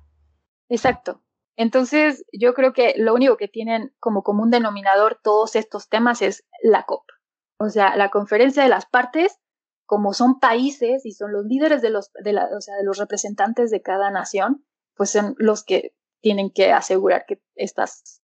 Exacto. 0.68 1.22
Entonces, 1.56 2.24
yo 2.32 2.54
creo 2.54 2.72
que 2.72 2.94
lo 2.96 3.14
único 3.14 3.36
que 3.36 3.48
tienen 3.48 3.94
como 4.00 4.22
común 4.22 4.50
denominador 4.50 5.20
todos 5.22 5.54
estos 5.54 5.88
temas 5.88 6.22
es 6.22 6.44
la 6.62 6.84
COP. 6.86 7.04
O 7.58 7.68
sea, 7.68 7.96
la 7.96 8.10
conferencia 8.10 8.62
de 8.62 8.68
las 8.68 8.86
partes, 8.86 9.38
como 9.84 10.14
son 10.14 10.40
países 10.40 11.04
y 11.04 11.12
son 11.12 11.32
los 11.32 11.44
líderes 11.44 11.82
de 11.82 11.90
los, 11.90 12.10
de 12.12 12.32
la, 12.32 12.48
o 12.56 12.60
sea, 12.60 12.76
de 12.76 12.84
los 12.84 12.98
representantes 12.98 13.70
de 13.70 13.82
cada 13.82 14.10
nación, 14.10 14.64
pues 14.94 15.10
son 15.10 15.34
los 15.38 15.62
que 15.62 15.94
tienen 16.20 16.50
que 16.50 16.72
asegurar 16.72 17.26
que 17.26 17.42
estas 17.54 18.22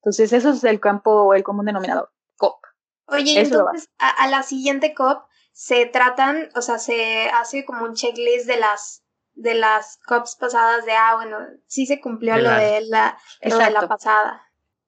entonces, 0.00 0.32
eso 0.32 0.50
es 0.50 0.64
el 0.64 0.80
campo, 0.80 1.34
el 1.34 1.42
común 1.42 1.66
denominador, 1.66 2.10
COP. 2.36 2.56
Oye, 3.06 3.38
entonces 3.38 3.90
a, 3.98 4.28
la 4.28 4.42
siguiente 4.42 4.94
COP 4.94 5.24
se 5.52 5.84
tratan, 5.84 6.48
o 6.56 6.62
sea, 6.62 6.78
se 6.78 7.28
hace 7.28 7.66
como 7.66 7.84
un 7.84 7.94
checklist 7.94 8.46
de 8.46 8.56
las 8.56 9.04
de 9.34 9.54
las 9.54 9.98
COPs 10.06 10.36
pasadas 10.36 10.84
de, 10.84 10.92
ah, 10.92 11.14
bueno, 11.16 11.38
sí 11.66 11.86
se 11.86 12.00
cumplió 12.00 12.36
lo, 12.36 12.50
de 12.50 12.82
la, 12.88 13.18
lo 13.42 13.58
de 13.58 13.70
la 13.70 13.88
pasada. 13.88 14.42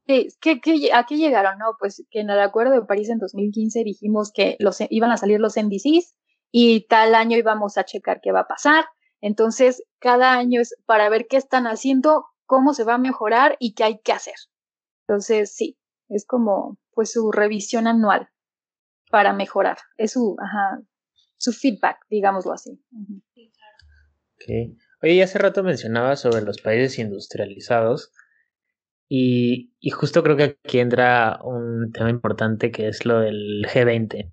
Sí, 0.07 0.29
¿qué, 0.41 0.61
qué, 0.61 0.91
¿a 0.93 1.05
qué 1.05 1.17
llegaron? 1.17 1.59
No, 1.59 1.77
pues 1.79 2.05
que 2.11 2.21
en 2.21 2.31
el 2.31 2.41
Acuerdo 2.41 2.73
de 2.73 2.83
París 2.83 3.09
en 3.09 3.19
2015 3.19 3.85
dijimos 3.85 4.33
que 4.33 4.57
los, 4.59 4.79
iban 4.91 5.11
a 5.11 5.17
salir 5.17 5.41
los 5.41 5.57
NDCs 5.57 6.17
y 6.51 6.87
tal 6.87 7.15
año 7.15 7.37
íbamos 7.37 7.79
a 7.79 7.85
checar 7.85 8.21
qué 8.21 8.33
va 8.33 8.41
a 8.41 8.49
pasar. 8.49 8.87
Entonces, 9.21 9.85
cada 10.01 10.33
año 10.33 10.61
es 10.61 10.75
para 10.85 11.09
ver 11.09 11.27
qué 11.29 11.37
están 11.37 11.67
haciendo, 11.67 12.27
cómo 12.45 12.75
se 12.75 12.85
va 12.85 12.95
a 12.95 12.99
mejorar 12.99 13.57
y 13.61 13.75
qué 13.75 13.85
hay 13.85 14.01
que 14.01 14.13
hacer. 14.13 14.35
Entonces, 15.07 15.55
sí, 15.55 15.79
es 16.09 16.27
como 16.27 16.79
pues 16.93 17.13
su 17.13 17.33
revisión 17.33 17.87
anual 17.87 18.29
para 19.11 19.33
mejorar. 19.33 19.79
Es 19.97 20.13
su, 20.13 20.37
ajá, 20.39 20.83
su 21.37 21.53
feedback, 21.53 21.99
digámoslo 22.09 22.53
así. 22.53 22.81
Okay. 24.37 24.77
Oye, 25.03 25.23
hace 25.23 25.39
rato 25.39 25.63
mencionaba 25.63 26.17
sobre 26.17 26.43
los 26.43 26.61
países 26.61 26.99
industrializados 26.99 28.13
y, 29.09 29.75
y, 29.79 29.91
justo 29.91 30.23
creo 30.23 30.37
que 30.39 30.59
aquí 30.65 30.79
entra 30.79 31.39
un 31.45 31.93
tema 31.93 32.09
importante 32.09 32.71
que 32.71 32.89
es 32.89 33.05
lo 33.05 33.21
del 33.21 33.67
G20. 33.67 34.33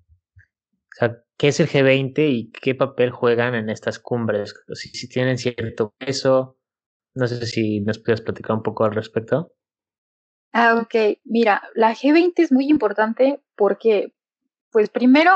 sea, 0.96 1.22
¿qué 1.36 1.48
es 1.48 1.60
el 1.60 1.68
G20 1.68 2.14
y 2.30 2.50
qué 2.50 2.74
papel 2.74 3.10
juegan 3.10 3.54
en 3.54 3.68
estas 3.68 3.98
cumbres? 3.98 4.54
Si, 4.72 4.88
si 4.88 5.06
tienen 5.06 5.36
cierto 5.36 5.94
peso, 5.98 6.56
no 7.14 7.26
sé 7.26 7.46
si 7.46 7.80
nos 7.80 7.98
puedes 7.98 8.22
platicar 8.22 8.56
un 8.56 8.62
poco 8.62 8.84
al 8.84 8.94
respecto. 8.94 9.52
Ah, 10.52 10.76
ok. 10.82 11.18
Mira, 11.24 11.62
la 11.74 11.94
G20 11.94 12.32
es 12.36 12.52
muy 12.52 12.68
importante 12.68 13.40
porque, 13.56 14.12
pues 14.70 14.90
primero, 14.90 15.32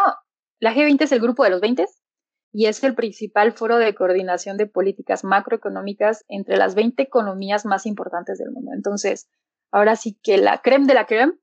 la 0.61 0.75
G20 0.75 1.03
es 1.03 1.13
el 1.13 1.21
grupo 1.21 1.45
de 1.45 1.51
los 1.51 1.61
20 1.61 1.87
y 2.53 2.67
es 2.67 2.83
el 2.85 2.95
principal 2.95 3.53
foro 3.53 3.79
de 3.79 3.95
coordinación 3.95 4.57
de 4.57 4.67
políticas 4.67 5.25
macroeconómicas 5.25 6.25
entre 6.29 6.57
las 6.57 6.75
20 6.75 7.03
economías 7.03 7.65
más 7.65 7.87
importantes 7.87 8.39
del 8.39 8.51
mundo. 8.51 8.73
Entonces, 8.75 9.29
ahora 9.71 9.97
sí 9.97 10.19
que 10.23 10.39
la 10.39 10.63
creme 10.63 10.87
de 10.87 10.95
la 10.95 11.07
creme, 11.07 11.35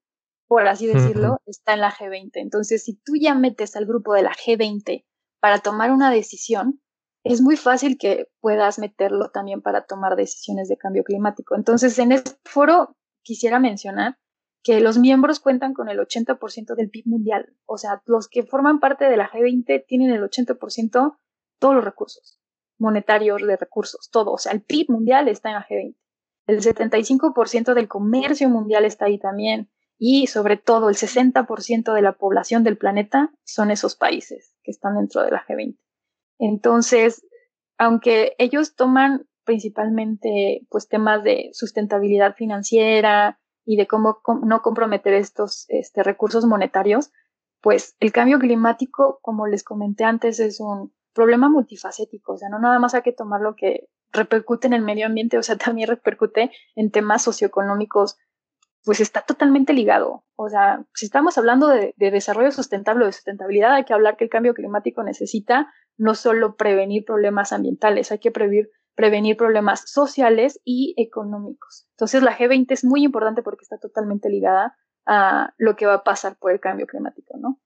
por 0.48 0.68
así 0.68 0.88
decirlo, 0.88 1.38
está 1.46 1.74
en 1.74 1.82
la 1.82 1.92
G20. 1.92 2.32
Entonces, 2.36 2.84
si 2.84 2.96
tú 2.96 3.14
ya 3.20 3.36
metes 3.36 3.76
al 3.76 3.86
grupo 3.86 4.14
de 4.14 4.24
la 4.24 4.32
G20 4.32 5.06
para 5.40 5.60
tomar 5.60 5.92
una 5.92 6.12
decisión, 6.12 6.82
es 7.24 7.42
muy 7.42 7.56
fácil 7.56 7.98
que 7.98 8.28
puedas 8.40 8.80
meterlo 8.80 9.30
también 9.30 9.62
para 9.62 9.86
tomar 9.86 10.16
decisiones 10.16 10.68
de 10.68 10.78
cambio 10.78 11.04
climático. 11.04 11.56
Entonces, 11.56 12.00
en 12.00 12.12
este 12.12 12.32
foro 12.46 12.96
quisiera 13.24 13.60
mencionar 13.60 14.18
que 14.64 14.80
los 14.80 14.98
miembros 14.98 15.40
cuentan 15.40 15.74
con 15.74 15.90
el 15.90 16.00
80% 16.00 16.76
del 16.76 16.90
PIB 16.90 17.06
mundial. 17.08 17.56
O 17.66 17.78
sea, 17.78 18.02
los 18.06 18.28
que 18.28 18.44
forman 18.44 18.80
parte 18.80 19.06
de 19.06 19.18
la 19.18 19.30
G20 19.30 19.86
tienen 19.88 20.12
el 20.12 20.22
80% 20.22 21.18
todos 21.60 21.76
los 21.76 21.84
recursos 21.84 22.42
monetarios 22.82 23.42
de 23.42 23.56
recursos, 23.56 24.10
todo. 24.12 24.34
O 24.34 24.38
sea, 24.38 24.52
el 24.52 24.64
PIB 24.64 24.90
mundial 24.90 25.28
está 25.30 25.50
en 25.50 25.56
la 25.56 25.68
G20. 25.68 25.96
El 26.48 26.62
75% 26.62 27.74
del 27.76 27.88
comercio 27.88 28.50
mundial 28.50 28.84
está 28.84 29.06
ahí 29.06 29.20
también. 29.20 29.72
Y 29.98 30.26
sobre 30.28 30.58
todo, 30.58 30.90
el 30.90 30.96
60% 30.96 31.94
de 31.94 32.02
la 32.02 32.14
población 32.14 32.64
del 32.64 32.78
planeta 32.78 33.32
son 33.44 33.70
esos 33.70 33.96
países 33.96 34.56
que 34.64 34.72
están 34.72 34.96
dentro 34.98 35.22
de 35.22 35.32
la 35.32 35.46
G20. 35.46 35.78
Entonces, 36.40 37.24
aunque 37.78 38.36
ellos 38.40 38.76
toman 38.76 39.28
principalmente 39.52 40.66
pues 40.70 40.88
temas 40.88 41.26
de 41.26 41.50
sustentabilidad 41.52 42.36
financiera 42.36 43.38
y 43.66 43.76
de 43.76 43.86
cómo 43.86 44.22
no 44.46 44.62
comprometer 44.62 45.14
estos 45.14 45.66
este, 45.68 46.04
recursos 46.04 46.46
monetarios, 46.46 47.12
pues 47.60 47.98
el 48.00 48.14
cambio 48.14 48.40
climático, 48.40 49.20
como 49.22 49.48
les 49.48 49.66
comenté 49.66 50.06
antes, 50.06 50.40
es 50.40 50.62
un 50.62 50.94
problema 51.14 51.50
multifacético, 51.50 52.32
o 52.32 52.38
sea, 52.38 52.48
no 52.48 52.60
nada 52.60 52.80
más 52.80 52.94
hay 52.94 53.02
que 53.02 53.12
tomar 53.12 53.42
lo 53.42 53.56
que 53.58 53.90
repercute 54.14 54.68
en 54.68 54.74
el 54.74 54.84
medio 54.84 55.06
ambiente, 55.06 55.38
o 55.38 55.44
sea, 55.44 55.58
también 55.58 55.90
repercute 55.90 56.52
en 56.76 56.90
temas 56.90 57.24
socioeconómicos, 57.24 58.18
pues 58.86 59.02
está 59.02 59.22
totalmente 59.24 59.74
ligado. 59.74 60.24
O 60.38 60.48
sea, 60.48 60.86
si 60.94 61.08
estamos 61.08 61.38
hablando 61.38 61.68
de, 61.68 61.94
de 61.98 62.10
desarrollo 62.10 62.52
sustentable 62.52 63.04
o 63.04 63.08
de 63.08 63.14
sustentabilidad, 63.14 63.74
hay 63.74 63.84
que 63.84 63.94
hablar 63.94 64.16
que 64.16 64.24
el 64.24 64.30
cambio 64.30 64.54
climático 64.54 65.04
necesita 65.04 65.74
no 65.98 66.16
solo 66.16 66.56
prevenir 66.56 67.04
problemas 67.04 67.52
ambientales, 67.52 68.14
hay 68.14 68.20
que 68.20 68.32
prevenir 68.32 68.70
prevenir 69.02 69.36
problemas 69.36 69.82
sociales 69.90 70.60
y 70.64 70.94
económicos. 70.96 71.88
Entonces 71.94 72.22
la 72.22 72.38
G20 72.38 72.68
es 72.70 72.86
muy 72.86 73.04
importante 73.04 73.42
porque 73.42 73.64
está 73.64 73.80
totalmente 73.80 74.30
ligada 74.30 74.78
a 75.08 75.56
lo 75.58 75.76
que 75.76 75.88
va 75.88 75.96
a 75.96 76.04
pasar 76.04 76.38
por 76.38 76.52
el 76.52 76.60
cambio 76.60 76.86
climático, 76.86 77.36
¿no? 77.40 77.60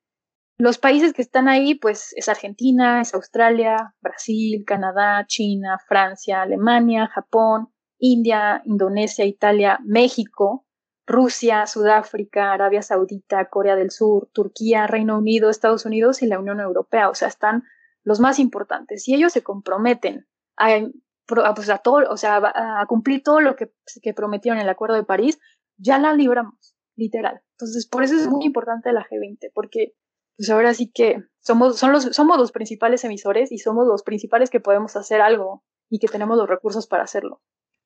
Los 0.58 0.78
países 0.78 1.12
que 1.12 1.22
están 1.22 1.50
ahí, 1.50 1.76
pues 1.76 2.14
es 2.16 2.30
Argentina, 2.30 3.02
es 3.02 3.14
Australia, 3.14 3.94
Brasil, 4.00 4.64
Canadá, 4.66 5.26
China, 5.28 5.78
Francia, 5.86 6.42
Alemania, 6.42 7.10
Japón, 7.14 7.68
India, 7.98 8.62
Indonesia, 8.64 9.26
Italia, 9.26 9.80
México, 9.84 10.66
Rusia, 11.06 11.68
Sudáfrica, 11.68 12.54
Arabia 12.54 12.82
Saudita, 12.82 13.50
Corea 13.50 13.76
del 13.76 13.92
Sur, 13.92 14.30
Turquía, 14.32 14.88
Reino 14.88 15.18
Unido, 15.18 15.50
Estados 15.50 15.86
Unidos 15.86 16.22
y 16.22 16.28
la 16.28 16.40
Unión 16.40 16.62
Europea. 16.62 17.10
O 17.10 17.14
sea, 17.14 17.28
están 17.28 17.66
los 18.06 18.22
más 18.22 18.40
importantes. 18.40 19.06
Y 19.10 19.16
ellos 19.16 19.34
se 19.34 19.44
comprometen 19.44 20.26
a 20.56 20.80
pues 21.28 21.70
a 21.70 22.86
cumplir 22.88 23.24
todo 23.24 23.42
lo 23.42 23.56
que, 23.56 23.72
que 24.02 24.14
prometieron 24.14 24.60
en 24.60 24.66
el 24.66 24.70
Acuerdo 24.70 24.96
de 24.96 25.04
París, 25.04 25.40
ya 25.78 25.98
la 25.98 26.14
libramos, 26.14 26.76
literal. 26.96 27.42
Entonces, 27.52 27.88
por 27.88 28.04
eso 28.04 28.16
es 28.16 28.28
muy 28.28 28.46
importante 28.46 28.92
la 28.92 29.06
G20, 29.06 29.52
porque 29.54 29.94
pues 30.38 30.50
ahora 30.50 30.74
sí 30.74 30.92
que 30.94 31.24
somos, 31.40 31.78
son 31.78 31.92
los, 31.92 32.04
somos 32.04 32.38
los 32.38 32.52
principales 32.52 33.04
emisores 33.04 33.52
y 33.52 33.58
somos 33.58 33.88
los 33.88 34.04
principales 34.04 34.50
que 34.50 34.60
podemos 34.60 34.96
hacer 34.96 35.22
algo 35.22 35.64
y 35.90 36.00
que 36.00 36.08
tenemos 36.08 36.38
los 36.38 36.50
recursos 36.50 36.88
para 36.88 37.04
hacerlo. 37.04 37.42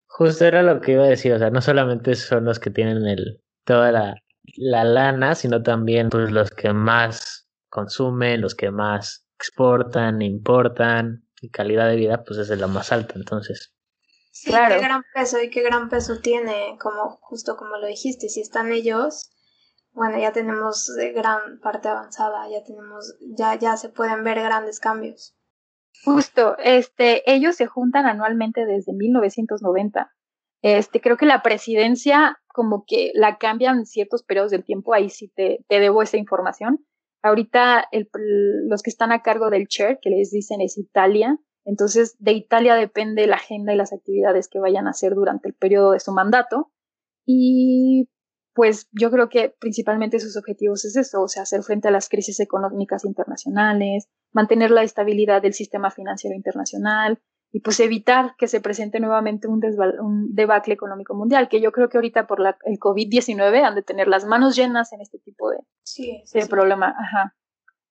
Justo 0.08 0.46
era 0.46 0.64
lo 0.64 0.82
que 0.82 0.94
iba 0.94 1.04
a 1.04 1.10
decir, 1.10 1.34
o 1.34 1.40
sea, 1.40 1.52
no 1.52 1.62
solamente 1.62 2.16
son 2.16 2.46
los 2.46 2.60
que 2.60 2.72
tienen 2.72 3.06
el, 3.06 3.44
toda 3.64 3.92
la, 3.92 4.16
la 4.58 4.84
lana, 4.84 5.36
sino 5.36 5.62
también 5.62 6.10
pues, 6.10 6.32
los 6.32 6.50
que 6.50 6.74
más 6.74 7.48
consumen, 7.70 8.42
los 8.42 8.56
que 8.56 8.72
más 8.72 9.28
exportan, 9.36 10.22
importan, 10.22 11.24
y 11.42 11.50
calidad 11.50 11.90
de 11.90 11.96
vida 11.96 12.24
pues 12.24 12.40
es 12.40 12.48
de 12.48 12.58
la 12.58 12.68
más 12.68 12.92
alta, 12.92 13.14
entonces. 13.16 13.74
Sí, 14.32 14.50
claro. 14.50 14.76
qué 14.76 14.82
gran 14.82 15.04
peso 15.14 15.42
y 15.42 15.50
qué 15.50 15.64
gran 15.64 15.90
peso 15.90 16.20
tiene, 16.20 16.78
como 16.80 17.18
justo 17.22 17.58
como 17.58 17.78
lo 17.78 17.88
dijiste, 17.88 18.30
si 18.30 18.42
están 18.42 18.72
ellos, 18.72 19.32
bueno, 19.92 20.20
ya 20.20 20.32
tenemos 20.32 20.92
gran 21.14 21.60
parte 21.62 21.90
avanzada, 21.90 22.48
ya 22.50 22.64
tenemos, 22.64 23.18
ya, 23.36 23.56
ya 23.56 23.76
se 23.76 23.90
pueden 23.90 24.24
ver 24.24 24.40
grandes 24.40 24.80
cambios. 24.80 25.36
Justo, 26.06 26.58
este, 26.60 27.30
ellos 27.30 27.56
se 27.56 27.66
juntan 27.66 28.06
anualmente 28.06 28.66
desde 28.66 28.94
1990. 28.94 30.14
Este, 30.62 31.02
creo 31.02 31.18
que 31.18 31.26
la 31.26 31.42
presidencia 31.42 32.40
como 32.48 32.84
que 32.86 33.12
la 33.14 33.38
cambian 33.38 33.86
ciertos 33.86 34.24
periodos 34.24 34.52
del 34.52 34.66
tiempo, 34.66 34.94
ahí 34.94 35.10
sí 35.10 35.32
te, 35.34 35.66
te 35.68 35.80
debo 35.80 36.02
esa 36.02 36.18
información, 36.18 36.86
Ahorita 37.22 37.88
los 38.68 38.82
que 38.82 38.90
están 38.90 39.12
a 39.12 39.22
cargo 39.22 39.50
del 39.50 39.68
chair, 39.68 40.00
que 40.02 40.10
les 40.10 40.32
dicen 40.32 40.62
es 40.62 40.78
Italia, 40.78 41.38
entonces 41.66 42.16
de 42.20 42.32
Italia 42.32 42.76
depende 42.76 43.28
la 43.28 43.36
agenda 43.36 43.74
y 43.74 43.78
las 43.78 43.94
actividades 43.94 44.48
que 44.48 44.60
vayan 44.60 44.88
a 44.88 44.92
hacer 44.92 45.14
durante 45.14 45.50
el 45.50 45.54
periodo 45.54 45.92
de 45.92 46.00
su 46.00 46.12
mandato. 46.14 46.72
Y 47.26 48.10
pues 48.54 48.88
yo 48.92 49.12
creo 49.12 49.30
que 49.30 49.56
principalmente 49.60 50.20
sus 50.20 50.36
objetivos 50.36 50.84
es 50.86 50.96
eso, 50.96 51.22
o 51.22 51.28
sea, 51.28 51.44
hacer 51.44 51.62
frente 51.64 51.88
a 51.88 51.92
las 51.92 52.10
crisis 52.10 52.40
económicas 52.40 53.06
internacionales, 53.06 54.08
mantener 54.34 54.72
la 54.72 54.84
estabilidad 54.84 55.42
del 55.42 55.54
sistema 55.54 55.92
financiero 55.92 56.36
internacional 56.36 57.20
y 57.52 57.62
pues 57.62 57.80
evitar 57.80 58.36
que 58.38 58.48
se 58.48 58.62
presente 58.62 59.00
nuevamente 59.00 59.48
un, 59.48 59.62
un 60.02 60.36
debacle 60.36 60.74
económico 60.74 61.16
mundial, 61.16 61.50
que 61.50 61.62
yo 61.62 61.72
creo 61.72 61.90
que 61.90 61.98
ahorita 61.98 62.28
por 62.28 62.40
la, 62.40 62.58
el 62.64 62.78
COVID-19 62.78 63.64
han 63.64 63.76
de 63.76 63.82
tener 63.82 64.08
las 64.08 64.26
manos 64.26 64.56
llenas 64.56 64.94
en 64.94 65.02
este 65.02 65.18
tipo 65.18 65.50
de, 65.50 65.58
sí, 65.84 66.24
de 66.32 66.46
problema. 66.46 66.96
Ajá. 66.98 67.36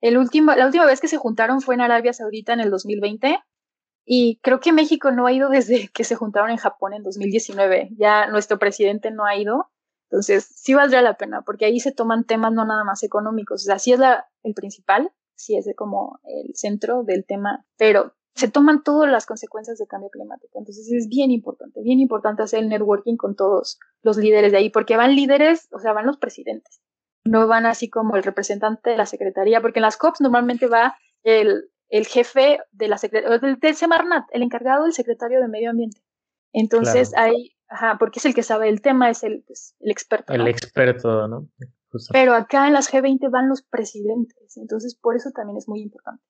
El 0.00 0.16
último, 0.16 0.54
la 0.54 0.66
última 0.66 0.86
vez 0.86 1.00
que 1.00 1.08
se 1.08 1.16
juntaron 1.16 1.60
fue 1.60 1.74
en 1.74 1.80
Arabia 1.80 2.12
Saudita 2.12 2.52
en 2.52 2.60
el 2.60 2.70
2020 2.70 3.40
y 4.04 4.38
creo 4.42 4.60
que 4.60 4.72
México 4.72 5.10
no 5.10 5.26
ha 5.26 5.32
ido 5.32 5.48
desde 5.48 5.88
que 5.92 6.04
se 6.04 6.14
juntaron 6.14 6.50
en 6.50 6.56
Japón 6.56 6.94
en 6.94 7.02
2019. 7.02 7.90
Ya 7.98 8.28
nuestro 8.28 8.58
presidente 8.58 9.10
no 9.10 9.24
ha 9.24 9.36
ido. 9.36 9.70
Entonces, 10.10 10.46
sí 10.46 10.72
valdría 10.72 11.02
la 11.02 11.18
pena, 11.18 11.42
porque 11.42 11.66
ahí 11.66 11.80
se 11.80 11.92
toman 11.92 12.24
temas 12.24 12.52
no 12.52 12.64
nada 12.64 12.82
más 12.84 13.02
económicos. 13.02 13.62
O 13.62 13.64
sea, 13.66 13.78
sí 13.78 13.92
es 13.92 13.98
la, 13.98 14.26
el 14.42 14.54
principal, 14.54 15.12
sí 15.34 15.56
es 15.56 15.68
como 15.76 16.20
el 16.24 16.54
centro 16.54 17.02
del 17.02 17.26
tema, 17.26 17.66
pero 17.76 18.14
se 18.38 18.48
toman 18.48 18.82
todas 18.82 19.10
las 19.10 19.26
consecuencias 19.26 19.78
del 19.78 19.88
cambio 19.88 20.10
climático. 20.10 20.58
Entonces, 20.58 20.90
es 20.92 21.08
bien 21.08 21.30
importante, 21.30 21.82
bien 21.82 21.98
importante 21.98 22.42
hacer 22.42 22.60
el 22.60 22.68
networking 22.68 23.16
con 23.16 23.34
todos 23.34 23.78
los 24.02 24.16
líderes 24.16 24.52
de 24.52 24.58
ahí, 24.58 24.70
porque 24.70 24.96
van 24.96 25.16
líderes, 25.16 25.68
o 25.72 25.80
sea, 25.80 25.92
van 25.92 26.06
los 26.06 26.18
presidentes. 26.18 26.80
No 27.24 27.48
van 27.48 27.66
así 27.66 27.90
como 27.90 28.16
el 28.16 28.22
representante 28.22 28.90
de 28.90 28.96
la 28.96 29.06
secretaría, 29.06 29.60
porque 29.60 29.80
en 29.80 29.82
las 29.82 29.96
COPs 29.96 30.20
normalmente 30.20 30.68
va 30.68 30.96
el, 31.24 31.70
el 31.88 32.06
jefe 32.06 32.60
de 32.70 32.88
la 32.88 32.96
secretaría, 32.96 33.38
del, 33.38 33.58
del, 33.58 33.74
Semarnat, 33.74 34.24
el 34.32 34.42
encargado 34.42 34.84
del 34.84 34.92
secretario 34.92 35.40
de 35.40 35.48
Medio 35.48 35.70
Ambiente. 35.70 36.00
Entonces 36.52 37.12
hay, 37.16 37.56
ajá, 37.68 37.96
porque 37.98 38.20
es 38.20 38.24
el 38.24 38.34
que 38.34 38.42
sabe 38.42 38.68
el 38.68 38.80
tema, 38.80 39.10
es 39.10 39.24
el, 39.24 39.42
pues, 39.46 39.74
el 39.80 39.90
experto. 39.90 40.32
El 40.32 40.46
experto, 40.46 41.26
¿no? 41.26 41.48
Pero 42.12 42.34
acá 42.34 42.66
en 42.66 42.74
las 42.74 42.92
G20 42.92 43.30
van 43.30 43.48
los 43.48 43.62
presidentes, 43.62 44.56
entonces 44.56 44.94
por 44.94 45.16
eso 45.16 45.30
también 45.32 45.56
es 45.56 45.68
muy 45.68 45.80
importante. 45.80 46.22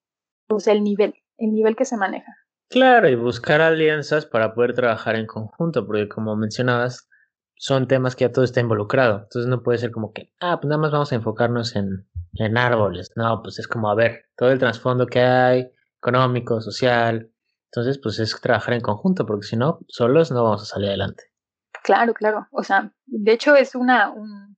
O 0.49 0.59
sea, 0.59 0.73
el 0.73 0.83
nivel, 0.83 1.15
el 1.37 1.53
nivel 1.53 1.75
que 1.75 1.85
se 1.85 1.97
maneja. 1.97 2.35
Claro, 2.69 3.09
y 3.09 3.15
buscar 3.15 3.61
alianzas 3.61 4.25
para 4.25 4.53
poder 4.53 4.73
trabajar 4.73 5.15
en 5.15 5.25
conjunto, 5.25 5.85
porque 5.87 6.07
como 6.07 6.35
mencionabas, 6.35 7.09
son 7.55 7.87
temas 7.87 8.15
que 8.15 8.25
ya 8.25 8.31
todo 8.31 8.45
está 8.45 8.61
involucrado. 8.61 9.23
Entonces 9.23 9.47
no 9.47 9.63
puede 9.63 9.79
ser 9.79 9.91
como 9.91 10.13
que, 10.13 10.31
ah, 10.39 10.59
pues 10.61 10.69
nada 10.69 10.81
más 10.81 10.91
vamos 10.91 11.11
a 11.11 11.15
enfocarnos 11.15 11.75
en, 11.75 12.07
en 12.33 12.57
árboles. 12.57 13.11
No, 13.15 13.41
pues 13.41 13.59
es 13.59 13.67
como, 13.67 13.89
a 13.89 13.95
ver, 13.95 14.25
todo 14.35 14.51
el 14.51 14.59
trasfondo 14.59 15.07
que 15.07 15.19
hay, 15.19 15.71
económico, 15.97 16.61
social. 16.61 17.31
Entonces, 17.71 17.99
pues 18.01 18.19
es 18.19 18.39
trabajar 18.39 18.73
en 18.75 18.81
conjunto, 18.81 19.25
porque 19.25 19.45
si 19.45 19.55
no, 19.55 19.79
solos 19.87 20.31
no 20.31 20.43
vamos 20.43 20.61
a 20.63 20.65
salir 20.65 20.89
adelante. 20.89 21.23
Claro, 21.83 22.13
claro. 22.13 22.47
O 22.51 22.63
sea, 22.63 22.93
de 23.05 23.31
hecho 23.31 23.55
es 23.55 23.75
una, 23.75 24.11
un, 24.11 24.57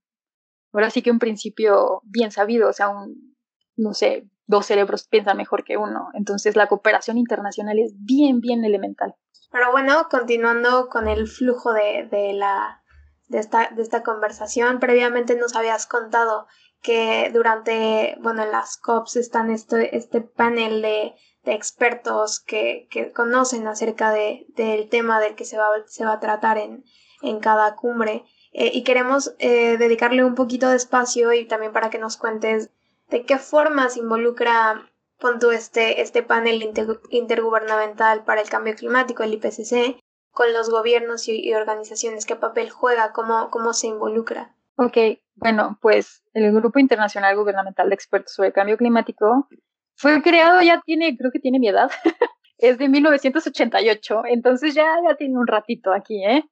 ahora 0.72 0.90
sí 0.90 1.02
que 1.02 1.12
un 1.12 1.20
principio 1.20 2.02
bien 2.04 2.32
sabido, 2.32 2.70
o 2.70 2.74
sea, 2.74 2.90
un, 2.90 3.36
no 3.76 3.94
sé, 3.94 4.30
dos 4.46 4.66
cerebros 4.66 5.08
piensan 5.08 5.38
mejor 5.38 5.64
que 5.64 5.78
uno. 5.78 6.10
Entonces 6.14 6.56
la 6.56 6.68
cooperación 6.68 7.18
internacional 7.18 7.80
es 7.80 7.94
bien, 7.98 8.40
bien 8.40 8.66
elemental. 8.66 9.16
Pero 9.52 9.72
bueno, 9.72 10.08
continuando 10.10 10.88
con 10.90 11.08
el 11.08 11.28
flujo 11.28 11.74
de, 11.74 12.08
de 12.10 12.34
la, 12.34 12.82
de 13.28 13.40
esta, 13.40 13.70
de 13.76 13.82
esta 13.82 14.04
conversación, 14.04 14.80
previamente 14.80 15.36
nos 15.36 15.56
habías 15.56 15.88
contado 15.88 16.48
que 16.82 17.30
durante, 17.34 18.18
bueno, 18.22 18.44
en 18.44 18.52
las 18.52 18.78
COPs 18.78 19.18
están 19.18 19.52
este, 19.52 19.96
este 19.96 20.22
panel 20.22 20.82
de, 20.82 21.16
de 21.44 21.54
expertos 21.54 22.40
que, 22.40 22.88
que, 22.90 23.12
conocen 23.12 23.68
acerca 23.68 24.12
de, 24.12 24.46
del 24.56 24.90
tema 24.90 25.20
del 25.20 25.36
que 25.36 25.46
se 25.46 25.58
va, 25.58 25.68
se 25.86 26.06
va 26.06 26.14
a 26.14 26.20
tratar 26.20 26.58
en, 26.58 26.84
en 27.22 27.40
cada 27.40 27.76
cumbre. 27.76 28.24
Eh, 28.54 28.72
y 28.74 28.84
queremos 28.84 29.34
eh, 29.40 29.78
dedicarle 29.78 30.24
un 30.26 30.36
poquito 30.36 30.70
de 30.70 30.76
espacio 30.76 31.32
y 31.34 31.46
también 31.46 31.72
para 31.72 31.90
que 31.90 32.00
nos 32.00 32.18
cuentes 32.18 32.72
de 33.12 33.26
qué 33.26 33.38
forma 33.38 33.90
se 33.90 34.00
involucra 34.00 34.92
pon 35.20 35.38
este, 35.54 36.02
este 36.02 36.24
panel 36.24 36.74
intergubernamental 37.12 38.24
para 38.24 38.42
el 38.42 38.50
cambio 38.50 38.74
climático, 38.74 39.22
el 39.22 39.34
IPCC, 39.34 40.00
con 40.32 40.52
los 40.52 40.70
gobiernos 40.72 41.28
y, 41.28 41.48
y 41.48 41.54
organizaciones, 41.54 42.26
qué 42.26 42.36
papel 42.36 42.72
juega, 42.72 43.14
cómo, 43.14 43.52
cómo 43.52 43.74
se 43.74 43.88
involucra. 43.88 44.56
Ok, 44.78 44.98
bueno, 45.36 45.78
pues 45.80 46.24
el 46.34 46.52
Grupo 46.54 46.80
Internacional 46.80 47.36
Gubernamental 47.36 47.90
de 47.90 47.96
Expertos 47.96 48.34
sobre 48.34 48.48
el 48.48 48.54
Cambio 48.54 48.78
Climático 48.78 49.48
fue 49.96 50.24
creado, 50.24 50.62
ya 50.62 50.82
tiene, 50.84 51.16
creo 51.16 51.30
que 51.32 51.40
tiene 51.40 51.60
mi 51.60 51.70
edad, 51.70 51.92
es 52.58 52.80
de 52.80 52.90
1988, 52.90 54.24
entonces 54.26 54.74
ya, 54.74 54.88
ya 55.08 55.16
tiene 55.16 55.38
un 55.38 55.46
ratito 55.46 55.94
aquí, 55.94 56.26
¿eh? 56.26 56.44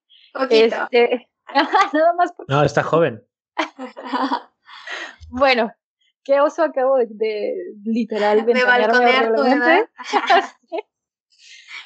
Este, 0.51 1.27
nada 1.93 2.13
más. 2.15 2.33
No, 2.47 2.63
está 2.63 2.83
joven. 2.83 3.25
bueno, 5.29 5.73
qué 6.23 6.39
oso 6.41 6.63
acabo 6.63 6.97
de, 6.97 7.07
de 7.09 7.53
literal 7.83 8.45
de 8.45 8.63
balconear 8.63 9.33
tu 9.33 9.43
edad. 9.43 9.89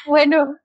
bueno, 0.05 0.55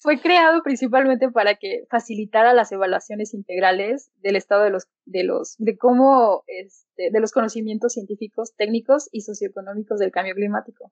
fue 0.00 0.18
creado 0.18 0.62
principalmente 0.62 1.30
para 1.30 1.56
que 1.56 1.84
facilitara 1.90 2.54
las 2.54 2.72
evaluaciones 2.72 3.34
integrales 3.34 4.10
del 4.22 4.36
estado 4.36 4.64
de 4.64 4.70
los, 4.70 4.88
de 5.04 5.24
los, 5.24 5.56
de 5.58 5.76
cómo, 5.76 6.42
este, 6.46 7.10
de 7.12 7.20
los 7.20 7.32
conocimientos 7.32 7.92
científicos, 7.92 8.54
técnicos 8.56 9.08
y 9.12 9.20
socioeconómicos 9.20 9.98
del 9.98 10.10
cambio 10.10 10.34
climático. 10.34 10.90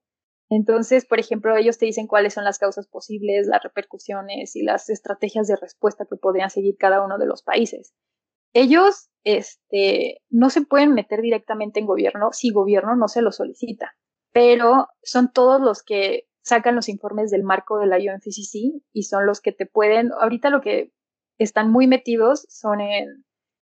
Entonces, 0.51 1.07
por 1.07 1.21
ejemplo, 1.21 1.57
ellos 1.57 1.79
te 1.79 1.87
dicen 1.87 2.07
cuáles 2.07 2.35
son 2.35 2.45
las 2.45 2.59
causas 2.59 2.87
posibles, 2.87 3.47
las 3.47 3.63
repercusiones 3.63 4.57
y 4.57 4.63
las 4.63 4.91
estrategias 4.91 5.47
de 5.47 5.57
respuesta 5.57 6.07
que 6.09 6.17
podrían 6.17 6.51
seguir 6.51 6.77
cada 6.79 7.03
uno 7.03 7.19
de 7.19 7.27
los 7.27 7.43
países. 7.43 7.95
Ellos, 8.61 9.09
este, 9.23 10.21
no 10.31 10.51
se 10.51 10.63
pueden 10.63 10.93
meter 10.93 11.21
directamente 11.21 11.79
en 11.79 11.87
gobierno 11.87 12.31
si 12.33 12.51
gobierno 12.51 12.97
no 12.97 13.07
se 13.07 13.23
lo 13.23 13.31
solicita, 13.31 13.97
pero 14.33 14.89
son 15.01 15.31
todos 15.33 15.61
los 15.61 15.85
que 15.85 16.27
sacan 16.43 16.75
los 16.75 16.89
informes 16.89 17.31
del 17.31 17.45
marco 17.45 17.79
de 17.79 17.87
la 17.87 17.99
UNFCCC 17.99 18.83
y 18.93 19.03
son 19.05 19.27
los 19.27 19.41
que 19.41 19.53
te 19.53 19.67
pueden, 19.67 20.11
ahorita 20.11 20.51
lo 20.51 20.61
que 20.61 20.93
están 21.39 21.71
muy 21.71 21.87
metidos 21.87 22.47
son 22.49 22.81
en, 22.81 23.25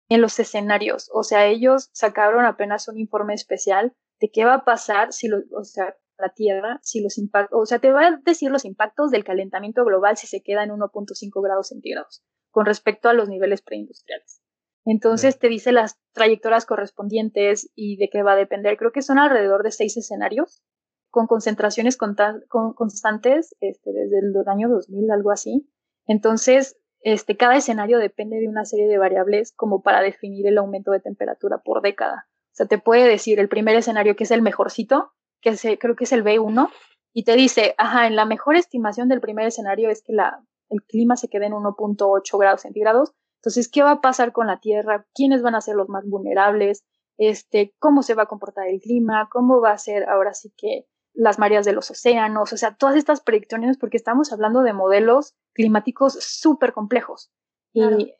los 0.09 0.37
escenarios, 0.39 1.09
o 1.13 1.23
sea, 1.23 1.47
ellos 1.47 1.89
sacaron 1.93 2.43
apenas 2.43 2.89
un 2.89 2.99
informe 2.99 3.33
especial 3.33 3.95
de 4.19 4.29
qué 4.29 4.43
va 4.43 4.55
a 4.55 4.65
pasar 4.65 5.13
si, 5.13 5.29
lo, 5.29 5.37
o 5.57 5.63
sea, 5.63 5.95
la 6.17 6.33
Tierra, 6.33 6.81
si 6.83 6.99
los 6.99 7.17
impactos, 7.17 7.57
o 7.57 7.65
sea, 7.65 7.79
te 7.79 7.93
va 7.93 8.07
a 8.07 8.17
decir 8.25 8.51
los 8.51 8.65
impactos 8.65 9.09
del 9.09 9.23
calentamiento 9.23 9.85
global 9.85 10.17
si 10.17 10.27
se 10.27 10.43
queda 10.43 10.65
en 10.65 10.71
1.5 10.71 11.41
grados 11.41 11.69
centígrados 11.69 12.25
con 12.49 12.65
respecto 12.65 13.07
a 13.07 13.13
los 13.13 13.29
niveles 13.29 13.61
preindustriales. 13.61 14.40
Entonces 14.85 15.37
te 15.37 15.47
dice 15.47 15.71
las 15.71 15.99
trayectorias 16.13 16.65
correspondientes 16.65 17.71
y 17.75 17.97
de 17.97 18.09
qué 18.09 18.23
va 18.23 18.33
a 18.33 18.37
depender. 18.37 18.77
Creo 18.77 18.91
que 18.91 19.01
son 19.01 19.19
alrededor 19.19 19.63
de 19.63 19.71
seis 19.71 19.95
escenarios 19.97 20.63
con 21.09 21.27
concentraciones 21.27 21.97
constantes 21.97 23.55
este, 23.59 23.91
desde 23.91 24.19
el 24.19 24.33
año 24.47 24.69
2000, 24.69 25.11
algo 25.11 25.31
así. 25.31 25.69
Entonces, 26.07 26.77
este, 27.01 27.35
cada 27.35 27.57
escenario 27.57 27.99
depende 27.99 28.37
de 28.37 28.47
una 28.47 28.65
serie 28.65 28.87
de 28.87 28.97
variables 28.97 29.53
como 29.55 29.81
para 29.81 30.01
definir 30.01 30.47
el 30.47 30.57
aumento 30.57 30.91
de 30.91 30.99
temperatura 30.99 31.59
por 31.59 31.81
década. 31.81 32.27
O 32.51 32.55
sea, 32.55 32.65
te 32.65 32.77
puede 32.77 33.07
decir 33.07 33.39
el 33.39 33.49
primer 33.49 33.75
escenario 33.75 34.15
que 34.15 34.23
es 34.23 34.31
el 34.31 34.41
mejorcito, 34.41 35.11
que 35.41 35.55
creo 35.79 35.95
que 35.95 36.03
es 36.05 36.11
el 36.11 36.23
B1, 36.23 36.69
y 37.13 37.23
te 37.23 37.35
dice, 37.35 37.75
ajá, 37.77 38.07
en 38.07 38.15
la 38.15 38.25
mejor 38.25 38.55
estimación 38.55 39.09
del 39.09 39.19
primer 39.19 39.47
escenario 39.47 39.89
es 39.89 40.03
que 40.03 40.13
la, 40.13 40.43
el 40.69 40.83
clima 40.83 41.17
se 41.17 41.27
quede 41.27 41.47
en 41.47 41.53
1.8 41.53 42.39
grados 42.39 42.61
centígrados. 42.61 43.13
Entonces, 43.41 43.69
¿qué 43.69 43.83
va 43.83 43.91
a 43.91 44.01
pasar 44.01 44.31
con 44.31 44.47
la 44.47 44.59
Tierra? 44.59 45.07
¿Quiénes 45.13 45.41
van 45.41 45.55
a 45.55 45.61
ser 45.61 45.75
los 45.75 45.89
más 45.89 46.07
vulnerables? 46.07 46.83
Este, 47.17 47.73
¿Cómo 47.79 48.03
se 48.03 48.13
va 48.13 48.23
a 48.23 48.27
comportar 48.27 48.67
el 48.67 48.79
clima? 48.79 49.29
¿Cómo 49.31 49.59
va 49.61 49.71
a 49.71 49.77
ser 49.77 50.07
ahora 50.07 50.33
sí 50.33 50.53
que 50.55 50.85
las 51.13 51.39
mareas 51.39 51.65
de 51.65 51.73
los 51.73 51.91
océanos, 51.91 52.53
o 52.53 52.57
sea, 52.57 52.75
todas 52.75 52.95
estas 52.95 53.21
predicciones, 53.21 53.77
porque 53.77 53.97
estamos 53.97 54.31
hablando 54.31 54.61
de 54.61 54.73
modelos 54.73 55.35
climáticos 55.53 56.13
súper 56.13 56.73
complejos. 56.73 57.31
Y, 57.73 58.13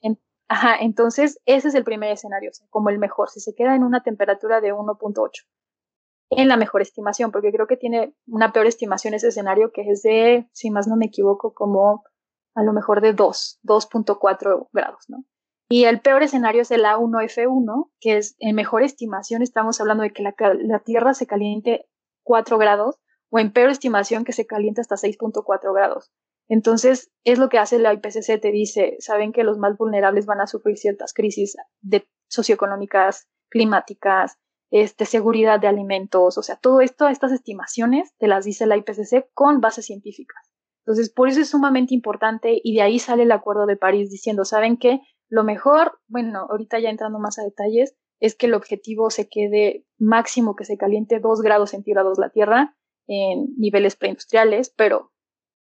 ajá, 0.48 0.78
entonces 0.80 1.40
ese 1.46 1.70
es 1.70 1.76
el 1.76 1.84
primer 1.84 2.12
escenario, 2.12 2.52
como 2.70 2.90
el 2.90 3.00
mejor, 3.00 3.30
si 3.30 3.40
se 3.40 3.54
queda 3.54 3.76
en 3.76 3.84
una 3.84 4.04
temperatura 4.04 4.62
de 4.62 4.74
1.8, 4.74 5.46
en 6.32 6.48
la 6.48 6.58
mejor 6.58 6.82
estimación, 6.82 7.32
porque 7.32 7.52
creo 7.52 7.68
que 7.68 7.78
tiene 7.78 8.14
una 8.28 8.54
peor 8.54 8.68
estimación 8.68 9.14
ese 9.14 9.30
escenario 9.30 9.72
que 9.72 9.90
es 9.90 10.02
de, 10.02 10.48
si 10.54 10.70
más 10.70 10.88
no 10.88 10.96
me 10.96 11.06
equivoco, 11.06 11.54
como 11.54 12.04
a 12.56 12.64
lo 12.64 12.74
mejor 12.74 13.02
de 13.02 13.14
2, 13.14 13.60
2.4 13.64 14.70
grados, 14.72 15.06
¿no? 15.08 15.26
Y 15.70 15.86
el 15.86 16.02
peor 16.02 16.22
escenario 16.22 16.64
es 16.64 16.72
el 16.72 16.84
A1F1, 16.84 17.92
que 18.02 18.18
es 18.18 18.36
en 18.40 18.56
mejor 18.56 18.84
estimación, 18.84 19.42
estamos 19.42 19.80
hablando 19.80 20.04
de 20.04 20.12
que 20.12 20.22
la, 20.22 20.36
la 20.60 20.80
Tierra 20.80 21.14
se 21.14 21.28
caliente 21.28 21.88
4 22.24 22.58
grados 22.58 22.98
o 23.30 23.40
en 23.40 23.54
peor 23.54 23.70
estimación 23.70 24.26
que 24.26 24.34
se 24.34 24.46
calienta 24.46 24.82
hasta 24.82 24.96
6.4 24.96 25.74
grados. 25.74 26.12
Entonces, 26.50 27.10
es 27.24 27.40
lo 27.40 27.48
que 27.48 27.60
hace 27.60 27.80
la 27.80 27.94
IPCC, 27.94 28.42
te 28.42 28.52
dice, 28.52 28.98
saben 29.00 29.32
que 29.32 29.46
los 29.46 29.58
más 29.58 29.78
vulnerables 29.78 30.26
van 30.26 30.42
a 30.42 30.48
sufrir 30.48 30.78
ciertas 30.78 31.14
crisis 31.14 31.56
de 31.80 32.06
socioeconómicas, 32.28 33.30
climáticas, 33.50 34.38
este, 34.72 35.06
seguridad 35.06 35.62
de 35.62 35.68
alimentos, 35.68 36.38
o 36.38 36.44
sea, 36.44 36.58
todo 36.58 36.82
esto, 36.82 37.08
estas 37.08 37.32
estimaciones 37.32 38.14
te 38.18 38.28
las 38.28 38.44
dice 38.44 38.66
la 38.66 38.76
IPCC 38.76 39.30
con 39.34 39.62
bases 39.62 39.86
científicas. 39.86 40.51
Entonces, 40.86 41.12
por 41.12 41.30
eso 41.30 41.42
es 41.42 41.50
sumamente 41.50 41.94
importante 41.94 42.60
y 42.64 42.76
de 42.76 42.82
ahí 42.82 43.00
sale 43.00 43.24
el 43.24 43.32
Acuerdo 43.32 43.66
de 43.66 43.78
París 43.78 44.10
diciendo, 44.10 44.46
¿saben 44.46 44.78
qué? 44.78 45.00
Lo 45.30 45.44
mejor, 45.44 46.00
bueno, 46.08 46.48
ahorita 46.50 46.80
ya 46.80 46.90
entrando 46.90 47.20
más 47.20 47.38
a 47.40 47.44
detalles, 47.44 47.96
es 48.20 48.36
que 48.36 48.48
el 48.48 48.54
objetivo 48.54 49.10
se 49.10 49.30
quede 49.30 49.86
máximo 49.98 50.56
que 50.56 50.66
se 50.66 50.78
caliente 50.78 51.20
2 51.20 51.42
grados 51.42 51.72
centígrados 51.72 52.20
la 52.20 52.30
Tierra 52.30 52.76
en 53.08 53.48
niveles 53.58 53.96
preindustriales, 53.96 54.74
pero 54.76 55.12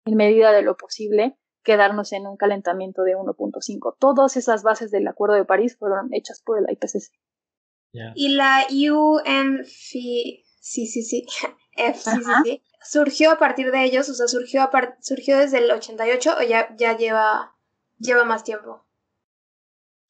en 0.04 0.16
medida 0.16 0.52
de 0.52 0.62
lo 0.62 0.76
posible, 0.76 1.36
quedarnos 1.62 2.12
en 2.12 2.26
un 2.26 2.36
calentamiento 2.36 3.02
de 3.02 3.16
1.5. 3.16 3.96
Todas 3.98 4.36
esas 4.36 4.62
bases 4.62 4.90
del 4.90 5.06
Acuerdo 5.06 5.34
de 5.36 5.44
París 5.44 5.76
fueron 5.78 6.12
hechas 6.12 6.42
por 6.44 6.58
el 6.58 6.64
IPCC. 6.70 7.12
Y 8.14 8.36
la 8.36 8.64
Surgió 12.82 13.30
a 13.30 13.38
partir 13.38 13.70
de 13.70 13.84
ellos, 13.84 14.08
o 14.08 14.14
sea, 14.14 14.26
surgió, 14.26 14.68
surgió 15.00 15.38
desde 15.38 15.58
el 15.58 15.70
88 15.70 16.36
o 16.38 16.42
ya, 16.42 16.74
ya 16.76 16.96
lleva, 16.96 17.54
lleva 17.98 18.24
más 18.24 18.42
tiempo. 18.42 18.84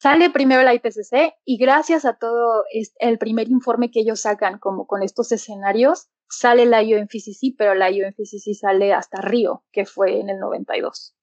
Sale 0.01 0.31
primero 0.31 0.63
la 0.63 0.73
IPCC 0.73 1.35
y 1.45 1.57
gracias 1.57 2.05
a 2.05 2.13
todo 2.13 2.63
el 2.99 3.17
primer 3.19 3.49
informe 3.49 3.91
que 3.91 3.99
ellos 3.99 4.21
sacan 4.21 4.57
como 4.57 4.87
con 4.87 5.03
estos 5.03 5.31
escenarios, 5.31 6.09
sale 6.27 6.65
la 6.65 6.81
UNFCCC, 6.81 7.55
pero 7.55 7.75
la 7.75 7.89
UNFCCC 7.89 8.55
sale 8.59 8.93
hasta 8.93 9.21
Río, 9.21 9.63
que 9.71 9.85
fue 9.85 10.19
en 10.19 10.29
el 10.29 10.39
92. 10.39 11.15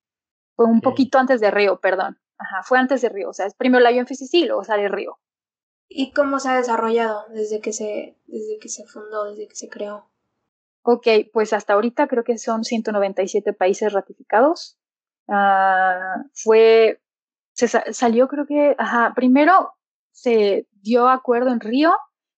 Fue 0.55 0.67
un 0.67 0.81
poquito 0.81 1.19
antes 1.19 1.41
de 1.41 1.51
Río, 1.51 1.81
perdón. 1.81 2.21
Ajá, 2.37 2.63
fue 2.63 2.79
antes 2.79 3.03
de 3.03 3.09
Río, 3.09 3.31
o 3.31 3.33
sea, 3.33 3.47
es 3.47 3.55
primero 3.55 3.83
la 3.83 3.91
UNFCCC 3.91 4.35
y 4.35 4.47
luego 4.47 4.63
sale 4.63 4.89
Río. 4.89 5.19
¿Y 5.89 6.13
cómo 6.13 6.39
se 6.39 6.51
ha 6.51 6.57
desarrollado 6.57 7.25
desde 7.31 7.61
que 7.61 7.73
se, 7.73 8.17
desde 8.27 8.59
que 8.61 8.69
se 8.69 8.85
fundó, 8.85 9.25
desde 9.25 9.49
que 9.49 9.57
se 9.57 9.69
creó? 9.69 10.09
Ok, 10.91 11.07
pues 11.35 11.53
hasta 11.53 11.75
ahorita 11.75 12.07
creo 12.09 12.25
que 12.25 12.39
son 12.39 12.65
197 12.65 13.53
países 13.53 13.93
ratificados. 13.93 14.79
Ah, 15.29 16.25
fue 16.33 17.03
se 17.53 17.69
salió 17.93 18.27
creo 18.27 18.47
que, 18.47 18.75
ajá, 18.79 19.13
primero 19.15 19.73
se 20.13 20.67
dio 20.81 21.11
acuerdo 21.11 21.51
en 21.51 21.61
Río, 21.61 21.93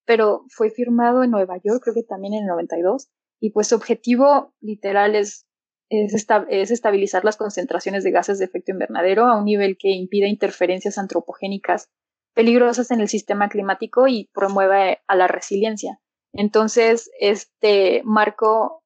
pero 0.04 0.46
fue 0.48 0.70
firmado 0.70 1.22
en 1.22 1.30
Nueva 1.30 1.58
York, 1.62 1.80
creo 1.84 1.94
que 1.94 2.02
también 2.02 2.34
en 2.34 2.40
el 2.40 2.46
92, 2.48 3.08
y 3.38 3.50
pues 3.50 3.68
su 3.68 3.76
objetivo 3.76 4.52
literal 4.60 5.14
es, 5.14 5.46
es, 5.88 6.26
es 6.48 6.70
estabilizar 6.72 7.24
las 7.24 7.36
concentraciones 7.36 8.02
de 8.02 8.10
gases 8.10 8.40
de 8.40 8.46
efecto 8.46 8.72
invernadero 8.72 9.26
a 9.26 9.38
un 9.38 9.44
nivel 9.44 9.76
que 9.78 9.90
impida 9.90 10.26
interferencias 10.26 10.98
antropogénicas 10.98 11.88
peligrosas 12.34 12.90
en 12.90 13.00
el 13.00 13.08
sistema 13.08 13.48
climático 13.48 14.08
y 14.08 14.28
promueva 14.34 14.98
a 15.06 15.16
la 15.16 15.28
resiliencia. 15.28 16.00
Entonces, 16.32 17.10
este 17.18 18.02
marco 18.04 18.84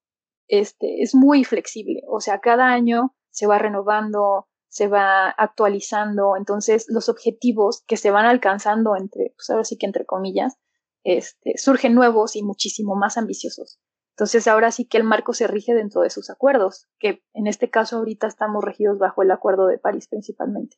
este, 0.49 1.03
es 1.03 1.15
muy 1.15 1.45
flexible, 1.45 2.03
o 2.09 2.21
sea, 2.21 2.41
cada 2.41 2.73
año 2.73 3.15
se 3.31 3.47
va 3.47 3.59
renovando, 3.59 4.49
se 4.69 4.89
va 4.89 5.31
actualizando, 5.31 6.37
entonces 6.37 6.87
los 6.89 7.09
objetivos 7.09 7.83
que 7.87 7.97
se 7.97 8.11
van 8.11 8.27
alcanzando 8.27 8.97
entre, 8.97 9.33
pues 9.37 9.49
ahora 9.51 9.65
sí 9.65 9.77
que 9.79 9.87
entre 9.87 10.05
comillas, 10.05 10.57
este, 11.05 11.57
surgen 11.59 11.95
nuevos 11.95 12.35
y 12.35 12.43
muchísimo 12.43 12.97
más 12.97 13.17
ambiciosos. 13.17 13.79
Entonces 14.17 14.47
ahora 14.47 14.71
sí 14.71 14.87
que 14.87 14.97
el 14.97 15.05
marco 15.05 15.33
se 15.33 15.47
rige 15.49 15.75
dentro 15.75 16.03
de 16.03 16.11
sus 16.11 16.31
acuerdos, 16.31 16.87
que 16.99 17.23
en 17.35 17.47
este 17.47 17.69
caso 17.69 17.97
ahorita 17.97 18.27
estamos 18.27 18.63
regidos 18.65 18.99
bajo 18.99 19.23
el 19.23 19.31
Acuerdo 19.31 19.67
de 19.67 19.79
París 19.79 20.09
principalmente. 20.09 20.77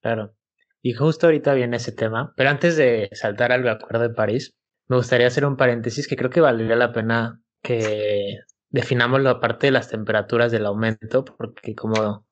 Claro. 0.00 0.34
Y 0.82 0.94
justo 0.94 1.26
ahorita 1.26 1.52
viene 1.52 1.76
ese 1.76 1.92
tema, 1.92 2.32
pero 2.36 2.48
antes 2.48 2.76
de 2.76 3.10
saltar 3.12 3.52
al 3.52 3.68
Acuerdo 3.68 4.08
de 4.08 4.14
París, 4.14 4.56
me 4.90 4.96
gustaría 4.96 5.26
hacer 5.26 5.46
un 5.46 5.56
paréntesis 5.56 6.06
que 6.06 6.16
creo 6.16 6.28
que 6.28 6.42
valdría 6.42 6.76
la 6.76 6.92
pena 6.92 7.40
que 7.62 8.40
definamos 8.68 9.22
la 9.22 9.40
parte 9.40 9.68
de 9.68 9.72
las 9.72 9.88
temperaturas 9.88 10.52
del 10.52 10.66
aumento, 10.66 11.24
porque 11.24 11.74
como 11.74 12.26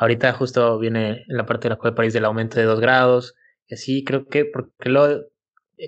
Ahorita 0.00 0.32
justo 0.32 0.78
viene 0.78 1.26
en 1.28 1.36
la 1.36 1.44
parte 1.44 1.68
de 1.68 1.74
la 1.74 1.76
Cueva 1.76 1.92
de 1.92 1.96
París 1.96 2.14
del 2.14 2.24
aumento 2.24 2.58
de 2.58 2.64
dos 2.64 2.80
grados. 2.80 3.34
Y 3.66 3.74
así 3.74 4.02
creo 4.02 4.26
que, 4.26 4.46
porque 4.46 4.88
lo, 4.88 5.26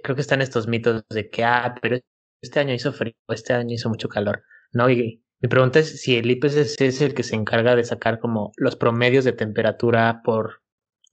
creo 0.02 0.14
que 0.14 0.20
están 0.20 0.42
estos 0.42 0.68
mitos 0.68 1.02
de 1.08 1.30
que, 1.30 1.44
ah, 1.44 1.74
pero 1.80 1.96
este 2.42 2.60
año 2.60 2.74
hizo 2.74 2.92
frío, 2.92 3.14
este 3.28 3.54
año 3.54 3.74
hizo 3.74 3.88
mucho 3.88 4.10
calor. 4.10 4.42
No, 4.72 4.90
y 4.90 5.24
mi 5.40 5.48
pregunta 5.48 5.78
es 5.78 6.02
si 6.02 6.16
el 6.18 6.30
IPCC 6.30 6.82
es 6.82 7.00
el 7.00 7.14
que 7.14 7.22
se 7.22 7.36
encarga 7.36 7.74
de 7.74 7.84
sacar 7.84 8.18
como 8.18 8.52
los 8.58 8.76
promedios 8.76 9.24
de 9.24 9.32
temperatura 9.32 10.20
por, 10.22 10.60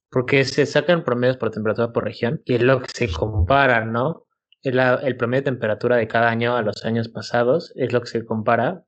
porque 0.09 0.43
se 0.43 0.65
sacan 0.65 1.05
promedios 1.05 1.37
por 1.37 1.51
temperatura 1.51 1.93
por 1.93 2.03
región 2.03 2.41
y 2.43 2.55
es 2.55 2.63
lo 2.63 2.81
que 2.81 2.89
se 2.93 3.09
compara, 3.09 3.85
¿no? 3.85 4.27
El, 4.63 4.79
el 4.79 5.17
promedio 5.17 5.41
de 5.41 5.51
temperatura 5.51 5.95
de 5.95 6.07
cada 6.07 6.29
año 6.29 6.55
a 6.55 6.61
los 6.61 6.85
años 6.85 7.09
pasados 7.09 7.71
es 7.75 7.93
lo 7.93 8.01
que 8.01 8.07
se 8.07 8.25
compara 8.25 8.83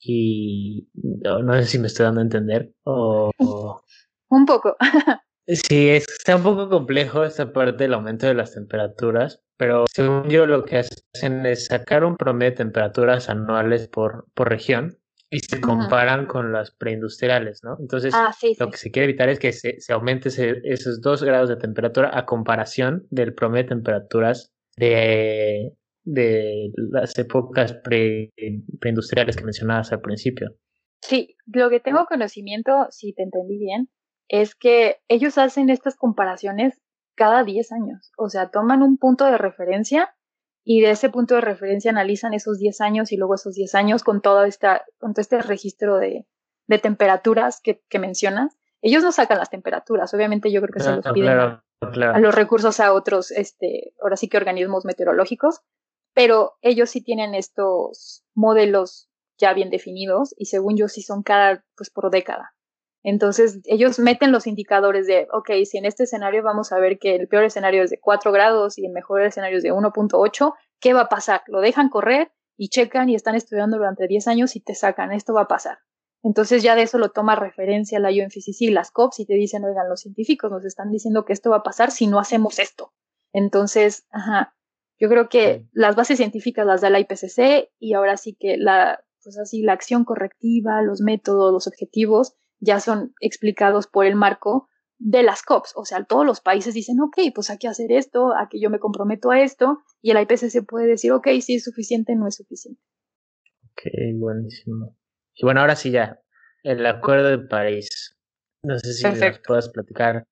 y 0.00 0.88
no, 0.94 1.54
sé 1.54 1.64
si 1.64 1.78
me 1.78 1.88
estoy 1.88 2.04
dando 2.04 2.20
a 2.20 2.24
entender 2.24 2.72
o... 2.84 3.30
Un 4.30 4.44
poco. 4.44 4.76
sí, 5.46 5.88
está 5.88 6.36
un 6.36 6.42
poco 6.42 6.68
complejo 6.68 7.24
esta 7.24 7.50
parte 7.50 7.84
del 7.84 7.94
aumento 7.94 8.26
de 8.26 8.34
las 8.34 8.52
temperaturas, 8.52 9.42
pero 9.56 9.86
según 9.90 10.28
yo 10.28 10.46
lo 10.46 10.66
que 10.66 10.78
hacen 10.80 11.46
es 11.46 11.64
sacar 11.64 12.04
un 12.04 12.18
promedio 12.18 12.50
de 12.50 12.56
temperaturas 12.58 13.30
anuales 13.30 13.88
por, 13.88 14.26
por 14.34 14.50
región 14.50 14.98
y 15.30 15.40
se 15.40 15.62
comparan 15.62 16.26
con 16.26 16.52
las 16.52 16.72
preindustriales, 16.72 17.64
¿no? 17.64 17.78
Entonces, 17.80 18.12
ah, 18.14 18.34
lo 18.58 18.70
que 18.70 18.76
se 18.76 18.90
quiere 18.90 19.04
evitar 19.04 19.30
es 19.30 19.38
que 19.38 19.52
se, 19.52 19.80
se 19.80 19.94
aumente 19.94 20.28
esos 20.64 21.00
dos 21.00 21.22
grados 21.22 21.48
de 21.48 21.56
temperatura 21.56 22.10
a 22.12 22.26
comparación 22.26 23.06
del 23.08 23.32
promedio 23.32 23.64
de 23.64 23.68
temperaturas 23.70 24.52
de 24.78 25.78
de 26.08 26.72
las 26.90 27.18
épocas 27.18 27.74
pre, 27.84 28.32
preindustriales 28.80 29.36
que 29.36 29.44
mencionabas 29.44 29.92
al 29.92 30.00
principio. 30.00 30.56
Sí, 31.02 31.36
lo 31.46 31.68
que 31.68 31.80
tengo 31.80 32.06
conocimiento, 32.06 32.86
si 32.90 33.12
te 33.12 33.22
entendí 33.22 33.58
bien, 33.58 33.90
es 34.28 34.54
que 34.54 34.96
ellos 35.08 35.36
hacen 35.36 35.68
estas 35.68 35.96
comparaciones 35.96 36.80
cada 37.14 37.44
10 37.44 37.72
años. 37.72 38.10
O 38.16 38.30
sea, 38.30 38.50
toman 38.50 38.82
un 38.82 38.96
punto 38.96 39.26
de 39.26 39.36
referencia 39.36 40.14
y 40.64 40.80
de 40.80 40.92
ese 40.92 41.10
punto 41.10 41.34
de 41.34 41.42
referencia 41.42 41.90
analizan 41.90 42.32
esos 42.32 42.58
10 42.58 42.80
años 42.80 43.12
y 43.12 43.16
luego 43.16 43.34
esos 43.34 43.54
10 43.54 43.74
años 43.74 44.02
con 44.02 44.22
todo, 44.22 44.44
esta, 44.44 44.84
con 44.98 45.12
todo 45.12 45.20
este 45.20 45.42
registro 45.42 45.98
de, 45.98 46.26
de 46.68 46.78
temperaturas 46.78 47.60
que, 47.62 47.82
que, 47.88 47.98
mencionas. 47.98 48.58
Ellos 48.80 49.02
no 49.02 49.12
sacan 49.12 49.38
las 49.38 49.50
temperaturas, 49.50 50.14
obviamente 50.14 50.50
yo 50.50 50.62
creo 50.62 50.72
que 50.72 50.80
se 50.80 50.96
los 50.96 51.04
piden 51.12 51.60
a 51.80 52.18
los 52.18 52.34
recursos 52.34 52.80
a 52.80 52.92
otros, 52.92 53.30
este, 53.30 53.92
ahora 54.02 54.16
sí 54.16 54.28
que 54.28 54.36
organismos 54.36 54.84
meteorológicos, 54.84 55.60
pero 56.14 56.56
ellos 56.62 56.90
sí 56.90 57.02
tienen 57.02 57.34
estos 57.34 58.24
modelos 58.34 59.08
ya 59.38 59.52
bien 59.52 59.70
definidos 59.70 60.34
y 60.36 60.46
según 60.46 60.76
yo 60.76 60.88
sí 60.88 61.02
son 61.02 61.22
cada, 61.22 61.64
pues 61.76 61.90
por 61.90 62.10
década. 62.10 62.54
Entonces 63.04 63.60
ellos 63.64 63.98
meten 64.00 64.32
los 64.32 64.46
indicadores 64.46 65.06
de, 65.06 65.28
ok, 65.32 65.50
si 65.64 65.78
en 65.78 65.84
este 65.84 66.04
escenario 66.04 66.42
vamos 66.42 66.72
a 66.72 66.78
ver 66.78 66.98
que 66.98 67.14
el 67.14 67.28
peor 67.28 67.44
escenario 67.44 67.84
es 67.84 67.90
de 67.90 68.00
4 68.00 68.32
grados 68.32 68.78
y 68.78 68.86
el 68.86 68.92
mejor 68.92 69.22
escenario 69.22 69.58
es 69.58 69.62
de 69.62 69.72
1.8, 69.72 70.54
¿qué 70.80 70.92
va 70.92 71.02
a 71.02 71.08
pasar? 71.08 71.42
Lo 71.46 71.60
dejan 71.60 71.88
correr 71.88 72.32
y 72.56 72.70
checan 72.70 73.08
y 73.08 73.14
están 73.14 73.36
estudiando 73.36 73.76
durante 73.76 74.08
10 74.08 74.26
años 74.26 74.56
y 74.56 74.60
te 74.60 74.74
sacan, 74.74 75.12
esto 75.12 75.32
va 75.32 75.42
a 75.42 75.48
pasar. 75.48 75.78
Entonces 76.22 76.62
ya 76.62 76.74
de 76.74 76.82
eso 76.82 76.98
lo 76.98 77.10
toma 77.10 77.36
referencia 77.36 78.00
la 78.00 78.10
UNFCCC 78.10 78.62
y 78.62 78.70
las 78.70 78.90
COPs 78.90 79.20
y 79.20 79.26
te 79.26 79.34
dicen, 79.34 79.64
oigan, 79.64 79.88
los 79.88 80.00
científicos 80.00 80.50
nos 80.50 80.64
están 80.64 80.90
diciendo 80.90 81.24
que 81.24 81.32
esto 81.32 81.50
va 81.50 81.58
a 81.58 81.62
pasar 81.62 81.90
si 81.90 82.06
no 82.06 82.18
hacemos 82.18 82.58
esto. 82.58 82.92
Entonces, 83.32 84.06
ajá, 84.10 84.56
yo 84.98 85.08
creo 85.08 85.28
que 85.28 85.66
las 85.72 85.94
bases 85.94 86.18
científicas 86.18 86.66
las 86.66 86.80
da 86.80 86.90
la 86.90 87.00
IPCC 87.00 87.70
y 87.78 87.94
ahora 87.94 88.16
sí 88.16 88.36
que 88.38 88.56
la, 88.56 89.04
pues 89.22 89.38
así, 89.38 89.62
la 89.62 89.72
acción 89.72 90.04
correctiva, 90.04 90.82
los 90.82 91.00
métodos, 91.00 91.52
los 91.52 91.66
objetivos 91.68 92.34
ya 92.58 92.80
son 92.80 93.14
explicados 93.20 93.86
por 93.86 94.04
el 94.04 94.16
marco 94.16 94.68
de 94.98 95.22
las 95.22 95.42
COPs. 95.42 95.74
O 95.76 95.84
sea, 95.84 96.04
todos 96.04 96.26
los 96.26 96.40
países 96.40 96.74
dicen, 96.74 97.00
ok, 97.00 97.32
pues 97.32 97.50
hay 97.50 97.58
que 97.58 97.68
hacer 97.68 97.92
esto, 97.92 98.34
aquí 98.36 98.60
yo 98.60 98.70
me 98.70 98.80
comprometo 98.80 99.30
a 99.30 99.40
esto, 99.40 99.78
y 100.02 100.10
el 100.10 100.20
IPCC 100.20 100.66
puede 100.66 100.86
decir, 100.86 101.12
ok, 101.12 101.28
si 101.40 101.54
es 101.54 101.64
suficiente, 101.64 102.16
no 102.16 102.26
es 102.26 102.34
suficiente. 102.36 102.82
Ok, 103.70 103.92
buenísimo. 104.16 104.96
Y 105.38 105.44
bueno, 105.44 105.60
ahora 105.60 105.76
sí 105.76 105.90
ya, 105.92 106.20
el 106.64 106.84
Acuerdo 106.84 107.28
de 107.28 107.38
París. 107.38 108.16
No 108.62 108.76
sé 108.78 108.92
si 108.92 109.04
nos 109.04 109.38
puedas 109.46 109.68
platicar 109.68 110.26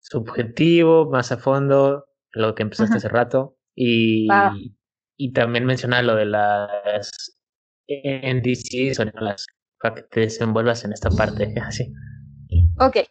su 0.00 0.18
objetivo 0.18 1.08
más 1.08 1.30
a 1.30 1.38
fondo, 1.38 2.06
lo 2.32 2.54
que 2.54 2.64
empezaste 2.64 2.96
hace 2.96 3.08
rato. 3.08 3.56
Y, 3.76 4.26
y 5.16 5.32
también 5.32 5.64
mencionar 5.64 6.04
lo 6.04 6.16
de 6.16 6.26
las 6.26 7.12
NDCs 7.88 8.98
o 8.98 9.04
las 9.20 9.46
para 9.80 9.94
que 9.94 10.02
te 10.02 10.20
desenvuelvas 10.20 10.84
en 10.84 10.92
esta 10.92 11.10
parte. 11.10 11.54
Así. 11.64 11.92
Ok. 12.78 13.08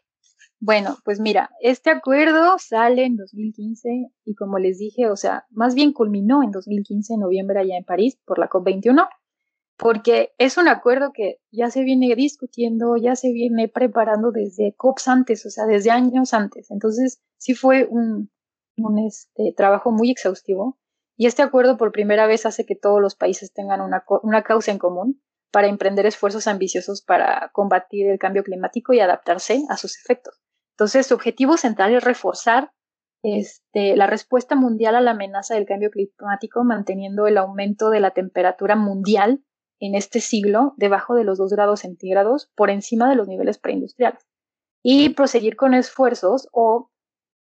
Bueno, 0.62 0.98
pues 1.06 1.22
mira, 1.22 1.50
este 1.62 1.90
acuerdo 1.90 2.58
sale 2.60 3.06
en 3.06 3.16
2015 3.16 3.90
y 4.26 4.36
como 4.36 4.60
les 4.60 4.78
dije, 4.78 5.10
o 5.10 5.16
sea, 5.16 5.46
más 5.52 5.74
bien 5.74 5.94
culminó 5.94 6.44
en 6.44 6.52
2015, 6.52 7.14
en 7.14 7.22
noviembre, 7.22 7.60
allá 7.62 7.78
en 7.78 7.86
París, 7.86 8.20
por 8.26 8.40
la 8.40 8.50
COP21, 8.50 9.08
porque 9.80 10.34
es 10.38 10.58
un 10.58 10.68
acuerdo 10.68 11.14
que 11.14 11.40
ya 11.52 11.72
se 11.72 11.84
viene 11.84 12.14
discutiendo, 12.14 12.98
ya 12.98 13.16
se 13.16 13.32
viene 13.32 13.70
preparando 13.70 14.32
desde 14.32 14.76
COPs 14.76 15.08
antes, 15.08 15.46
o 15.46 15.50
sea, 15.50 15.66
desde 15.66 15.90
años 15.90 16.34
antes. 16.34 16.70
Entonces, 16.70 17.22
sí 17.38 17.56
fue 17.56 17.88
un, 17.90 18.30
un 18.76 19.00
este, 19.00 19.54
trabajo 19.56 19.92
muy 19.92 20.12
exhaustivo 20.12 20.78
y 21.16 21.28
este 21.28 21.44
acuerdo 21.44 21.78
por 21.78 21.94
primera 21.94 22.28
vez 22.28 22.46
hace 22.46 22.66
que 22.66 22.76
todos 22.76 23.02
los 23.02 23.16
países 23.16 23.54
tengan 23.54 23.80
una, 23.80 24.04
una 24.22 24.44
causa 24.44 24.72
en 24.72 24.80
común 24.80 25.24
para 25.50 25.68
emprender 25.68 26.06
esfuerzos 26.06 26.48
ambiciosos 26.48 27.02
para 27.02 27.50
combatir 27.54 28.10
el 28.10 28.20
cambio 28.20 28.44
climático 28.44 28.92
y 28.92 29.00
adaptarse 29.00 29.64
a 29.70 29.78
sus 29.78 29.98
efectos. 29.98 30.42
Entonces, 30.74 31.08
su 31.08 31.14
objetivo 31.14 31.56
central 31.56 31.96
es 31.96 32.04
reforzar 32.04 32.74
este, 33.24 33.96
la 33.96 34.08
respuesta 34.08 34.56
mundial 34.56 34.98
a 34.98 35.02
la 35.02 35.12
amenaza 35.12 35.56
del 35.56 35.66
cambio 35.66 35.90
climático, 35.90 36.66
manteniendo 36.66 37.28
el 37.28 37.38
aumento 37.38 37.90
de 37.90 38.02
la 38.02 38.12
temperatura 38.12 38.76
mundial 38.76 39.42
en 39.80 39.96
este 39.96 40.20
siglo 40.20 40.74
debajo 40.78 41.16
de 41.16 41.24
los 41.24 41.38
2 41.38 41.52
grados 41.52 41.82
centígrados 41.82 42.52
por 42.56 42.70
encima 42.70 43.10
de 43.10 43.16
los 43.16 43.28
niveles 43.28 43.58
preindustriales 43.58 44.26
y 44.84 45.10
proseguir 45.10 45.56
con 45.56 45.74
esfuerzos 45.74 46.48
o 46.52 46.90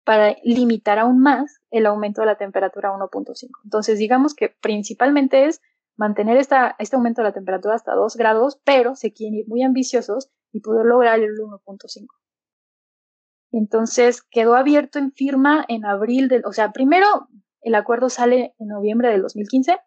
para 0.05 0.37
limitar 0.43 0.99
aún 0.99 1.20
más 1.20 1.61
el 1.70 1.85
aumento 1.85 2.22
de 2.22 2.29
la 2.29 2.39
temperatura 2.39 2.89
a 2.89 2.93
1.5. 2.93 3.51
Entonces, 3.64 3.99
digamos 3.99 4.35
que 4.35 4.55
principalmente 4.62 5.45
es 5.45 5.61
mantener 5.99 6.39
esta, 6.39 6.76
este 6.79 6.97
aumento 6.97 7.20
de 7.20 7.29
la 7.29 7.35
temperatura 7.35 7.74
hasta 7.74 7.95
2 7.95 8.16
grados, 8.16 8.59
pero 8.64 8.95
se 8.95 9.12
quieren 9.12 9.35
ir 9.35 9.49
muy 9.49 9.62
ambiciosos 9.62 10.31
y 10.53 10.61
poder 10.61 10.87
lograr 10.87 11.18
el 11.18 11.33
1.5. 11.33 12.07
Entonces, 13.53 14.22
quedó 14.22 14.55
abierto 14.55 14.99
en 14.99 15.12
firma 15.12 15.64
en 15.68 15.85
abril 15.85 16.29
del, 16.29 16.45
o 16.47 16.53
sea, 16.53 16.72
primero 16.72 17.07
el 17.61 17.74
acuerdo 17.74 18.09
sale 18.09 18.55
en 18.59 18.68
noviembre 18.68 19.11
del 19.11 19.22
2015, 19.22 19.79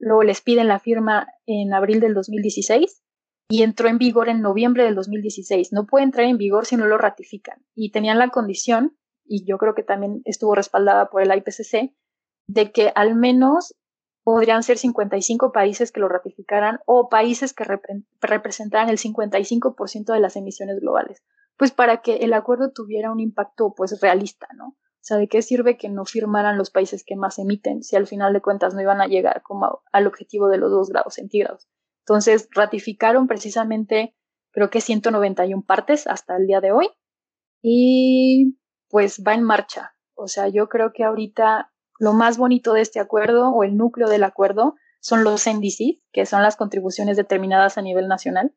luego 0.00 0.24
les 0.24 0.40
piden 0.40 0.68
la 0.68 0.80
firma 0.80 1.28
en 1.46 1.72
abril 1.72 2.00
del 2.00 2.14
2016 2.14 3.02
y 3.48 3.62
entró 3.62 3.88
en 3.88 3.98
vigor 3.98 4.28
en 4.28 4.40
noviembre 4.40 4.84
del 4.84 4.94
2016. 4.94 5.72
No 5.72 5.86
puede 5.86 6.04
entrar 6.04 6.26
en 6.26 6.38
vigor 6.38 6.66
si 6.66 6.76
no 6.76 6.86
lo 6.86 6.98
ratifican. 6.98 7.64
Y 7.74 7.90
tenían 7.90 8.18
la 8.18 8.30
condición 8.30 8.96
y 9.24 9.44
yo 9.44 9.58
creo 9.58 9.74
que 9.74 9.84
también 9.84 10.22
estuvo 10.24 10.54
respaldada 10.54 11.08
por 11.08 11.22
el 11.22 11.32
IPCC, 11.32 11.94
de 12.48 12.72
que 12.72 12.92
al 12.96 13.14
menos 13.14 13.76
podrían 14.24 14.62
ser 14.62 14.76
55 14.76 15.52
países 15.52 15.92
que 15.92 16.00
lo 16.00 16.08
ratificaran 16.08 16.80
o 16.84 17.08
países 17.08 17.52
que 17.52 17.64
representaran 18.20 18.88
el 18.88 18.98
55% 18.98 20.12
de 20.12 20.20
las 20.20 20.36
emisiones 20.36 20.80
globales, 20.80 21.22
pues 21.56 21.70
para 21.70 22.02
que 22.02 22.16
el 22.16 22.32
acuerdo 22.32 22.72
tuviera 22.72 23.12
un 23.12 23.20
impacto 23.20 23.72
pues 23.76 24.00
realista, 24.00 24.48
¿no? 24.56 24.76
O 25.00 25.02
sea, 25.02 25.16
¿de 25.16 25.28
qué 25.28 25.40
sirve 25.40 25.78
que 25.78 25.88
no 25.88 26.04
firmaran 26.04 26.58
los 26.58 26.70
países 26.70 27.04
que 27.04 27.16
más 27.16 27.38
emiten 27.38 27.82
si 27.82 27.96
al 27.96 28.06
final 28.06 28.34
de 28.34 28.42
cuentas 28.42 28.74
no 28.74 28.82
iban 28.82 29.00
a 29.00 29.06
llegar 29.06 29.42
como 29.42 29.82
al 29.92 30.06
objetivo 30.06 30.48
de 30.48 30.58
los 30.58 30.70
2 30.70 30.90
grados 30.90 31.14
centígrados? 31.14 31.68
Entonces, 32.06 32.48
ratificaron 32.54 33.26
precisamente, 33.26 34.14
creo 34.52 34.68
que 34.68 34.80
191 34.80 35.64
partes 35.64 36.06
hasta 36.06 36.36
el 36.36 36.46
día 36.46 36.60
de 36.60 36.72
hoy 36.72 36.90
y 37.62 38.58
pues 38.88 39.22
va 39.26 39.34
en 39.34 39.42
marcha. 39.42 39.94
O 40.14 40.28
sea, 40.28 40.48
yo 40.48 40.68
creo 40.68 40.92
que 40.92 41.04
ahorita 41.04 41.72
lo 41.98 42.12
más 42.12 42.36
bonito 42.36 42.72
de 42.74 42.82
este 42.82 43.00
acuerdo 43.00 43.50
o 43.50 43.64
el 43.64 43.76
núcleo 43.76 44.08
del 44.08 44.24
acuerdo 44.24 44.74
son 45.00 45.24
los 45.24 45.46
NDC, 45.46 46.02
que 46.12 46.26
son 46.26 46.42
las 46.42 46.56
contribuciones 46.56 47.16
determinadas 47.16 47.78
a 47.78 47.82
nivel 47.82 48.06
nacional, 48.06 48.54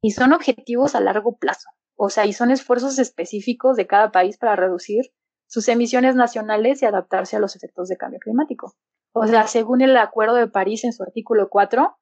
y 0.00 0.12
son 0.12 0.32
objetivos 0.32 0.94
a 0.94 1.00
largo 1.00 1.36
plazo. 1.36 1.68
O 1.96 2.08
sea, 2.08 2.24
y 2.24 2.32
son 2.32 2.50
esfuerzos 2.50 2.98
específicos 2.98 3.76
de 3.76 3.86
cada 3.86 4.10
país 4.10 4.38
para 4.38 4.56
reducir 4.56 5.12
sus 5.52 5.68
emisiones 5.68 6.14
nacionales 6.14 6.80
y 6.80 6.86
adaptarse 6.86 7.36
a 7.36 7.38
los 7.38 7.54
efectos 7.56 7.86
de 7.86 7.98
cambio 7.98 8.18
climático. 8.20 8.72
O 9.12 9.26
sea, 9.26 9.46
según 9.46 9.82
el 9.82 9.94
Acuerdo 9.98 10.36
de 10.36 10.48
París 10.48 10.82
en 10.84 10.94
su 10.94 11.02
artículo 11.02 11.50
4, 11.50 11.94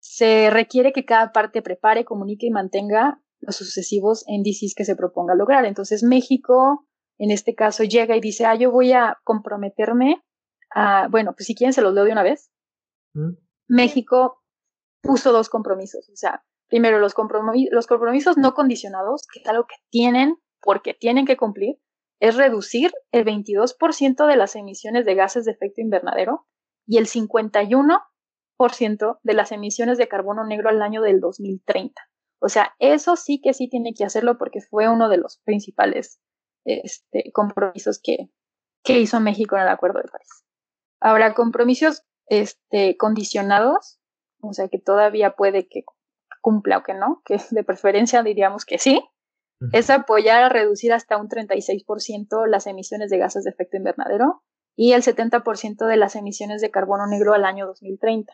se 0.00 0.50
requiere 0.50 0.92
que 0.92 1.06
cada 1.06 1.32
parte 1.32 1.62
prepare, 1.62 2.04
comunique 2.04 2.46
y 2.46 2.50
mantenga 2.50 3.22
los 3.40 3.56
sucesivos 3.56 4.24
índices 4.28 4.74
que 4.74 4.84
se 4.84 4.96
proponga 4.96 5.34
lograr. 5.34 5.64
Entonces, 5.64 6.02
México, 6.02 6.86
en 7.16 7.30
este 7.30 7.54
caso 7.54 7.84
llega 7.84 8.18
y 8.18 8.20
dice, 8.20 8.44
ah, 8.44 8.54
yo 8.54 8.70
voy 8.70 8.92
a 8.92 9.16
comprometerme 9.24 10.22
a, 10.74 11.08
bueno, 11.08 11.32
pues 11.32 11.46
si 11.46 11.54
quieren 11.54 11.72
se 11.72 11.80
los 11.80 11.94
leo 11.94 12.04
de 12.04 12.12
una 12.12 12.22
vez. 12.22 12.50
Mm. 13.14 13.30
México 13.66 14.42
puso 15.00 15.32
dos 15.32 15.48
compromisos, 15.48 16.06
o 16.10 16.16
sea, 16.16 16.44
primero 16.68 16.98
los, 16.98 17.14
los 17.70 17.86
compromisos 17.86 18.36
no 18.36 18.52
condicionados, 18.52 19.26
que 19.32 19.40
es 19.40 19.48
algo 19.48 19.64
que 19.64 19.76
tienen 19.88 20.36
porque 20.60 20.92
tienen 20.92 21.24
que 21.24 21.38
cumplir, 21.38 21.78
es 22.20 22.36
reducir 22.36 22.92
el 23.12 23.24
22% 23.24 24.26
de 24.26 24.36
las 24.36 24.54
emisiones 24.54 25.06
de 25.06 25.14
gases 25.14 25.46
de 25.46 25.52
efecto 25.52 25.80
invernadero 25.80 26.46
y 26.86 26.98
el 26.98 27.06
51% 27.06 29.18
de 29.22 29.34
las 29.34 29.52
emisiones 29.52 29.96
de 29.98 30.08
carbono 30.08 30.44
negro 30.44 30.68
al 30.68 30.82
año 30.82 31.02
del 31.02 31.20
2030. 31.20 32.02
O 32.40 32.48
sea, 32.48 32.74
eso 32.78 33.16
sí 33.16 33.40
que 33.42 33.54
sí 33.54 33.68
tiene 33.68 33.94
que 33.94 34.04
hacerlo 34.04 34.38
porque 34.38 34.60
fue 34.60 34.88
uno 34.88 35.08
de 35.08 35.16
los 35.16 35.38
principales 35.44 36.20
este, 36.64 37.32
compromisos 37.32 38.00
que, 38.02 38.30
que 38.82 38.98
hizo 38.98 39.20
México 39.20 39.56
en 39.56 39.62
el 39.62 39.68
Acuerdo 39.68 40.00
de 40.00 40.08
París. 40.08 40.44
Ahora, 41.00 41.34
compromisos 41.34 42.02
este, 42.26 42.96
condicionados, 42.96 44.00
o 44.42 44.52
sea, 44.52 44.68
que 44.68 44.78
todavía 44.78 45.36
puede 45.36 45.68
que 45.68 45.84
cumpla 46.42 46.78
o 46.78 46.82
que 46.82 46.94
no, 46.94 47.22
que 47.24 47.38
de 47.50 47.64
preferencia 47.64 48.22
diríamos 48.22 48.64
que 48.64 48.78
sí, 48.78 49.02
es 49.72 49.90
apoyar 49.90 50.42
a 50.42 50.48
reducir 50.48 50.92
hasta 50.92 51.18
un 51.18 51.28
36% 51.28 52.46
las 52.46 52.66
emisiones 52.66 53.10
de 53.10 53.18
gases 53.18 53.44
de 53.44 53.50
efecto 53.50 53.76
invernadero 53.76 54.42
y 54.74 54.92
el 54.92 55.02
70% 55.02 55.86
de 55.86 55.96
las 55.96 56.16
emisiones 56.16 56.62
de 56.62 56.70
carbono 56.70 57.06
negro 57.06 57.34
al 57.34 57.44
año 57.44 57.66
2030. 57.66 58.32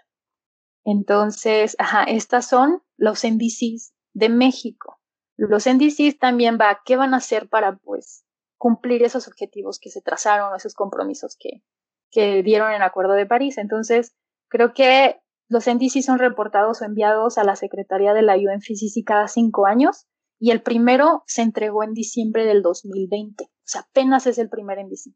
Entonces, 0.84 1.74
ajá, 1.78 2.04
estas 2.04 2.48
son 2.48 2.82
los 2.96 3.24
NDCs 3.24 3.92
de 4.14 4.28
México. 4.28 5.00
Los 5.36 5.66
NDCs 5.66 6.18
también 6.18 6.58
va, 6.60 6.80
¿qué 6.84 6.96
van 6.96 7.12
a 7.12 7.18
hacer 7.18 7.48
para 7.48 7.76
pues 7.76 8.24
cumplir 8.56 9.02
esos 9.02 9.26
objetivos 9.26 9.80
que 9.80 9.90
se 9.90 10.00
trazaron, 10.00 10.54
esos 10.54 10.74
compromisos 10.74 11.36
que, 11.38 11.62
que 12.10 12.42
dieron 12.44 12.70
en 12.70 12.76
el 12.76 12.82
Acuerdo 12.82 13.14
de 13.14 13.26
París? 13.26 13.58
Entonces, 13.58 14.14
creo 14.48 14.72
que 14.72 15.20
los 15.48 15.66
NDCs 15.66 16.04
son 16.04 16.20
reportados 16.20 16.80
o 16.80 16.84
enviados 16.84 17.36
a 17.36 17.44
la 17.44 17.56
Secretaría 17.56 18.14
de 18.14 18.22
la 18.22 18.36
UNFCCC 18.36 19.04
cada 19.04 19.26
cinco 19.26 19.66
años 19.66 20.06
y 20.38 20.50
el 20.50 20.62
primero 20.62 21.22
se 21.26 21.42
entregó 21.42 21.82
en 21.82 21.92
diciembre 21.92 22.44
del 22.44 22.62
2020. 22.62 23.44
O 23.44 23.48
sea, 23.64 23.82
apenas 23.82 24.26
es 24.26 24.38
el 24.38 24.48
primer 24.48 24.78
NDC. 24.78 25.14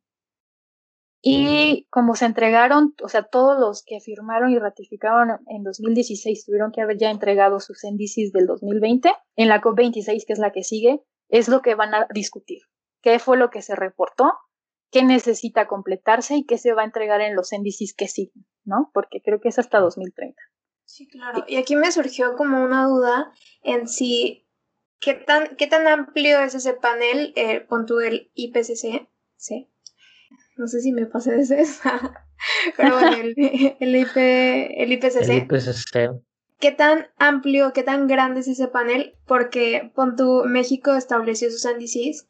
Y 1.23 1.87
como 1.91 2.15
se 2.15 2.25
entregaron, 2.25 2.95
o 3.03 3.09
sea, 3.09 3.25
todos 3.25 3.61
los 3.61 3.85
que 3.85 4.01
firmaron 4.01 4.51
y 4.53 4.59
ratificaron 4.59 5.39
en 5.49 5.63
2016 5.63 6.47
tuvieron 6.47 6.73
que 6.73 6.81
haber 6.81 6.97
ya 6.97 7.11
entregado 7.11 7.61
sus 7.61 7.85
índices 7.85 8.33
del 8.33 8.47
2020, 8.47 9.13
en 9.37 9.49
la 9.49 9.61
COP26, 9.61 10.25
que 10.27 10.33
es 10.33 10.39
la 10.39 10.51
que 10.51 10.65
sigue, 10.65 11.03
es 11.29 11.49
lo 11.49 11.61
que 11.61 11.75
van 11.75 11.95
a 11.95 12.07
discutir. 12.15 12.63
¿Qué 13.03 13.19
fue 13.19 13.37
lo 13.37 13.51
que 13.51 13.61
se 13.61 13.77
reportó? 13.77 14.33
¿Qué 14.91 15.05
necesita 15.05 15.69
completarse 15.69 16.37
y 16.37 16.45
qué 16.45 16.57
se 16.57 16.73
va 16.73 16.83
a 16.83 16.87
entregar 16.87 17.21
en 17.21 17.37
los 17.37 17.53
índices 17.53 17.95
que 17.95 18.09
siguen? 18.09 18.47
¿No? 18.65 18.91
Porque 18.95 19.21
creo 19.23 19.41
que 19.41 19.49
es 19.49 19.59
hasta 19.59 19.79
2030. 19.79 20.35
Sí, 20.85 21.07
claro. 21.07 21.45
Y 21.47 21.57
aquí 21.57 21.77
me 21.77 21.93
surgió 21.93 22.35
como 22.35 22.65
una 22.65 22.87
duda 22.87 23.33
en 23.63 23.87
si, 23.87 24.49
¿qué 25.01 25.15
tan, 25.15 25.57
qué 25.57 25.67
tan 25.67 25.87
amplio 25.87 26.41
es 26.41 26.55
ese 26.55 26.75
panel, 26.75 27.33
eh, 27.37 27.61
pon 27.61 27.87
el 28.05 28.31
IPCC? 28.35 29.09
Sí 29.37 29.71
no 30.61 30.69
sé 30.69 30.81
si 30.83 30.93
me 30.93 31.07
pasé 31.07 31.35
de 31.37 31.61
esa, 31.63 32.25
pero 32.77 32.95
bueno, 32.95 33.17
el, 33.17 33.35
el, 33.81 33.97
IP, 33.97 34.17
el 34.17 34.93
IPCC. 34.93 35.29
El 35.29 35.39
IPCC. 35.39 36.23
¿Qué 36.59 36.71
tan 36.73 37.07
amplio, 37.17 37.73
qué 37.73 37.83
tan 37.83 38.07
grande 38.07 38.41
es 38.41 38.49
ese 38.49 38.69
panel? 38.69 39.15
Porque 39.27 39.91
Pontu 39.95 40.45
México 40.45 40.95
estableció 40.95 41.51
sus 41.51 41.65
índices, 41.65 42.29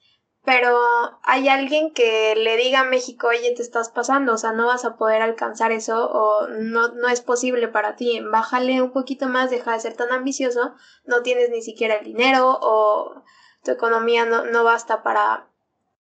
pero 0.50 0.76
hay 1.22 1.48
alguien 1.48 1.92
que 1.92 2.34
le 2.34 2.56
diga 2.56 2.80
a 2.80 2.84
México, 2.84 3.28
oye, 3.28 3.54
te 3.54 3.62
estás 3.62 3.88
pasando, 3.88 4.34
o 4.34 4.36
sea, 4.36 4.50
no 4.50 4.66
vas 4.66 4.84
a 4.84 4.96
poder 4.96 5.22
alcanzar 5.22 5.70
eso 5.70 6.10
o 6.10 6.48
no, 6.48 6.88
no 6.88 7.08
es 7.08 7.20
posible 7.20 7.68
para 7.68 7.94
ti, 7.94 8.18
bájale 8.18 8.82
un 8.82 8.90
poquito 8.90 9.28
más, 9.28 9.50
deja 9.50 9.74
de 9.74 9.78
ser 9.78 9.94
tan 9.94 10.10
ambicioso, 10.10 10.74
no 11.04 11.22
tienes 11.22 11.50
ni 11.50 11.62
siquiera 11.62 11.94
el 11.94 12.04
dinero 12.04 12.58
o 12.62 13.22
tu 13.62 13.70
economía 13.70 14.26
no, 14.26 14.44
no 14.44 14.64
basta 14.64 15.04
para, 15.04 15.46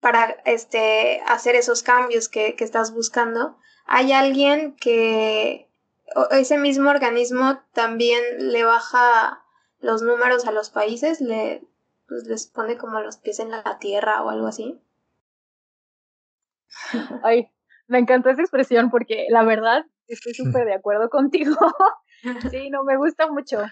para 0.02 0.32
este, 0.44 1.22
hacer 1.26 1.56
esos 1.56 1.82
cambios 1.82 2.28
que, 2.28 2.54
estás 2.60 2.94
buscando, 2.94 3.58
hay 3.86 4.12
alguien 4.12 4.76
que 4.76 5.70
ese 6.32 6.58
mismo 6.58 6.90
organismo 6.90 7.62
también 7.72 8.22
le 8.52 8.66
baja 8.66 9.46
los 9.80 10.02
números 10.02 10.46
a 10.48 10.52
los 10.52 10.70
países, 10.70 11.22
le, 11.22 11.64
pues, 12.14 12.28
les 12.28 12.48
pone 12.48 12.78
como 12.78 13.00
los 13.00 13.18
pies 13.18 13.40
en 13.40 13.52
la 13.52 13.78
tierra 13.80 14.24
o 14.24 14.30
algo 14.30 14.48
así. 14.48 14.82
Ay, 17.24 17.50
me 17.88 18.00
encantó 18.00 18.30
esa 18.30 18.42
expresión 18.42 18.90
porque 18.90 19.28
la 19.30 19.44
verdad 19.44 19.86
estoy 20.08 20.34
súper 20.34 20.66
de 20.66 20.74
acuerdo 20.74 21.10
contigo. 21.10 21.56
sí, 22.52 22.70
no, 22.70 22.84
me 22.84 22.98
gusta 22.98 23.28
mucho. 23.32 23.64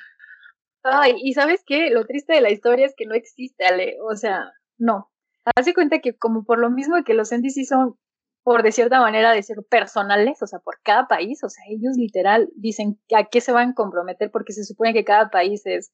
Ay, 0.84 1.16
y 1.22 1.34
sabes 1.34 1.64
qué, 1.66 1.90
lo 1.90 2.06
triste 2.06 2.34
de 2.34 2.42
la 2.42 2.52
historia 2.52 2.86
es 2.86 2.94
que 2.96 3.06
no 3.06 3.14
existe, 3.14 3.66
Ale. 3.66 3.98
O 4.02 4.16
sea, 4.16 4.52
no, 4.78 5.12
Hace 5.56 5.74
cuenta 5.74 6.00
que 6.00 6.16
como 6.16 6.44
por 6.44 6.60
lo 6.60 6.70
mismo 6.70 7.04
que 7.04 7.14
los 7.14 7.32
índices 7.32 7.68
son, 7.68 7.98
por 8.44 8.64
de 8.64 8.72
cierta 8.72 9.00
manera, 9.00 9.32
de 9.32 9.42
ser 9.44 9.58
personales, 9.70 10.42
o 10.42 10.48
sea, 10.48 10.60
por 10.60 10.80
cada 10.84 11.08
país, 11.08 11.44
o 11.44 11.50
sea, 11.50 11.64
ellos 11.70 11.96
literal 11.98 12.50
dicen 12.56 13.00
a 13.16 13.26
qué 13.26 13.42
se 13.42 13.52
van 13.52 13.72
a 13.72 13.74
comprometer 13.74 14.30
porque 14.32 14.54
se 14.54 14.64
supone 14.64 14.94
que 14.94 15.04
cada 15.04 15.30
país 15.30 15.66
es 15.66 15.92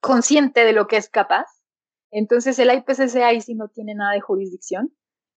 consciente 0.00 0.64
de 0.64 0.72
lo 0.72 0.86
que 0.86 0.96
es 0.96 1.08
capaz. 1.08 1.46
Entonces 2.10 2.58
el 2.58 2.72
IPCC 2.72 3.16
ahí 3.22 3.40
sí 3.40 3.54
no 3.54 3.68
tiene 3.68 3.94
nada 3.94 4.12
de 4.12 4.20
jurisdicción. 4.20 4.92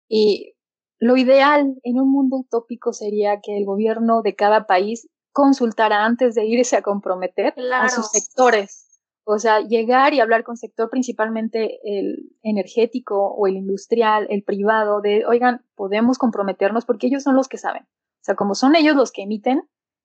Y 0.09 0.55
lo 0.99 1.17
ideal 1.17 1.75
en 1.83 2.01
un 2.01 2.11
mundo 2.11 2.39
utópico 2.39 2.93
sería 2.93 3.41
que 3.41 3.57
el 3.57 3.65
gobierno 3.65 4.23
de 4.23 4.35
cada 4.35 4.67
país 4.67 5.09
consultara 5.33 6.05
antes 6.05 6.35
de 6.35 6.45
irse 6.47 6.77
a 6.77 6.83
comprometer 6.83 7.55
a 7.73 7.89
sus 7.89 8.11
sectores 8.11 8.91
o 9.33 9.39
sea, 9.39 9.61
llegar 9.61 10.13
y 10.13 10.19
hablar 10.19 10.43
con 10.43 10.57
sector 10.57 10.91
principalmente 10.91 11.79
el 11.85 12.33
energético 12.43 13.33
o 13.33 13.47
el 13.47 13.55
industrial, 13.57 14.27
el 14.29 14.43
privado, 14.43 15.01
de, 15.01 15.25
oigan, 15.25 15.65
podemos 15.77 16.19
comprometernos 16.19 16.85
porque 16.85 17.07
ellos 17.07 17.23
son 17.23 17.37
los 17.37 17.47
que 17.47 17.57
saben. 17.57 17.85
O 17.85 18.23
sea, 18.25 18.35
como 18.35 18.57
son 18.57 18.75
ellos 18.75 18.97
los 18.97 19.13
que 19.13 19.23
emiten, 19.23 19.63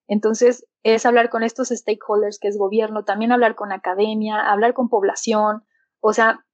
Entonces, 0.08 0.64
es 0.84 1.04
hablar 1.04 1.30
con 1.30 1.42
estos 1.42 1.70
stakeholders, 1.70 2.38
que 2.38 2.46
es 2.46 2.56
gobierno, 2.56 3.04
también 3.04 3.32
hablar 3.32 3.56
con 3.56 3.72
academia, 3.72 4.36
hablar 4.52 4.72
con 4.72 4.88
población, 4.88 5.64
o 5.98 6.12
sea, 6.12 6.45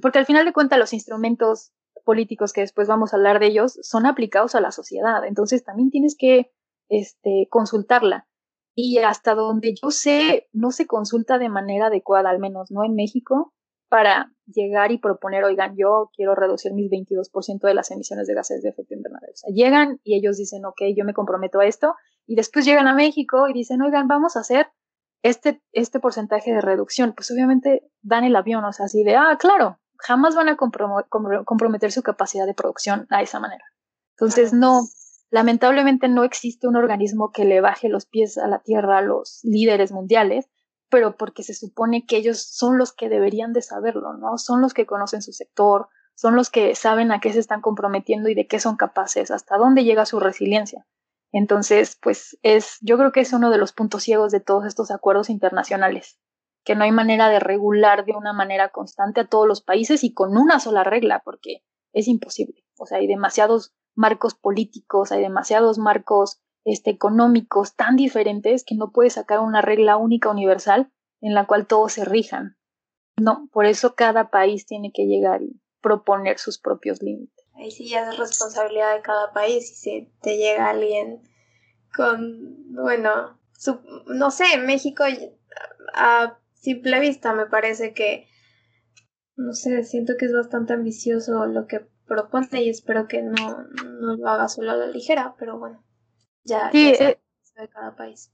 porque 0.00 0.18
al 0.18 0.26
final 0.26 0.44
de 0.44 0.52
cuentas 0.52 0.78
los 0.78 0.92
instrumentos 0.92 1.72
políticos 2.04 2.52
que 2.52 2.62
después 2.62 2.88
vamos 2.88 3.12
a 3.12 3.16
hablar 3.16 3.38
de 3.38 3.46
ellos 3.46 3.78
son 3.82 4.06
aplicados 4.06 4.54
a 4.54 4.60
la 4.60 4.72
sociedad, 4.72 5.24
entonces 5.26 5.64
también 5.64 5.90
tienes 5.90 6.16
que 6.16 6.50
este, 6.88 7.46
consultarla. 7.50 8.26
Y 8.74 8.98
hasta 8.98 9.34
donde 9.34 9.74
yo 9.80 9.90
sé, 9.90 10.48
no 10.52 10.70
se 10.70 10.86
consulta 10.86 11.38
de 11.38 11.50
manera 11.50 11.86
adecuada, 11.86 12.30
al 12.30 12.38
menos 12.38 12.70
no 12.70 12.84
en 12.84 12.94
México, 12.94 13.52
para 13.90 14.32
llegar 14.46 14.90
y 14.90 14.98
proponer, 14.98 15.44
oigan, 15.44 15.76
yo 15.76 16.10
quiero 16.16 16.34
reducir 16.34 16.72
mis 16.72 16.90
22% 16.90 17.60
de 17.60 17.74
las 17.74 17.90
emisiones 17.90 18.26
de 18.26 18.34
gases 18.34 18.62
de 18.62 18.70
efecto 18.70 18.94
invernadero. 18.94 19.34
O 19.34 19.36
sea, 19.36 19.52
llegan 19.52 20.00
y 20.02 20.16
ellos 20.16 20.38
dicen, 20.38 20.64
ok, 20.64 20.80
yo 20.96 21.04
me 21.04 21.12
comprometo 21.12 21.60
a 21.60 21.66
esto, 21.66 21.94
y 22.26 22.34
después 22.34 22.64
llegan 22.64 22.88
a 22.88 22.94
México 22.94 23.48
y 23.48 23.52
dicen, 23.52 23.82
oigan, 23.82 24.08
vamos 24.08 24.36
a 24.36 24.40
hacer 24.40 24.68
este, 25.22 25.62
este 25.72 26.00
porcentaje 26.00 26.52
de 26.52 26.62
reducción. 26.62 27.12
Pues 27.12 27.30
obviamente 27.30 27.90
dan 28.00 28.24
el 28.24 28.34
avión, 28.34 28.64
o 28.64 28.72
sea, 28.72 28.86
así 28.86 29.04
de, 29.04 29.16
ah, 29.16 29.36
claro, 29.38 29.78
jamás 30.02 30.34
van 30.34 30.48
a 30.48 30.56
comprometer 30.56 31.92
su 31.92 32.02
capacidad 32.02 32.46
de 32.46 32.54
producción 32.54 33.06
a 33.10 33.22
esa 33.22 33.40
manera. 33.40 33.64
Entonces, 34.16 34.52
no, 34.52 34.82
lamentablemente 35.30 36.08
no 36.08 36.24
existe 36.24 36.68
un 36.68 36.76
organismo 36.76 37.32
que 37.32 37.44
le 37.44 37.60
baje 37.60 37.88
los 37.88 38.06
pies 38.06 38.38
a 38.38 38.46
la 38.46 38.60
tierra 38.60 38.98
a 38.98 39.02
los 39.02 39.40
líderes 39.42 39.92
mundiales 39.92 40.48
pero 40.92 41.16
porque 41.16 41.42
se 41.42 41.54
supone 41.54 42.04
que 42.04 42.18
ellos 42.18 42.42
son 42.42 42.76
los 42.76 42.92
que 42.92 43.08
deberían 43.08 43.54
de 43.54 43.62
saberlo, 43.62 44.12
¿no? 44.12 44.36
Son 44.36 44.60
los 44.60 44.74
que 44.74 44.84
conocen 44.84 45.22
su 45.22 45.32
sector, 45.32 45.88
son 46.14 46.36
los 46.36 46.50
que 46.50 46.74
saben 46.74 47.10
a 47.12 47.18
qué 47.18 47.32
se 47.32 47.38
están 47.38 47.62
comprometiendo 47.62 48.28
y 48.28 48.34
de 48.34 48.46
qué 48.46 48.60
son 48.60 48.76
capaces, 48.76 49.30
hasta 49.30 49.56
dónde 49.56 49.84
llega 49.84 50.04
su 50.04 50.20
resiliencia. 50.20 50.86
Entonces, 51.32 51.96
pues 51.98 52.38
es, 52.42 52.76
yo 52.82 52.98
creo 52.98 53.10
que 53.10 53.20
es 53.20 53.32
uno 53.32 53.48
de 53.48 53.56
los 53.56 53.72
puntos 53.72 54.02
ciegos 54.02 54.32
de 54.32 54.40
todos 54.40 54.66
estos 54.66 54.90
acuerdos 54.90 55.30
internacionales, 55.30 56.18
que 56.64 56.74
no 56.74 56.84
hay 56.84 56.92
manera 56.92 57.28
de 57.28 57.40
regular 57.40 58.04
de 58.04 58.12
una 58.12 58.32
manera 58.32 58.70
constante 58.70 59.20
a 59.20 59.26
todos 59.26 59.46
los 59.46 59.62
países 59.62 60.04
y 60.04 60.12
con 60.12 60.36
una 60.36 60.60
sola 60.60 60.84
regla, 60.84 61.22
porque 61.24 61.62
es 61.92 62.08
imposible. 62.08 62.64
O 62.78 62.86
sea, 62.86 62.98
hay 62.98 63.06
demasiados 63.06 63.74
marcos 63.94 64.34
políticos, 64.34 65.12
hay 65.12 65.22
demasiados 65.22 65.78
marcos 65.78 66.40
este, 66.64 66.90
económicos 66.90 67.74
tan 67.74 67.96
diferentes 67.96 68.64
que 68.64 68.74
no 68.74 68.92
puedes 68.92 69.14
sacar 69.14 69.40
una 69.40 69.62
regla 69.62 69.96
única 69.96 70.30
universal 70.30 70.92
en 71.20 71.34
la 71.34 71.46
cual 71.46 71.66
todos 71.66 71.92
se 71.92 72.04
rijan. 72.04 72.56
No, 73.20 73.48
por 73.52 73.66
eso 73.66 73.94
cada 73.94 74.30
país 74.30 74.66
tiene 74.66 74.92
que 74.92 75.06
llegar 75.06 75.42
y 75.42 75.60
proponer 75.80 76.38
sus 76.38 76.58
propios 76.58 77.02
límites. 77.02 77.44
Ahí 77.54 77.70
sí 77.70 77.88
ya 77.88 78.08
es 78.08 78.16
responsabilidad 78.16 78.94
de 78.94 79.02
cada 79.02 79.32
país 79.32 79.70
y 79.70 79.74
si 79.74 80.12
te 80.22 80.38
llega 80.38 80.70
alguien 80.70 81.22
con, 81.94 82.72
bueno, 82.72 83.38
no 84.06 84.30
sé, 84.30 84.56
México 84.58 85.04
a 85.94 86.38
simple 86.62 87.00
vista 87.00 87.34
me 87.34 87.46
parece 87.46 87.92
que, 87.92 88.28
no 89.36 89.52
sé, 89.52 89.82
siento 89.82 90.14
que 90.18 90.26
es 90.26 90.32
bastante 90.32 90.72
ambicioso 90.72 91.44
lo 91.46 91.66
que 91.66 91.80
propone 92.06 92.62
y 92.62 92.70
espero 92.70 93.08
que 93.08 93.22
no, 93.22 93.64
no 94.00 94.16
lo 94.16 94.28
haga 94.28 94.48
solo 94.48 94.70
a 94.70 94.76
la 94.76 94.86
ligera, 94.86 95.34
pero 95.38 95.58
bueno. 95.58 95.84
Ya, 96.44 96.70
sí, 96.70 96.92
eh, 96.98 97.20
de 97.56 97.68
cada 97.68 97.94
país. 97.96 98.32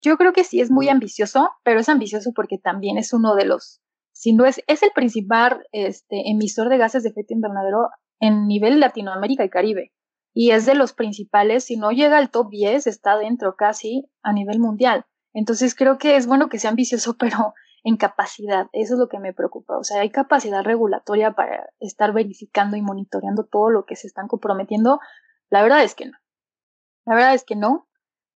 Yo 0.00 0.16
creo 0.16 0.32
que 0.32 0.44
sí 0.44 0.60
es 0.60 0.70
muy 0.70 0.88
ambicioso, 0.88 1.50
pero 1.64 1.80
es 1.80 1.88
ambicioso 1.88 2.32
porque 2.34 2.58
también 2.58 2.98
es 2.98 3.12
uno 3.12 3.34
de 3.34 3.46
los, 3.46 3.80
si 4.12 4.32
no 4.32 4.44
es, 4.44 4.60
es 4.66 4.82
el 4.82 4.90
principal 4.94 5.66
este, 5.72 6.30
emisor 6.30 6.68
de 6.68 6.78
gases 6.78 7.02
de 7.02 7.10
efecto 7.10 7.34
invernadero 7.34 7.88
en 8.20 8.46
nivel 8.46 8.80
Latinoamérica 8.80 9.44
y 9.44 9.50
Caribe. 9.50 9.92
Y 10.34 10.50
es 10.50 10.66
de 10.66 10.74
los 10.74 10.92
principales, 10.92 11.64
si 11.64 11.76
no 11.76 11.90
llega 11.90 12.18
al 12.18 12.30
top 12.30 12.50
10, 12.50 12.86
está 12.86 13.16
dentro 13.16 13.56
casi 13.56 14.08
a 14.22 14.32
nivel 14.32 14.60
mundial. 14.60 15.06
Entonces 15.38 15.76
creo 15.76 15.98
que 15.98 16.16
es 16.16 16.26
bueno 16.26 16.48
que 16.48 16.58
sea 16.58 16.70
ambicioso, 16.70 17.16
pero 17.18 17.54
en 17.84 17.96
capacidad. 17.96 18.66
Eso 18.72 18.94
es 18.94 19.00
lo 19.00 19.08
que 19.08 19.20
me 19.20 19.32
preocupa. 19.32 19.78
O 19.78 19.84
sea, 19.84 20.00
hay 20.00 20.10
capacidad 20.10 20.64
regulatoria 20.64 21.32
para 21.32 21.70
estar 21.78 22.12
verificando 22.12 22.76
y 22.76 22.82
monitoreando 22.82 23.44
todo 23.44 23.70
lo 23.70 23.84
que 23.84 23.96
se 23.96 24.08
están 24.08 24.26
comprometiendo. 24.26 25.00
La 25.48 25.62
verdad 25.62 25.84
es 25.84 25.94
que 25.94 26.06
no. 26.06 26.18
La 27.06 27.14
verdad 27.14 27.34
es 27.34 27.44
que 27.44 27.56
no, 27.56 27.88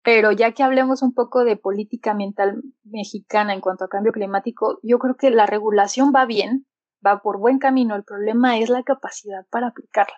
pero 0.04 0.32
ya 0.32 0.54
que 0.54 0.64
hablemos 0.64 1.02
un 1.02 1.14
poco 1.14 1.44
de 1.44 1.58
política 1.58 2.12
ambiental 2.12 2.62
mexicana 2.84 3.54
en 3.54 3.62
cuanto 3.62 3.84
a 3.84 3.90
cambio 3.90 4.14
climático, 4.14 4.80
yo 4.84 5.00
creo 5.00 5.16
que 5.16 5.32
la 5.32 5.46
regulación 5.46 6.14
va 6.16 6.26
bien, 6.26 6.68
va 7.06 7.22
por 7.22 7.40
buen 7.40 7.60
camino, 7.60 7.96
el 7.96 8.04
problema 8.04 8.60
es 8.60 8.70
la 8.70 8.84
capacidad 8.84 9.46
para 9.50 9.68
aplicarla. 9.68 10.16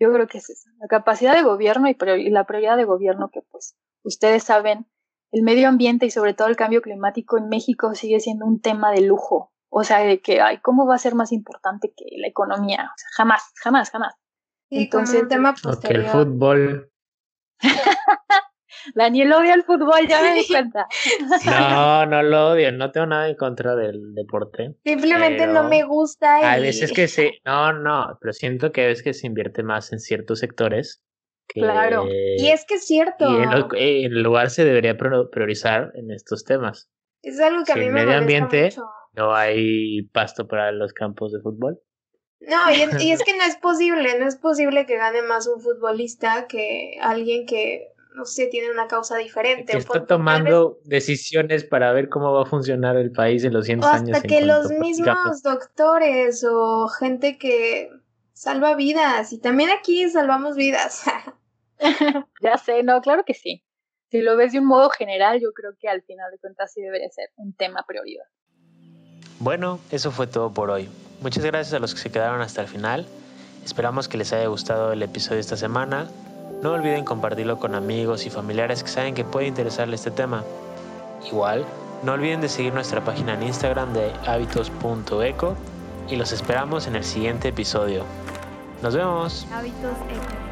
Yo 0.00 0.12
creo 0.12 0.28
que 0.28 0.38
es 0.38 0.48
esa, 0.48 0.70
la 0.78 0.86
capacidad 0.86 1.34
de 1.34 1.42
gobierno 1.42 1.88
y, 1.88 2.30
la 2.30 2.44
prioridad 2.44 2.76
de 2.76 2.84
gobierno 2.84 3.30
que 3.30 3.42
pues 3.50 3.76
ustedes 4.04 4.44
saben, 4.44 4.86
el 5.32 5.42
medio 5.42 5.68
ambiente 5.68 6.06
y 6.06 6.10
sobre 6.10 6.34
todo 6.34 6.48
el 6.48 6.56
cambio 6.56 6.82
climático 6.82 7.38
en 7.38 7.48
México 7.48 7.94
sigue 7.94 8.20
siendo 8.20 8.46
un 8.46 8.60
tema 8.60 8.90
de 8.92 9.02
lujo. 9.02 9.52
O 9.70 9.84
sea, 9.84 9.98
de 9.98 10.20
que, 10.20 10.40
ay, 10.40 10.58
¿cómo 10.58 10.86
va 10.86 10.94
a 10.94 10.98
ser 10.98 11.14
más 11.14 11.30
importante 11.32 11.92
que 11.94 12.04
la 12.16 12.28
economía? 12.28 12.90
O 12.94 12.96
sea, 12.96 13.08
jamás, 13.16 13.52
jamás, 13.56 13.90
jamás. 13.90 14.14
Entonces, 14.70 15.22
el 15.22 15.28
tema 15.28 15.54
el 15.88 16.06
fútbol 16.06 16.90
Daniel 18.94 19.32
odia 19.32 19.54
el 19.54 19.64
fútbol, 19.64 20.06
ya 20.08 20.22
me 20.22 20.34
di 20.34 20.46
cuenta. 20.46 20.86
No, 21.46 22.06
no 22.06 22.22
lo 22.22 22.50
odio, 22.50 22.72
no 22.72 22.90
tengo 22.90 23.06
nada 23.06 23.28
en 23.28 23.36
contra 23.36 23.74
del 23.74 24.14
deporte. 24.14 24.76
Simplemente 24.84 25.46
no 25.46 25.64
me 25.64 25.82
gusta. 25.84 26.40
Y... 26.40 26.44
Hay 26.44 26.62
veces 26.62 26.92
que 26.92 27.08
sí, 27.08 27.30
no, 27.44 27.72
no, 27.72 28.18
pero 28.20 28.32
siento 28.32 28.72
que 28.72 28.84
a 28.84 28.86
veces 28.86 29.02
que 29.02 29.14
se 29.14 29.26
invierte 29.26 29.62
más 29.62 29.92
en 29.92 30.00
ciertos 30.00 30.38
sectores. 30.38 31.02
Claro, 31.48 32.06
y 32.08 32.48
es 32.48 32.64
que 32.64 32.74
es 32.74 32.86
cierto. 32.86 33.26
Y 33.30 33.42
en, 33.42 34.12
el 34.12 34.22
lugar 34.22 34.50
se 34.50 34.64
debería 34.64 34.96
priorizar 34.96 35.92
en 35.94 36.10
estos 36.10 36.44
temas. 36.44 36.90
Es 37.22 37.40
algo 37.40 37.64
que 37.64 37.72
a 37.72 37.76
mí 37.76 37.86
me 37.86 38.04
medio 38.04 38.18
ambiente 38.18 38.70
no 39.18 39.34
hay 39.34 40.02
pasto 40.12 40.46
para 40.46 40.70
los 40.72 40.92
campos 40.92 41.32
de 41.32 41.40
fútbol. 41.40 41.80
No, 42.40 42.70
y 42.70 42.82
es, 42.82 43.02
y 43.02 43.10
es, 43.10 43.22
que 43.24 43.36
no 43.36 43.42
es 43.42 43.56
posible, 43.56 44.18
no 44.18 44.28
es 44.28 44.36
posible 44.36 44.86
que 44.86 44.96
gane 44.96 45.22
más 45.22 45.48
un 45.48 45.60
futbolista 45.60 46.46
que 46.46 46.96
alguien 47.00 47.44
que, 47.44 47.88
no 48.14 48.24
sé, 48.24 48.46
tiene 48.46 48.70
una 48.70 48.86
causa 48.86 49.16
diferente. 49.16 49.72
Que 49.72 49.78
está 49.78 50.06
tomando 50.06 50.78
decisiones 50.84 51.64
para 51.64 51.92
ver 51.92 52.08
cómo 52.08 52.32
va 52.32 52.42
a 52.42 52.46
funcionar 52.46 52.96
el 52.96 53.10
país 53.10 53.42
en 53.42 53.54
los 53.54 53.66
100 53.66 53.84
años. 53.84 54.16
Hasta 54.16 54.28
que 54.28 54.42
los 54.42 54.70
mismos 54.70 55.42
doctores 55.42 56.46
o 56.48 56.86
gente 56.88 57.38
que 57.38 57.90
salva 58.38 58.76
vidas, 58.76 59.32
y 59.32 59.38
también 59.38 59.68
aquí 59.70 60.08
salvamos 60.08 60.54
vidas. 60.54 61.02
ya 62.40 62.56
sé, 62.56 62.84
no, 62.84 63.00
claro 63.00 63.24
que 63.24 63.34
sí. 63.34 63.64
Si 64.12 64.20
lo 64.20 64.36
ves 64.36 64.52
de 64.52 64.60
un 64.60 64.66
modo 64.66 64.90
general, 64.90 65.40
yo 65.40 65.52
creo 65.52 65.72
que 65.78 65.88
al 65.88 66.02
final 66.02 66.30
de 66.30 66.38
cuentas 66.38 66.72
sí 66.72 66.80
debería 66.80 67.10
ser 67.10 67.30
un 67.34 67.52
tema 67.52 67.84
prioridad. 67.86 68.24
Bueno, 69.40 69.80
eso 69.90 70.12
fue 70.12 70.28
todo 70.28 70.54
por 70.54 70.70
hoy. 70.70 70.88
Muchas 71.20 71.44
gracias 71.44 71.74
a 71.74 71.80
los 71.80 71.94
que 71.94 72.00
se 72.00 72.12
quedaron 72.12 72.40
hasta 72.40 72.60
el 72.60 72.68
final. 72.68 73.06
Esperamos 73.64 74.06
que 74.06 74.16
les 74.16 74.32
haya 74.32 74.46
gustado 74.46 74.92
el 74.92 75.02
episodio 75.02 75.36
de 75.36 75.40
esta 75.40 75.56
semana. 75.56 76.08
No 76.62 76.74
olviden 76.74 77.04
compartirlo 77.04 77.58
con 77.58 77.74
amigos 77.74 78.24
y 78.24 78.30
familiares 78.30 78.84
que 78.84 78.88
saben 78.88 79.14
que 79.14 79.24
puede 79.24 79.48
interesarle 79.48 79.96
este 79.96 80.12
tema. 80.12 80.44
Igual, 81.26 81.64
no 82.04 82.12
olviden 82.12 82.40
de 82.40 82.48
seguir 82.48 82.72
nuestra 82.72 83.04
página 83.04 83.34
en 83.34 83.42
Instagram 83.42 83.92
de 83.92 84.12
hábitos.eco 84.26 85.56
y 86.08 86.16
los 86.16 86.30
esperamos 86.30 86.86
en 86.86 86.94
el 86.94 87.04
siguiente 87.04 87.48
episodio. 87.48 88.04
Nos 88.82 88.94
vemos. 88.94 89.46
Hábitos 89.52 89.96
Eco. 90.08 90.47